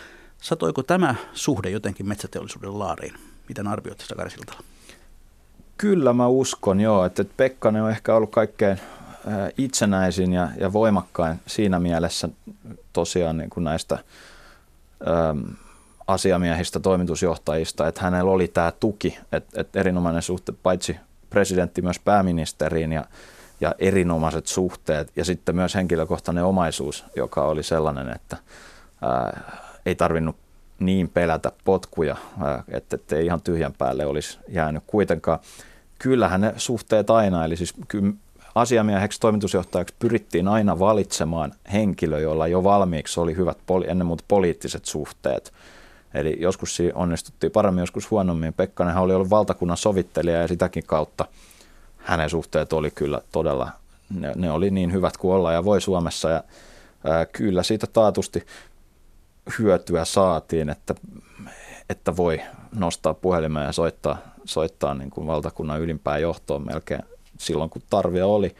Satoiko 0.41 0.83
tämä 0.83 1.15
suhde 1.33 1.69
jotenkin 1.69 2.07
metsäteollisuuden 2.07 2.79
laariin? 2.79 3.13
Miten 3.47 3.67
arvioit 3.67 3.99
sitä 3.99 4.15
Karsiltalla? 4.15 4.63
Kyllä 5.77 6.13
mä 6.13 6.27
uskon 6.27 6.79
joo, 6.79 7.05
että 7.05 7.25
Pekkanen 7.37 7.83
on 7.83 7.91
ehkä 7.91 8.15
ollut 8.15 8.31
kaikkein 8.31 8.79
itsenäisin 9.57 10.33
ja, 10.33 10.49
ja 10.59 10.73
voimakkain 10.73 11.39
siinä 11.47 11.79
mielessä 11.79 12.29
tosiaan 12.93 13.37
niin 13.37 13.49
kuin 13.49 13.63
näistä 13.63 13.99
äm, 15.07 15.43
asiamiehistä, 16.07 16.79
toimitusjohtajista, 16.79 17.87
että 17.87 18.01
hänellä 18.01 18.31
oli 18.31 18.47
tämä 18.47 18.71
tuki, 18.79 19.17
että, 19.31 19.61
että 19.61 19.79
erinomainen 19.79 20.21
suhte 20.21 20.53
paitsi 20.63 20.97
presidentti 21.29 21.81
myös 21.81 21.99
pääministeriin 21.99 22.91
ja, 22.91 23.05
ja 23.61 23.75
erinomaiset 23.79 24.47
suhteet 24.47 25.11
ja 25.15 25.25
sitten 25.25 25.55
myös 25.55 25.75
henkilökohtainen 25.75 26.43
omaisuus, 26.43 27.05
joka 27.15 27.45
oli 27.45 27.63
sellainen, 27.63 28.09
että 28.09 28.37
ää, 29.01 29.68
ei 29.85 29.95
tarvinnut 29.95 30.35
niin 30.79 31.09
pelätä 31.09 31.51
potkuja, 31.63 32.15
ää, 32.41 32.63
että, 32.71 32.95
että 32.95 33.15
ei 33.15 33.25
ihan 33.25 33.41
tyhjän 33.41 33.73
päälle 33.77 34.05
olisi 34.05 34.39
jäänyt 34.47 34.83
kuitenkaan. 34.87 35.39
Kyllähän 35.99 36.41
ne 36.41 36.53
suhteet 36.57 37.09
aina, 37.09 37.45
eli 37.45 37.55
siis 37.55 37.73
asiamieheksi, 38.55 39.19
toimitusjohtajaksi 39.19 39.95
pyrittiin 39.99 40.47
aina 40.47 40.79
valitsemaan 40.79 41.51
henkilö, 41.73 42.19
jolla 42.19 42.47
jo 42.47 42.63
valmiiksi 42.63 43.19
oli 43.19 43.35
hyvät 43.35 43.57
ennen 43.87 44.07
muuta 44.07 44.23
poliittiset 44.27 44.85
suhteet. 44.85 45.53
Eli 46.13 46.37
joskus 46.39 46.77
onnistuttiin 46.93 47.51
paremmin, 47.51 47.81
joskus 47.81 48.11
huonommin. 48.11 48.53
Pekkanenhan 48.53 49.03
oli 49.03 49.13
ollut 49.13 49.29
valtakunnan 49.29 49.77
sovittelija 49.77 50.41
ja 50.41 50.47
sitäkin 50.47 50.83
kautta 50.87 51.25
hänen 51.97 52.29
suhteet 52.29 52.73
oli 52.73 52.91
kyllä 52.91 53.21
todella, 53.31 53.71
ne, 54.19 54.31
ne 54.35 54.51
oli 54.51 54.71
niin 54.71 54.93
hyvät 54.93 55.17
kuin 55.17 55.35
olla 55.35 55.53
ja 55.53 55.65
voi 55.65 55.81
Suomessa. 55.81 56.29
Ja 56.29 56.43
ää, 57.03 57.25
kyllä 57.25 57.63
siitä 57.63 57.87
taatusti 57.87 58.45
hyötyä 59.59 60.05
saatiin, 60.05 60.69
että, 60.69 60.95
että 61.89 62.17
voi 62.17 62.41
nostaa 62.75 63.13
puhelimeen 63.13 63.65
ja 63.65 63.71
soittaa, 63.71 64.17
soittaa 64.45 64.93
niin 64.93 65.09
kuin 65.09 65.27
valtakunnan 65.27 65.81
ylimpään 65.81 66.21
johtoon 66.21 66.65
melkein 66.65 67.03
silloin, 67.37 67.69
kun 67.69 67.81
tarvia 67.89 68.27
oli. 68.27 68.55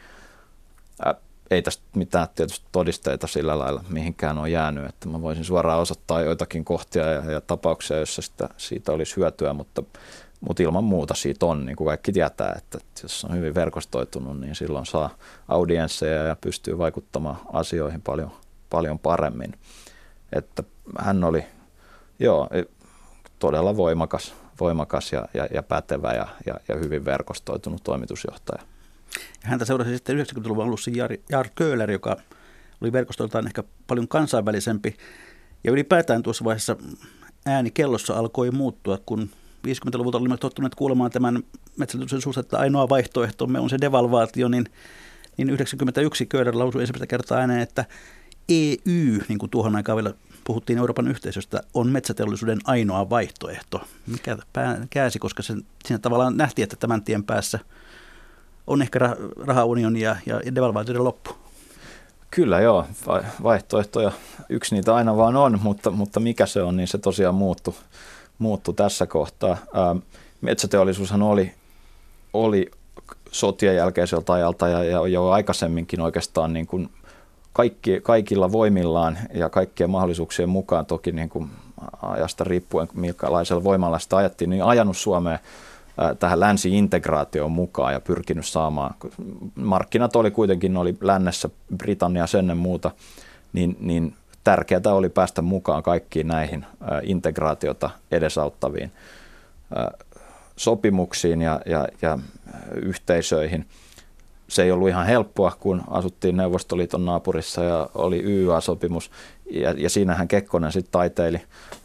Ei 1.50 1.62
tästä 1.62 1.82
mitään 1.94 2.28
tietysti 2.34 2.66
todisteita 2.72 3.26
sillä 3.26 3.58
lailla 3.58 3.84
mihinkään 3.88 4.38
on 4.38 4.52
jäänyt, 4.52 4.88
että 4.88 5.08
mä 5.08 5.22
voisin 5.22 5.44
suoraan 5.44 5.80
osoittaa 5.80 6.20
joitakin 6.20 6.64
kohtia 6.64 7.06
ja, 7.06 7.30
ja 7.30 7.40
tapauksia, 7.40 7.96
joissa 7.96 8.22
sitä, 8.22 8.48
siitä 8.56 8.92
olisi 8.92 9.16
hyötyä, 9.16 9.52
mutta, 9.52 9.82
mutta 10.40 10.62
ilman 10.62 10.84
muuta 10.84 11.14
siitä 11.14 11.46
on, 11.46 11.66
niin 11.66 11.76
kuin 11.76 11.86
kaikki 11.86 12.12
tietää, 12.12 12.54
että 12.56 12.78
jos 13.02 13.24
on 13.24 13.36
hyvin 13.36 13.54
verkostoitunut, 13.54 14.40
niin 14.40 14.54
silloin 14.54 14.86
saa 14.86 15.10
audiensseja 15.48 16.22
ja 16.22 16.36
pystyy 16.40 16.78
vaikuttamaan 16.78 17.36
asioihin 17.52 18.02
paljon, 18.02 18.30
paljon 18.70 18.98
paremmin. 18.98 19.52
Että 20.32 20.62
hän 20.98 21.24
oli, 21.24 21.44
joo, 22.18 22.48
todella 23.38 23.76
voimakas, 23.76 24.34
voimakas 24.60 25.12
ja, 25.12 25.28
ja, 25.34 25.48
ja 25.54 25.62
pätevä 25.62 26.12
ja, 26.12 26.28
ja, 26.46 26.54
ja 26.68 26.76
hyvin 26.76 27.04
verkostoitunut 27.04 27.84
toimitusjohtaja. 27.84 28.62
Ja 29.42 29.48
häntä 29.48 29.64
seurasi 29.64 29.94
sitten 29.94 30.18
90-luvun 30.18 30.64
alussa 30.64 30.90
Jar, 30.94 31.10
Jar 31.30 31.48
Köhler, 31.54 31.90
joka 31.90 32.16
oli 32.80 32.92
verkostoltaan 32.92 33.46
ehkä 33.46 33.64
paljon 33.86 34.08
kansainvälisempi. 34.08 34.96
Ja 35.64 35.72
ylipäätään 35.72 36.22
tuossa 36.22 36.44
vaiheessa 36.44 36.76
ääni 37.46 37.70
kellossa 37.70 38.14
alkoi 38.14 38.50
muuttua, 38.50 38.98
kun 39.06 39.30
50-luvulta 39.66 40.18
olimme 40.18 40.36
tottuneet 40.36 40.74
kuulemaan 40.74 41.10
tämän 41.10 41.42
suhteen, 42.18 42.44
että 42.44 42.58
ainoa 42.58 42.88
vaihtoehtomme 42.88 43.60
on 43.60 43.70
se 43.70 43.78
devalvaatio, 43.80 44.48
niin, 44.48 44.66
niin 45.36 45.50
91 45.50 46.26
Köhler 46.26 46.58
lausui 46.58 46.82
ensimmäistä 46.82 47.06
kertaa 47.06 47.38
ääneen, 47.38 47.60
että 47.60 47.84
EU, 48.50 49.20
niin 49.28 49.38
kuin 49.38 49.50
tuohon 49.50 49.76
aikaan 49.76 49.96
vielä 49.96 50.14
puhuttiin 50.44 50.78
Euroopan 50.78 51.08
yhteisöstä, 51.08 51.62
on 51.74 51.88
metsäteollisuuden 51.88 52.58
ainoa 52.64 53.10
vaihtoehto. 53.10 53.80
Mikä 54.06 54.36
pää 54.52 54.86
käsi, 54.90 55.18
koska 55.18 55.42
se, 55.42 55.54
siinä 55.84 55.98
tavallaan 55.98 56.36
nähtiin, 56.36 56.62
että 56.62 56.76
tämän 56.76 57.02
tien 57.02 57.24
päässä 57.24 57.58
on 58.66 58.82
ehkä 58.82 58.98
rahaunioni 59.36 60.00
ja, 60.00 60.16
ja 60.26 60.54
devalvaatioiden 60.54 61.04
loppu. 61.04 61.30
Kyllä 62.30 62.60
joo, 62.60 62.86
vaihtoehtoja 63.42 64.12
yksi 64.48 64.74
niitä 64.74 64.94
aina 64.94 65.16
vaan 65.16 65.36
on, 65.36 65.58
mutta, 65.62 65.90
mutta 65.90 66.20
mikä 66.20 66.46
se 66.46 66.62
on, 66.62 66.76
niin 66.76 66.88
se 66.88 66.98
tosiaan 66.98 67.34
muuttui, 67.34 67.74
muuttui 68.38 68.74
tässä 68.74 69.06
kohtaa. 69.06 69.56
Ää, 69.74 69.96
metsäteollisuushan 70.40 71.22
oli, 71.22 71.54
oli 72.32 72.70
sotien 73.32 73.76
jälkeiseltä 73.76 74.32
ajalta 74.32 74.68
ja, 74.68 74.84
ja 74.84 75.08
jo 75.08 75.28
aikaisemminkin 75.28 76.00
oikeastaan 76.00 76.52
niin 76.52 76.66
kuin 76.66 76.90
kaikki, 77.52 78.00
kaikilla 78.02 78.52
voimillaan 78.52 79.18
ja 79.34 79.48
kaikkien 79.48 79.90
mahdollisuuksien 79.90 80.48
mukaan 80.48 80.86
toki 80.86 81.12
niin 81.12 81.28
kuin 81.28 81.50
ajasta 82.02 82.44
riippuen, 82.44 82.88
minkälaisella 82.94 83.64
voimalla 83.64 83.98
sitä 83.98 84.16
ajettiin, 84.16 84.50
niin 84.50 84.64
ajanut 84.64 84.96
Suomeen 84.96 85.38
tähän 86.18 86.40
länsi-integraatioon 86.40 87.50
mukaan 87.50 87.92
ja 87.92 88.00
pyrkinyt 88.00 88.46
saamaan. 88.46 88.94
Markkinat 89.54 90.16
oli 90.16 90.30
kuitenkin, 90.30 90.76
oli 90.76 90.96
lännessä 91.00 91.50
Britannia 91.76 92.24
ennen 92.38 92.56
muuta, 92.56 92.90
niin, 93.52 93.76
niin 93.80 94.14
tärkeää 94.44 94.80
oli 94.86 95.08
päästä 95.08 95.42
mukaan 95.42 95.82
kaikkiin 95.82 96.26
näihin 96.26 96.66
integraatiota 97.02 97.90
edesauttaviin 98.10 98.92
sopimuksiin 100.56 101.42
ja, 101.42 101.60
ja, 101.66 101.88
ja 102.02 102.18
yhteisöihin– 102.74 103.66
se 104.50 104.62
ei 104.62 104.70
ollut 104.70 104.88
ihan 104.88 105.06
helppoa, 105.06 105.52
kun 105.60 105.82
asuttiin 105.90 106.36
Neuvostoliiton 106.36 107.04
naapurissa 107.04 107.64
ja 107.64 107.88
oli 107.94 108.22
YYA-sopimus. 108.24 109.10
Ja, 109.50 109.74
ja 109.76 109.90
siinähän 109.90 110.28
Kekkonen 110.28 110.72
sitten 110.72 110.92
taiteili 110.92 111.40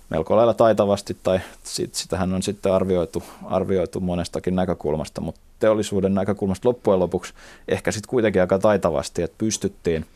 melko 0.09 0.36
lailla 0.36 0.53
taitavasti, 0.53 1.18
tai 1.24 1.39
sit, 1.63 1.95
sitähän 1.95 2.34
on 2.34 2.43
sitten 2.43 2.74
arvioitu, 2.74 3.24
arvioitu 3.43 3.99
monestakin 3.99 4.55
näkökulmasta, 4.55 5.22
mutta 5.22 5.41
teollisuuden 5.59 6.16
näkökulmasta 6.16 6.70
loppujen 6.70 6.99
lopuksi 6.99 7.34
ehkä 7.68 7.91
sitten 7.91 8.09
kuitenkin 8.09 8.41
aika 8.41 8.59
taitavasti, 8.59 9.22
että 9.22 9.38
pystyttiin– 9.38 10.05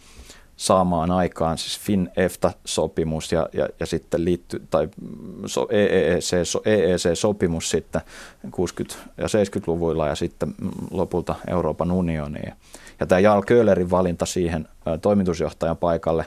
saamaan 0.60 1.12
aikaan 1.12 1.58
siis 1.58 1.80
FIN-EFTA-sopimus 1.80 3.32
ja, 3.32 3.50
ja, 3.54 3.68
ja 3.80 3.86
sitten 3.86 4.26
liitty, 4.26 4.62
tai 4.70 4.90
so, 5.46 5.68
EEC, 5.70 6.44
so, 6.44 6.62
EEC-sopimus 6.66 7.70
sitten 7.70 8.02
60- 8.48 8.96
ja 9.18 9.26
70-luvuilla 9.26 10.08
ja 10.08 10.16
sitten 10.16 10.56
lopulta 10.92 11.36
Euroopan 11.48 11.92
unioniin. 11.92 12.54
Ja 13.00 13.06
tämä 13.06 13.20
Jarl 13.20 13.42
Köhlerin 13.42 13.92
valinta 13.92 14.26
siihen 14.26 14.68
ä, 14.88 14.98
toimitusjohtajan 14.98 15.78
paikalle 15.78 16.26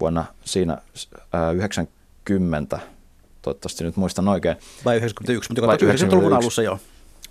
vuonna 0.00 0.24
siinä 0.44 0.78
ä, 1.34 1.50
90, 1.50 2.78
toivottavasti 3.42 3.84
nyt 3.84 3.96
muistan 3.96 4.28
oikein. 4.28 4.56
Vai 4.84 4.96
91, 4.96 5.50
mutta 5.50 5.76
90-luvun 5.76 6.32
alussa 6.32 6.62
joo. 6.62 6.78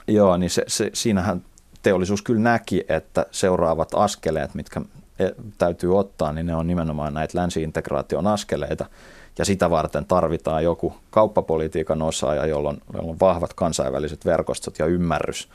Joo, 0.07 0.37
niin 0.37 0.49
se, 0.49 0.63
se, 0.67 0.89
siinähän 0.93 1.41
teollisuus 1.81 2.21
kyllä 2.21 2.41
näki, 2.41 2.83
että 2.89 3.25
seuraavat 3.31 3.89
askeleet, 3.93 4.53
mitkä 4.53 4.81
e, 4.81 4.83
täytyy 5.57 5.97
ottaa, 5.99 6.33
niin 6.33 6.45
ne 6.45 6.55
on 6.55 6.67
nimenomaan 6.67 7.13
näitä 7.13 7.37
länsi-integraation 7.37 8.27
askeleita. 8.27 8.85
Ja 9.37 9.45
sitä 9.45 9.69
varten 9.69 10.05
tarvitaan 10.05 10.63
joku 10.63 10.93
kauppapolitiikan 11.09 12.01
osaaja, 12.01 12.45
jolla 12.45 12.69
on, 12.69 12.77
jolla 12.93 13.11
on 13.11 13.19
vahvat 13.19 13.53
kansainväliset 13.53 14.25
verkostot 14.25 14.79
ja 14.79 14.85
ymmärrys 14.85 15.49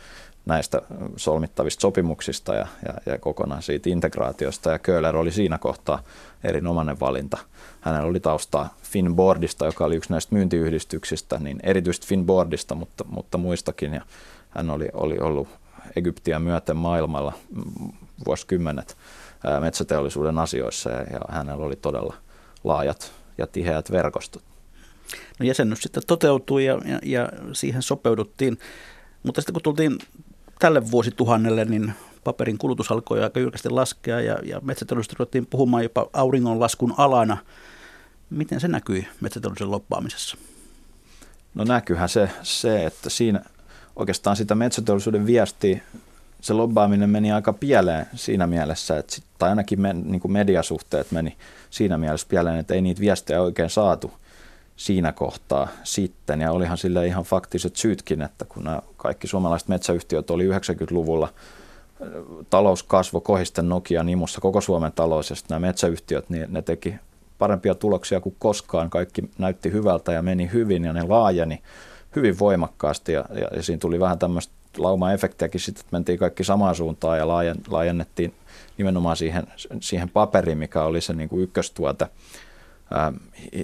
näistä 0.47 0.83
solmittavista 1.17 1.81
sopimuksista 1.81 2.55
ja, 2.55 2.67
ja, 2.87 2.95
ja 3.13 3.19
kokonaan 3.19 3.63
siitä 3.63 3.91
integraatiosta. 3.91 4.71
Ja 4.71 4.79
Köhler 4.79 5.17
oli 5.17 5.33
siinä 5.33 5.59
kohtaa 5.59 6.03
erinomainen 6.45 7.01
valinta. 7.01 7.39
Hänellä 7.81 8.09
oli 8.09 8.21
taustaa 8.21 8.75
Finboardista, 8.83 9.67
joka 9.67 9.85
oli 9.85 9.97
yksi 9.97 10.11
näistä 10.11 10.35
myyntiyhdistyksistä, 10.35 11.39
niin 11.39 11.61
erityisesti 11.63 12.07
Finboardista, 12.07 12.75
mutta, 12.75 13.05
mutta 13.05 13.39
muistakin. 13.39 13.95
Ja 13.95 14.03
hän 14.51 14.71
oli, 14.71 14.89
oli 14.93 15.19
ollut 15.19 15.49
Egyptiä 15.97 16.39
myöten 16.39 16.77
maailmalla 16.77 17.33
vuosikymmenet 18.27 18.97
metsäteollisuuden 19.61 20.39
asioissa 20.39 20.91
ja, 20.91 21.21
hänellä 21.29 21.65
oli 21.65 21.77
todella 21.77 22.15
laajat 22.65 23.13
ja 23.39 23.47
tiheät 23.47 23.91
verkostot. 23.91 24.43
No 25.39 25.47
jäsennys 25.47 25.83
sitten 25.83 26.03
toteutui 26.07 26.65
ja, 26.65 26.81
ja, 26.85 26.99
ja 27.03 27.29
siihen 27.53 27.83
sopeuduttiin, 27.83 28.59
mutta 29.23 29.41
sitten 29.41 29.53
kun 29.53 29.63
tultiin 29.63 29.99
tälle 30.59 30.91
vuosituhannelle, 30.91 31.65
niin 31.65 31.93
paperin 32.25 32.59
kulutus 32.59 32.93
alkoi 32.93 33.23
aika 33.23 33.41
jyrkästi 33.41 33.71
laskea 33.71 34.21
ja, 34.21 34.39
ja 34.43 34.61
metsäteollisuudesta 34.61 35.17
ruvettiin 35.19 35.47
puhumaan 35.47 35.83
jopa 35.83 36.07
auringonlaskun 36.13 36.95
alana. 36.97 37.37
Miten 38.31 38.61
se 38.61 38.69
näkyi 38.69 39.09
metsäteollisuuden 39.21 39.71
loppaamisessa? 39.71 40.37
No 41.55 41.65
näkyyhän 41.65 42.09
se, 42.09 42.31
se, 42.43 42.87
että 42.87 43.11
siinä 43.11 43.45
oikeastaan 43.97 44.37
sitä 44.37 44.55
metsäteollisuuden 44.55 45.27
viestiä, 45.27 45.81
se 46.45 46.55
lobbaaminen 46.55 47.11
meni 47.11 47.33
aika 47.33 47.53
pieleen 47.53 48.07
siinä 48.15 48.47
mielessä, 48.47 48.99
että 48.99 49.17
tai 49.39 49.51
ainakin 49.51 49.81
me, 49.81 49.93
niin 49.93 50.21
kuin 50.21 50.33
mediasuhteet 50.33 51.11
meni 51.11 51.37
siinä 51.71 51.99
mielessä 51.99 52.27
pieleen, 52.31 52.57
että 52.57 52.75
ei 52.75 52.81
niitä 52.81 53.01
viestejä 53.01 53.43
oikein 53.43 53.71
saatu 53.71 54.13
siinä 54.77 55.13
kohtaa 55.13 55.69
sitten. 55.85 56.41
Ja 56.41 56.53
olihan 56.53 56.79
sille 56.79 57.07
ihan 57.07 57.25
faktiset 57.25 57.77
syytkin, 57.77 58.23
että 58.23 58.45
kun 58.45 58.65
nämä 58.65 58.83
kaikki 58.97 59.27
suomalaiset 59.27 59.69
metsäyhtiöt 59.69 60.31
oli 60.31 60.49
90-luvulla 60.49 61.29
talouskasvo 62.51 63.21
kohisten 63.21 63.69
Nokia 63.69 64.05
nimussa 64.05 64.41
koko 64.41 64.61
Suomen 64.61 64.93
talous 64.93 65.31
ja 65.31 65.37
nämä 65.49 65.67
metsäyhtiöt, 65.67 66.31
niin 66.31 66.53
ne 66.53 66.63
teki 66.63 66.95
parempia 67.39 67.75
tuloksia 67.75 68.21
kuin 68.21 68.37
koskaan. 68.39 68.91
Kaikki 68.91 69.31
näytti 69.39 69.73
hyvältä 69.73 70.13
ja 70.13 70.23
meni 70.23 70.51
hyvin 70.53 70.85
ja 70.85 70.93
ne 70.93 71.03
laajeni 71.03 71.63
hyvin 72.17 72.39
voimakkaasti 72.39 73.13
ja, 73.13 73.25
ja, 73.35 73.49
ja 73.57 73.63
siinä 73.63 73.81
tuli 73.81 74.01
vähän 74.01 74.19
tämmöistä 74.19 74.64
lauma-efektiäkin 74.79 75.61
sitten, 75.61 75.81
että 75.81 75.97
mentiin 75.97 76.19
kaikki 76.19 76.45
samaan 76.45 76.75
suuntaan 76.75 77.19
ja 77.19 77.29
laajen, 77.29 77.57
laajennettiin 77.69 78.35
nimenomaan 78.79 79.17
siihen, 79.17 79.47
siihen 79.81 80.09
paperiin, 80.09 80.59
mikä 80.59 80.83
oli 80.83 81.01
se 81.01 81.13
niin 81.13 81.29
kuin 81.29 81.43
ykköstuote. 81.43 82.09
Ää, 82.95 83.13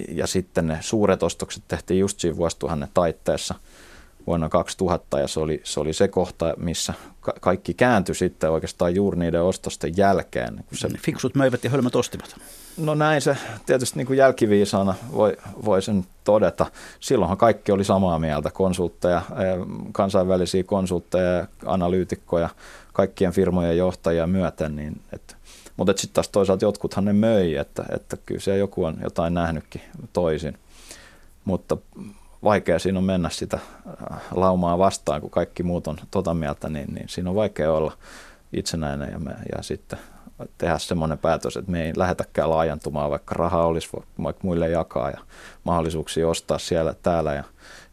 ja 0.09 0.27
sitten 0.27 0.67
ne 0.67 0.77
suuret 0.81 1.23
ostokset 1.23 1.63
tehtiin 1.67 1.99
just 1.99 2.19
siinä 2.19 2.37
vuosituhannen 2.37 2.89
taitteessa 2.93 3.55
vuonna 4.27 4.49
2000 4.49 5.19
ja 5.19 5.27
se 5.27 5.39
oli, 5.39 5.61
se 5.63 5.79
oli 5.79 5.93
se 5.93 6.07
kohta, 6.07 6.53
missä 6.57 6.93
ka- 7.19 7.33
kaikki 7.41 7.73
kääntyi 7.73 8.15
sitten 8.15 8.51
oikeastaan 8.51 8.95
juuri 8.95 9.19
niiden 9.19 9.43
ostosten 9.43 9.97
jälkeen. 9.97 10.55
Kun 10.55 10.77
se, 10.77 10.87
Fiksut 10.97 11.35
möivät 11.35 11.63
ja 11.63 11.69
hölmöt 11.69 11.95
ostivat. 11.95 12.35
No 12.77 12.95
näin 12.95 13.21
se 13.21 13.37
tietysti 13.65 13.97
niin 13.97 14.07
kuin 14.07 14.17
jälkiviisaana 14.17 14.95
voi, 15.11 15.37
voi 15.65 15.81
sen 15.81 16.05
todeta. 16.23 16.65
Silloinhan 16.99 17.37
kaikki 17.37 17.71
oli 17.71 17.83
samaa 17.83 18.19
mieltä, 18.19 18.51
konsultteja, 18.51 19.21
kansainvälisiä 19.91 20.63
konsultteja, 20.63 21.47
analyytikkoja, 21.65 22.49
kaikkien 22.93 23.31
firmojen 23.31 23.77
johtajia 23.77 24.27
myöten. 24.27 24.75
Niin, 24.75 25.01
että, 25.13 25.35
mutta 25.77 25.93
sitten 25.97 26.13
taas 26.13 26.29
toisaalta 26.29 26.65
jotkuthan 26.65 27.05
ne 27.05 27.13
möi, 27.13 27.55
että, 27.55 27.85
että 27.89 28.17
kyllä 28.25 28.41
siellä 28.41 28.59
joku 28.59 28.83
on 28.83 28.97
jotain 29.03 29.33
nähnytkin 29.33 29.81
toisin. 30.13 30.57
Mutta 31.45 31.77
vaikea 32.43 32.79
siinä 32.79 32.99
on 32.99 33.05
mennä 33.05 33.29
sitä 33.29 33.59
äh, 33.87 34.21
laumaa 34.31 34.77
vastaan, 34.77 35.21
kun 35.21 35.29
kaikki 35.29 35.63
muut 35.63 35.87
on 35.87 35.97
tota 36.11 36.33
mieltä, 36.33 36.69
niin, 36.69 36.93
niin 36.93 37.09
siinä 37.09 37.29
on 37.29 37.35
vaikea 37.35 37.73
olla 37.73 37.93
itsenäinen 38.53 39.11
ja, 39.11 39.19
me, 39.19 39.31
ja 39.55 39.63
sitten 39.63 39.99
tehdä 40.57 40.77
semmoinen 40.77 41.17
päätös, 41.17 41.57
että 41.57 41.71
me 41.71 41.83
ei 41.83 41.93
lähetäkään 41.95 42.49
laajentumaan, 42.49 43.11
vaikka 43.11 43.35
rahaa 43.35 43.65
olisi 43.65 43.89
vaikka 44.23 44.41
muille 44.43 44.69
jakaa 44.69 45.09
ja 45.09 45.17
mahdollisuuksia 45.63 46.27
ostaa 46.27 46.59
siellä 46.59 46.95
täällä 47.03 47.33
ja 47.33 47.43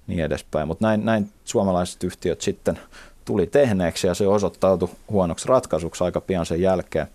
niin 0.07 0.25
edespäin. 0.25 0.69
Mutta 0.69 0.87
näin, 0.87 1.05
näin 1.05 1.31
suomalaiset 1.45 2.05
yhtiöt 2.05 2.41
sitten 2.41 2.79
tuli 3.25 3.47
tehneeksi 3.47 4.07
ja 4.07 4.15
se 4.15 4.29
osoittautui 4.29 4.89
huonoksi 5.11 5.49
ratkaisuksi 5.49 6.05
aika 6.05 6.21
pian 6.21 6.47
sen 6.47 6.61
jälkeen. 6.61 7.07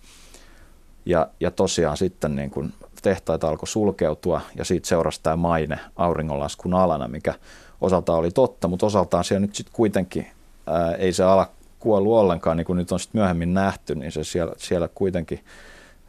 Ja, 1.06 1.28
ja 1.40 1.52
tosiaan 1.52 1.98
sitten 1.98 2.36
niin 2.36 2.50
kun 2.50 2.74
tehtaita 3.02 3.50
alkoi 3.50 3.68
sulkeutua 3.68 4.42
ja 4.56 4.66
siitä 4.66 4.88
seurasi 4.88 5.20
tämä 5.24 5.36
maine 5.36 5.80
auringonlaskun 5.96 6.74
alana, 6.74 7.08
mikä 7.08 7.34
osaltaan 7.82 8.20
oli 8.20 8.32
totta, 8.32 8.68
mutta 8.68 8.86
osaltaan 8.86 9.24
siellä 9.24 9.46
nyt 9.46 9.56
sitten 9.56 9.76
kuitenkin 9.76 10.28
ää, 10.68 10.96
ei 10.96 11.14
se 11.14 11.24
ala 11.24 11.50
kuollut 11.84 12.14
ollenkaan, 12.14 12.58
niin 12.58 12.66
kuin 12.66 12.78
nyt 12.78 12.92
on 12.92 13.00
sitten 13.00 13.20
myöhemmin 13.20 13.54
nähty, 13.54 13.96
niin 13.96 14.12
se 14.12 14.24
siellä, 14.24 14.54
siellä 14.58 14.90
kuitenkin 14.96 15.40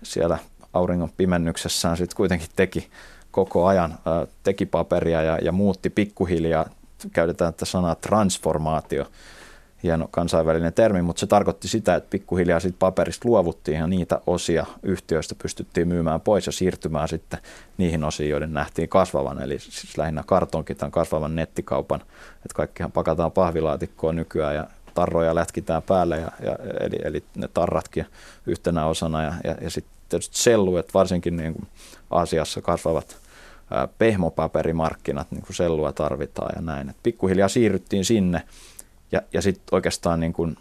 siellä 0.03 0.39
auringon 0.73 1.11
pimennyksessään 1.17 1.97
sitten 1.97 2.17
kuitenkin 2.17 2.49
teki 2.57 2.89
koko 3.31 3.67
ajan, 3.67 3.95
ää, 4.05 4.27
teki 4.43 4.67
paperia 4.67 5.23
ja, 5.23 5.39
ja 5.43 5.53
muutti 5.53 5.91
pikkuhiljaa, 5.91 6.69
käytetään 7.13 7.55
tätä 7.55 7.65
sanaa 7.65 7.95
transformaatio, 7.95 9.07
hieno 9.83 10.09
kansainvälinen 10.11 10.73
termi, 10.73 11.03
mutta 11.03 11.21
se 11.21 11.27
tarkoitti 11.27 11.69
sitä, 11.69 11.95
että 11.95 12.11
pikkuhiljaa 12.11 12.61
siitä 12.61 12.77
paperista 12.79 13.29
luovuttiin 13.29 13.79
ja 13.79 13.87
niitä 13.87 14.21
osia 14.27 14.67
yhtiöistä 14.83 15.35
pystyttiin 15.43 15.89
myymään 15.89 16.21
pois 16.21 16.47
ja 16.47 16.53
siirtymään 16.53 17.09
sitten 17.09 17.41
niihin 17.79 18.05
osiin, 18.05 18.31
joiden 18.31 18.53
nähtiin 18.53 18.89
kasvavan, 18.89 19.43
eli 19.43 19.59
siis 19.59 19.99
lähinnä 19.99 20.23
kartonkin 20.27 20.77
tämän 20.77 20.93
kasvavan 20.93 21.37
nettikaupan, 21.37 22.01
että 22.35 22.55
kaikkihan 22.55 22.93
pakataan 22.93 23.33
pahvilaatikkoon 23.33 24.17
nykyään 24.17 24.55
ja 24.55 24.67
tarroja 24.95 25.35
lätkitään 25.35 25.83
päälle, 25.83 26.19
ja, 26.19 26.31
ja, 26.43 26.57
eli, 26.81 26.97
eli 27.05 27.25
ne 27.37 27.49
tarratkin 27.55 28.07
yhtenä 28.47 28.87
osana. 28.87 29.23
Ja, 29.23 29.33
ja, 29.45 29.55
ja 29.61 29.71
sitten 29.71 29.95
tietysti 30.09 30.39
sellu, 30.39 30.77
että 30.77 30.95
varsinkin 30.95 31.37
niin 31.37 31.55
kuin 31.55 31.69
Aasiassa 32.11 32.63
kasvavat 32.63 33.17
pehmopaperimarkkinat, 33.99 35.31
niin 35.31 35.43
kuin 35.43 35.57
sellua 35.57 35.93
tarvitaan 35.93 36.53
ja 36.57 36.63
näin. 36.63 36.91
Et 36.91 36.97
pikkuhiljaa 37.03 37.49
siirryttiin 37.49 38.05
sinne. 38.05 38.43
Ja, 39.13 39.23
ja 39.33 39.43
sitten 39.43 39.75
oikeastaan 39.77 40.21
niin 40.21 40.33
kuin 40.33 40.57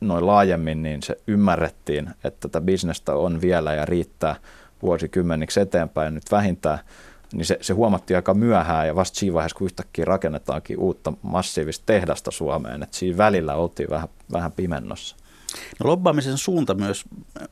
noin 0.00 0.26
laajemmin 0.26 0.82
niin 0.82 1.02
se 1.02 1.18
ymmärrettiin, 1.26 2.10
että 2.24 2.48
tätä 2.48 2.60
bisnestä 2.60 3.14
on 3.14 3.40
vielä 3.40 3.74
ja 3.74 3.84
riittää 3.84 4.36
vuosikymmeniksi 4.82 5.60
eteenpäin. 5.60 6.14
Nyt 6.14 6.30
vähintään, 6.30 6.78
niin 7.32 7.46
se, 7.46 7.58
se 7.60 7.72
huomattiin 7.72 8.16
aika 8.16 8.34
myöhään 8.34 8.86
ja 8.86 8.96
vasta 8.96 9.18
siinä 9.18 9.34
vaiheessa, 9.34 9.58
kun 9.58 9.64
yhtäkkiä 9.64 10.04
rakennetaankin 10.04 10.78
uutta 10.78 11.12
massiivista 11.22 11.86
tehdasta 11.86 12.30
Suomeen, 12.30 12.82
että 12.82 12.96
siinä 12.96 13.18
välillä 13.18 13.54
oltiin 13.54 13.90
vähän, 13.90 14.08
vähän 14.32 14.52
pimennossa. 14.52 15.16
No 15.80 15.90
lobbaamisen 15.90 16.38
suunta 16.38 16.74
myös 16.74 17.04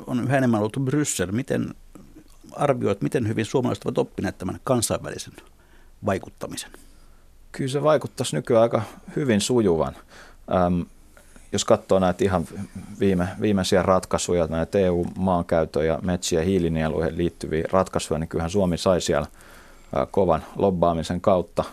on 0.07 0.25
yhä 0.25 0.39
enemmän 0.39 0.61
ollut 0.61 0.79
Bryssel. 0.85 1.33
Miten 1.33 1.75
arvioit, 2.53 3.03
miten 3.03 3.29
hyvin 3.29 3.45
suomalaiset 3.45 3.85
ovat 3.85 3.99
oppineet 3.99 4.39
tämän 4.39 4.61
kansainvälisen 4.65 5.35
vaikuttamisen? 6.07 6.71
Kyllä 7.53 7.71
se 7.71 7.83
vaikuttaisi 7.83 8.37
nykyään 8.37 8.63
aika 8.63 8.83
hyvin 9.17 9.41
sujuvan. 9.41 9.97
Ähm, 10.55 10.81
jos 11.53 11.65
katsoo 11.65 11.99
näitä 11.99 12.25
ihan 12.25 12.47
viime, 13.01 13.29
viimeisiä 13.41 13.83
ratkaisuja, 13.83 14.47
näitä 14.47 14.79
EU-maankäytön 14.79 15.87
ja 15.87 15.99
metsien 16.03 16.45
hiilinieluihin 16.45 17.17
liittyviä 17.17 17.65
ratkaisuja, 17.73 18.19
niin 18.19 18.29
kyllähän 18.29 18.51
Suomi 18.51 18.79
sai 18.79 19.01
siellä 19.01 19.27
kovan 20.11 20.45
lobbaamisen 20.57 21.21
kautta 21.21 21.65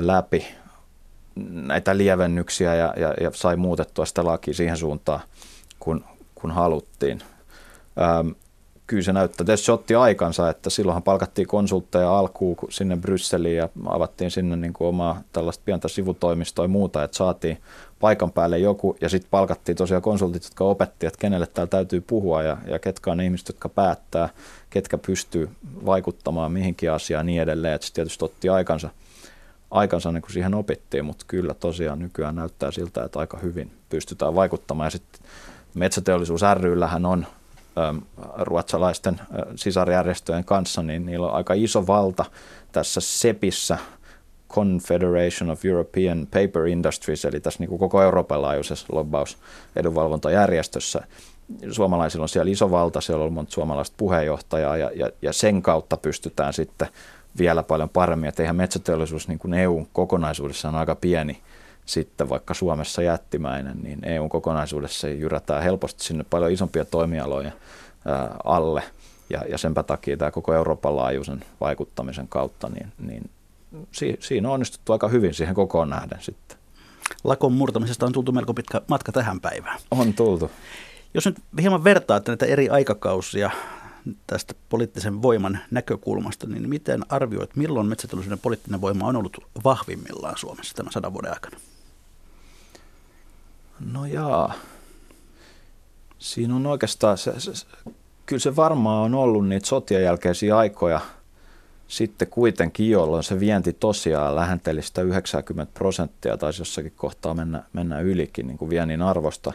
läpi 0.00 0.46
näitä 1.50 1.96
lievennyksiä 1.96 2.74
ja, 2.74 2.94
ja, 2.96 3.14
ja 3.20 3.30
sai 3.34 3.56
muutettua 3.56 4.06
sitä 4.06 4.24
lakia 4.24 4.54
siihen 4.54 4.76
suuntaan, 4.76 5.20
kun, 5.80 6.04
kun 6.34 6.50
haluttiin. 6.50 7.22
Kyllä 8.90 9.02
se 9.02 9.12
näyttää. 9.12 9.44
Tietysti 9.44 9.66
se 9.66 9.72
otti 9.72 9.94
aikansa, 9.94 10.50
että 10.50 10.70
silloinhan 10.70 11.02
palkattiin 11.02 11.48
konsultteja 11.48 12.18
alkuun 12.18 12.56
sinne 12.70 12.96
Brysseliin 12.96 13.56
ja 13.56 13.68
avattiin 13.86 14.30
sinne 14.30 14.56
niin 14.56 14.72
kuin 14.72 14.88
omaa 14.88 15.22
tällaista 15.32 15.62
pientä 15.64 15.88
sivutoimistoa 15.88 16.64
ja 16.64 16.68
muuta, 16.68 17.04
että 17.04 17.16
saatiin 17.16 17.58
paikan 18.00 18.32
päälle 18.32 18.58
joku 18.58 18.96
ja 19.00 19.08
sitten 19.08 19.30
palkattiin 19.30 19.76
tosiaan 19.76 20.02
konsultit, 20.02 20.44
jotka 20.44 20.64
opetti, 20.64 21.06
että 21.06 21.18
kenelle 21.18 21.46
täällä 21.46 21.70
täytyy 21.70 22.00
puhua 22.00 22.42
ja, 22.42 22.56
ja 22.66 22.78
ketkä 22.78 23.10
on 23.10 23.16
ne 23.16 23.24
ihmiset, 23.24 23.48
jotka 23.48 23.68
päättää, 23.68 24.28
ketkä 24.70 24.98
pystyy 24.98 25.50
vaikuttamaan 25.86 26.52
mihinkin 26.52 26.92
asiaan 26.92 27.20
ja 27.20 27.24
niin 27.24 27.42
edelleen. 27.42 27.74
Että 27.74 27.86
se 27.86 27.92
tietysti 27.92 28.24
otti 28.24 28.48
aikansa, 28.48 28.90
aikansa 29.70 30.12
niin 30.12 30.22
kuin 30.22 30.32
siihen 30.32 30.54
opittiin, 30.54 31.04
mutta 31.04 31.24
kyllä 31.28 31.54
tosiaan 31.54 31.98
nykyään 31.98 32.34
näyttää 32.34 32.70
siltä, 32.70 33.04
että 33.04 33.18
aika 33.18 33.38
hyvin 33.38 33.70
pystytään 33.88 34.34
vaikuttamaan 34.34 34.86
ja 34.86 34.90
sitten 34.90 35.20
Metsäteollisuus 35.74 36.40
ryllähän 36.60 37.06
on 37.06 37.26
ruotsalaisten 38.38 39.20
sisarjärjestöjen 39.56 40.44
kanssa, 40.44 40.82
niin 40.82 41.06
niillä 41.06 41.26
on 41.26 41.34
aika 41.34 41.54
iso 41.54 41.86
valta 41.86 42.24
tässä 42.72 43.00
SEPissä, 43.00 43.78
Confederation 44.50 45.50
of 45.50 45.64
European 45.64 46.26
Paper 46.26 46.66
Industries, 46.66 47.24
eli 47.24 47.40
tässä 47.40 47.60
niin 47.60 47.68
kuin 47.68 47.78
koko 47.78 48.02
Euroopan 48.02 48.42
laajuisessa 48.42 48.86
lobbaus 48.92 49.38
edunvalvontajärjestössä. 49.76 51.06
suomalaisilla 51.70 52.24
on 52.24 52.28
siellä 52.28 52.50
iso 52.50 52.70
valta, 52.70 53.00
siellä 53.00 53.24
on 53.24 53.32
monta 53.32 53.52
suomalaista 53.52 53.94
puheenjohtajaa 53.96 54.76
ja, 54.76 54.90
ja, 54.94 55.10
ja 55.22 55.32
sen 55.32 55.62
kautta 55.62 55.96
pystytään 55.96 56.52
sitten 56.52 56.88
vielä 57.38 57.62
paljon 57.62 57.88
paremmin. 57.88 58.28
Että 58.28 58.42
eihän 58.42 58.56
metsäteollisuus 58.56 59.28
niin 59.28 59.38
kuin 59.38 59.54
EU 59.54 59.86
kokonaisuudessaan 59.92 60.74
aika 60.74 60.94
pieni 60.94 61.40
sitten 61.92 62.28
vaikka 62.28 62.54
Suomessa 62.54 63.02
jättimäinen, 63.02 63.78
niin 63.82 64.04
EU 64.04 64.28
kokonaisuudessa 64.28 65.08
jyrätään 65.08 65.62
helposti 65.62 66.04
sinne 66.04 66.24
paljon 66.30 66.52
isompia 66.52 66.84
toimialoja 66.84 67.52
alle. 68.44 68.82
Ja, 69.30 69.42
ja 69.48 69.58
senpä 69.58 69.82
takia 69.82 70.16
tämä 70.16 70.30
koko 70.30 70.54
Euroopan 70.54 70.96
laajuisen 70.96 71.44
vaikuttamisen 71.60 72.28
kautta, 72.28 72.68
niin, 72.68 72.92
niin 72.98 73.30
si, 73.92 74.16
siinä 74.20 74.48
on 74.48 74.54
onnistuttu 74.54 74.92
aika 74.92 75.08
hyvin 75.08 75.34
siihen 75.34 75.54
kokoon 75.54 75.90
nähden 75.90 76.18
sitten. 76.20 76.58
Lakon 77.24 77.52
murtamisesta 77.52 78.06
on 78.06 78.12
tultu 78.12 78.32
melko 78.32 78.54
pitkä 78.54 78.80
matka 78.88 79.12
tähän 79.12 79.40
päivään. 79.40 79.78
On 79.90 80.14
tultu. 80.14 80.50
Jos 81.14 81.26
nyt 81.26 81.36
hieman 81.60 81.84
vertaa 81.84 82.20
näitä 82.26 82.46
eri 82.46 82.68
aikakausia 82.68 83.50
tästä 84.26 84.54
poliittisen 84.68 85.22
voiman 85.22 85.58
näkökulmasta, 85.70 86.46
niin 86.46 86.68
miten 86.68 87.02
arvioit, 87.08 87.56
milloin 87.56 87.86
metsäteollisuuden 87.86 88.38
poliittinen 88.38 88.80
voima 88.80 89.06
on 89.06 89.16
ollut 89.16 89.36
vahvimmillaan 89.64 90.38
Suomessa 90.38 90.74
tämän 90.74 90.92
sadan 90.92 91.12
vuoden 91.12 91.32
aikana? 91.32 91.56
No 93.80 94.06
jaa. 94.06 94.54
Siinä 96.18 96.56
on 96.56 96.66
oikeastaan, 96.66 97.18
se, 97.18 97.40
se, 97.40 97.66
kyllä 98.26 98.40
se 98.40 98.56
varmaan 98.56 99.02
on 99.02 99.14
ollut 99.14 99.48
niitä 99.48 99.66
sotien 99.66 100.02
jälkeisiä 100.02 100.56
aikoja 100.56 101.00
sitten 101.88 102.28
kuitenkin, 102.28 102.90
jolloin 102.90 103.24
se 103.24 103.40
vienti 103.40 103.72
tosiaan 103.72 104.36
lähenteli 104.36 104.82
sitä 104.82 105.02
90 105.02 105.74
prosenttia, 105.74 106.36
tai 106.36 106.52
jossakin 106.58 106.92
kohtaa 106.96 107.34
mennä, 107.34 107.62
mennä 107.72 108.00
ylikin 108.00 108.46
niin 108.46 108.58
kuin 108.58 108.70
viennin 108.70 109.02
arvosta, 109.02 109.52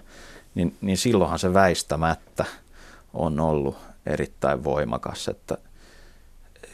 niin, 0.55 0.75
niin 0.81 0.97
silloinhan 0.97 1.39
se 1.39 1.53
väistämättä 1.53 2.45
on 3.13 3.39
ollut 3.39 3.77
erittäin 4.05 4.63
voimakas, 4.63 5.27
että 5.27 5.57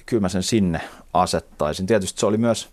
kyllä 0.05 0.21
mä 0.21 0.29
sen 0.29 0.43
sinne 0.43 0.81
asettaisin. 1.13 1.85
Tietysti 1.85 2.19
se 2.19 2.25
oli 2.25 2.37
myös 2.37 2.69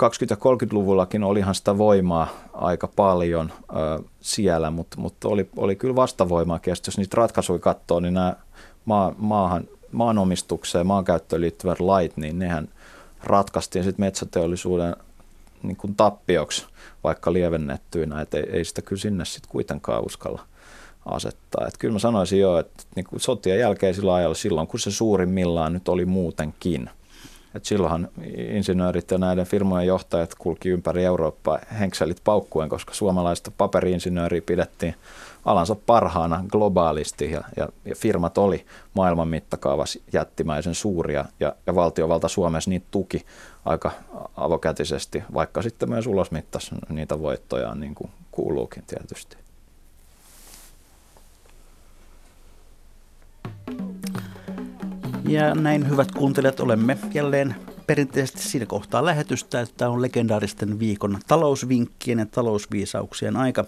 20- 0.00 0.02
ja 0.30 0.36
30-luvullakin 0.36 1.24
olihan 1.24 1.54
sitä 1.54 1.78
voimaa 1.78 2.28
aika 2.52 2.88
paljon 2.96 3.52
ö, 3.52 4.02
siellä, 4.20 4.70
mutta, 4.70 5.00
mutta 5.00 5.28
oli, 5.28 5.48
oli 5.56 5.76
kyllä 5.76 5.96
vastavoimaa. 5.96 6.60
Jos 6.66 6.98
niitä 6.98 7.16
ratkaisuja 7.16 7.58
katsoo, 7.58 8.00
niin 8.00 8.14
nämä 8.14 8.36
maa, 8.84 9.14
maahan, 9.18 9.68
maanomistukseen, 9.92 10.86
maankäyttöön 10.86 11.42
liittyvät 11.42 11.80
lait, 11.80 12.16
niin 12.16 12.38
nehän 12.38 12.68
ratkaistiin 13.24 13.84
sitten 13.84 14.04
metsäteollisuuden 14.06 14.96
niin 15.62 15.76
kuin 15.76 15.94
tappioksi, 15.94 16.66
vaikka 17.04 17.32
lievennettyinä, 17.32 18.20
että 18.20 18.36
ei, 18.36 18.50
ei 18.50 18.64
sitä 18.64 18.82
kyllä 18.82 19.00
sinne 19.00 19.24
sitten 19.24 19.50
kuitenkaan 19.50 20.06
uskalla 20.06 20.42
asettaa. 21.06 21.66
Että 21.66 21.78
kyllä 21.78 21.92
mä 21.92 21.98
sanoisin 21.98 22.40
jo, 22.40 22.58
että 22.58 22.82
niin 22.96 23.04
kuin 23.04 23.20
sotien 23.20 23.58
jälkeisillä 23.58 24.14
ajalla 24.14 24.34
silloin, 24.34 24.66
kun 24.66 24.80
se 24.80 24.90
suurimmillaan 24.90 25.72
nyt 25.72 25.88
oli 25.88 26.04
muutenkin. 26.04 26.90
Että 27.54 27.68
silloinhan 27.68 28.08
insinöörit 28.36 29.10
ja 29.10 29.18
näiden 29.18 29.46
firmojen 29.46 29.86
johtajat 29.86 30.34
kulki 30.34 30.68
ympäri 30.68 31.04
Eurooppaa 31.04 31.58
henkselit 31.80 32.20
paukkuen, 32.24 32.68
koska 32.68 32.94
suomalaista 32.94 33.50
paperiinsinööriä 33.58 34.42
pidettiin 34.46 34.94
alansa 35.44 35.76
parhaana 35.86 36.44
globaalisti 36.50 37.30
ja, 37.30 37.44
ja, 37.56 37.68
ja 37.84 37.94
firmat 37.96 38.38
oli 38.38 38.66
maailman 38.94 39.28
mittakaavassa 39.28 39.98
jättimäisen 40.12 40.74
suuria 40.74 41.24
ja, 41.40 41.54
ja 41.66 41.74
valtiovalta 41.74 42.28
Suomessa 42.28 42.70
niitä 42.70 42.86
tuki 42.90 43.24
aika 43.64 43.90
avokätisesti, 44.36 45.22
vaikka 45.34 45.62
sitten 45.62 45.88
myös 45.88 46.06
ulosmittasi 46.06 46.74
niitä 46.88 47.20
voittojaan 47.20 47.80
niin 47.80 47.94
kuin 47.94 48.10
kuuluukin 48.30 48.84
tietysti. 48.86 49.36
Ja 55.30 55.54
näin 55.54 55.90
hyvät 55.90 56.10
kuuntelijat, 56.10 56.60
olemme 56.60 56.98
jälleen 57.14 57.54
perinteisesti 57.86 58.42
siinä 58.42 58.66
kohtaa 58.66 59.04
lähetystä, 59.04 59.60
että 59.60 59.88
on 59.88 60.02
legendaaristen 60.02 60.78
viikon 60.78 61.18
talousvinkkien 61.28 62.18
ja 62.18 62.26
talousviisauksien 62.26 63.36
aika. 63.36 63.64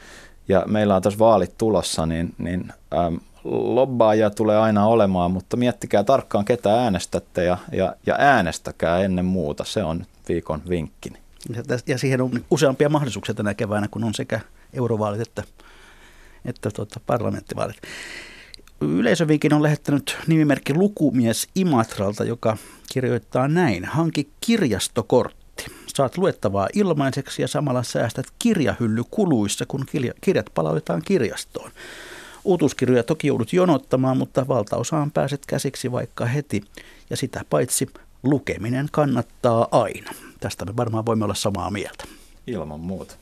ja 0.48 0.64
meillä 0.66 0.96
on 0.96 1.02
tässä 1.02 1.18
vaalit 1.18 1.58
tulossa, 1.58 2.06
niin, 2.06 2.34
niin 2.38 2.72
äm, 3.06 3.20
lobbaajia 3.44 4.30
tulee 4.30 4.58
aina 4.58 4.86
olemaan, 4.86 5.30
mutta 5.30 5.56
miettikää 5.56 6.04
tarkkaan, 6.04 6.44
ketä 6.44 6.82
äänestätte 6.82 7.44
ja, 7.44 7.58
ja, 7.72 7.96
ja 8.06 8.16
äänestäkää 8.18 8.98
ennen 8.98 9.24
muuta. 9.24 9.64
Se 9.64 9.82
on 9.84 10.06
viikon 10.28 10.62
vinkkini. 10.68 11.18
Ja 11.86 11.98
siihen 11.98 12.20
on 12.20 12.44
useampia 12.50 12.88
mahdollisuuksia 12.88 13.34
tänä 13.34 13.54
keväänä, 13.54 13.88
kun 13.90 14.04
on 14.04 14.14
sekä 14.14 14.40
eurovaalit 14.72 15.20
että, 15.20 15.42
että 16.44 16.70
tuota, 16.70 17.00
parlamenttivaalit. 17.06 17.76
Yleisövinkin 18.80 19.54
on 19.54 19.62
lähettänyt 19.62 20.16
nimimerkki 20.26 20.74
Lukumies 20.74 21.48
Imatralta, 21.54 22.24
joka 22.24 22.56
kirjoittaa 22.92 23.48
näin. 23.48 23.84
Hanki 23.84 24.28
kirjastokortti. 24.40 25.66
Saat 25.86 26.18
luettavaa 26.18 26.68
ilmaiseksi 26.74 27.42
ja 27.42 27.48
samalla 27.48 27.82
säästät 27.82 28.26
kirjahyllykuluissa, 28.38 29.66
kun 29.66 29.86
kirjat 30.20 30.46
palautetaan 30.54 31.02
kirjastoon. 31.04 31.70
Uutuuskirjoja 32.44 33.02
toki 33.02 33.26
joudut 33.26 33.52
jonottamaan, 33.52 34.16
mutta 34.16 34.48
valtaosaan 34.48 35.10
pääset 35.10 35.46
käsiksi 35.46 35.92
vaikka 35.92 36.26
heti. 36.26 36.62
Ja 37.10 37.16
sitä 37.16 37.44
paitsi 37.50 37.86
lukeminen 38.22 38.88
kannattaa 38.92 39.68
aina. 39.70 40.10
Tästä 40.40 40.64
me 40.64 40.76
varmaan 40.76 41.06
voimme 41.06 41.24
olla 41.24 41.34
samaa 41.34 41.70
mieltä. 41.70 42.04
Ilman 42.46 42.80
muuta. 42.80 43.14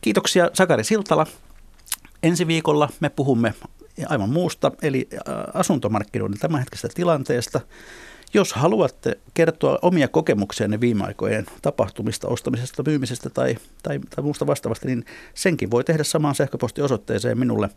Kiitoksia 0.00 0.50
Sakari 0.54 0.84
Siltala. 0.84 1.26
Ensi 2.22 2.46
viikolla 2.46 2.88
me 3.00 3.08
puhumme 3.08 3.54
aivan 4.08 4.30
muusta, 4.30 4.72
eli 4.82 5.08
asuntomarkkinoiden 5.54 6.38
tämänhetkisestä 6.38 6.94
tilanteesta. 6.94 7.60
Jos 8.34 8.52
haluatte 8.52 9.18
kertoa 9.34 9.78
omia 9.82 10.08
kokemuksianne 10.08 10.80
viime 10.80 11.04
aikojen 11.04 11.46
tapahtumista, 11.62 12.28
ostamisesta, 12.28 12.82
myymisestä 12.86 13.30
tai, 13.30 13.56
tai, 13.82 14.00
tai 14.16 14.24
muusta 14.24 14.46
vastaavasta, 14.46 14.86
niin 14.86 15.04
senkin 15.34 15.70
voi 15.70 15.84
tehdä 15.84 16.04
samaan 16.04 16.34
sähköpostiosoitteeseen 16.34 17.38
minulle, 17.38 17.70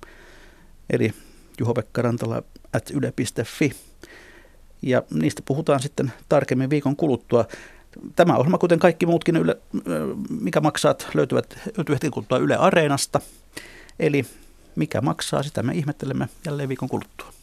eli 0.90 1.14
juhopekkarantala.yle.fi. 1.60 3.72
Ja 4.82 5.04
niistä 5.14 5.42
puhutaan 5.46 5.80
sitten 5.80 6.14
tarkemmin 6.30 6.70
viikon 6.70 6.96
kuluttua. 6.96 7.46
Tämä 8.16 8.38
ohjelma, 8.38 8.58
kuten 8.58 8.80
kaikki 8.80 9.06
muutkin, 9.06 9.36
yle, 9.36 9.58
mikä 10.42 10.62
maksaat, 10.62 11.08
löytyvät, 11.14 11.60
löytyy 11.78 11.96
hetken 11.96 12.12
kuluttua 12.12 12.38
Yle 12.38 12.56
Areenasta. 12.56 13.22
Eli 14.00 14.26
mikä 14.76 15.02
maksaa, 15.02 15.44
sitä 15.44 15.64
me 15.64 15.74
ihmettelemme 15.74 16.30
jälleen 16.46 16.70
viikon 16.70 16.90
kuluttua. 16.90 17.34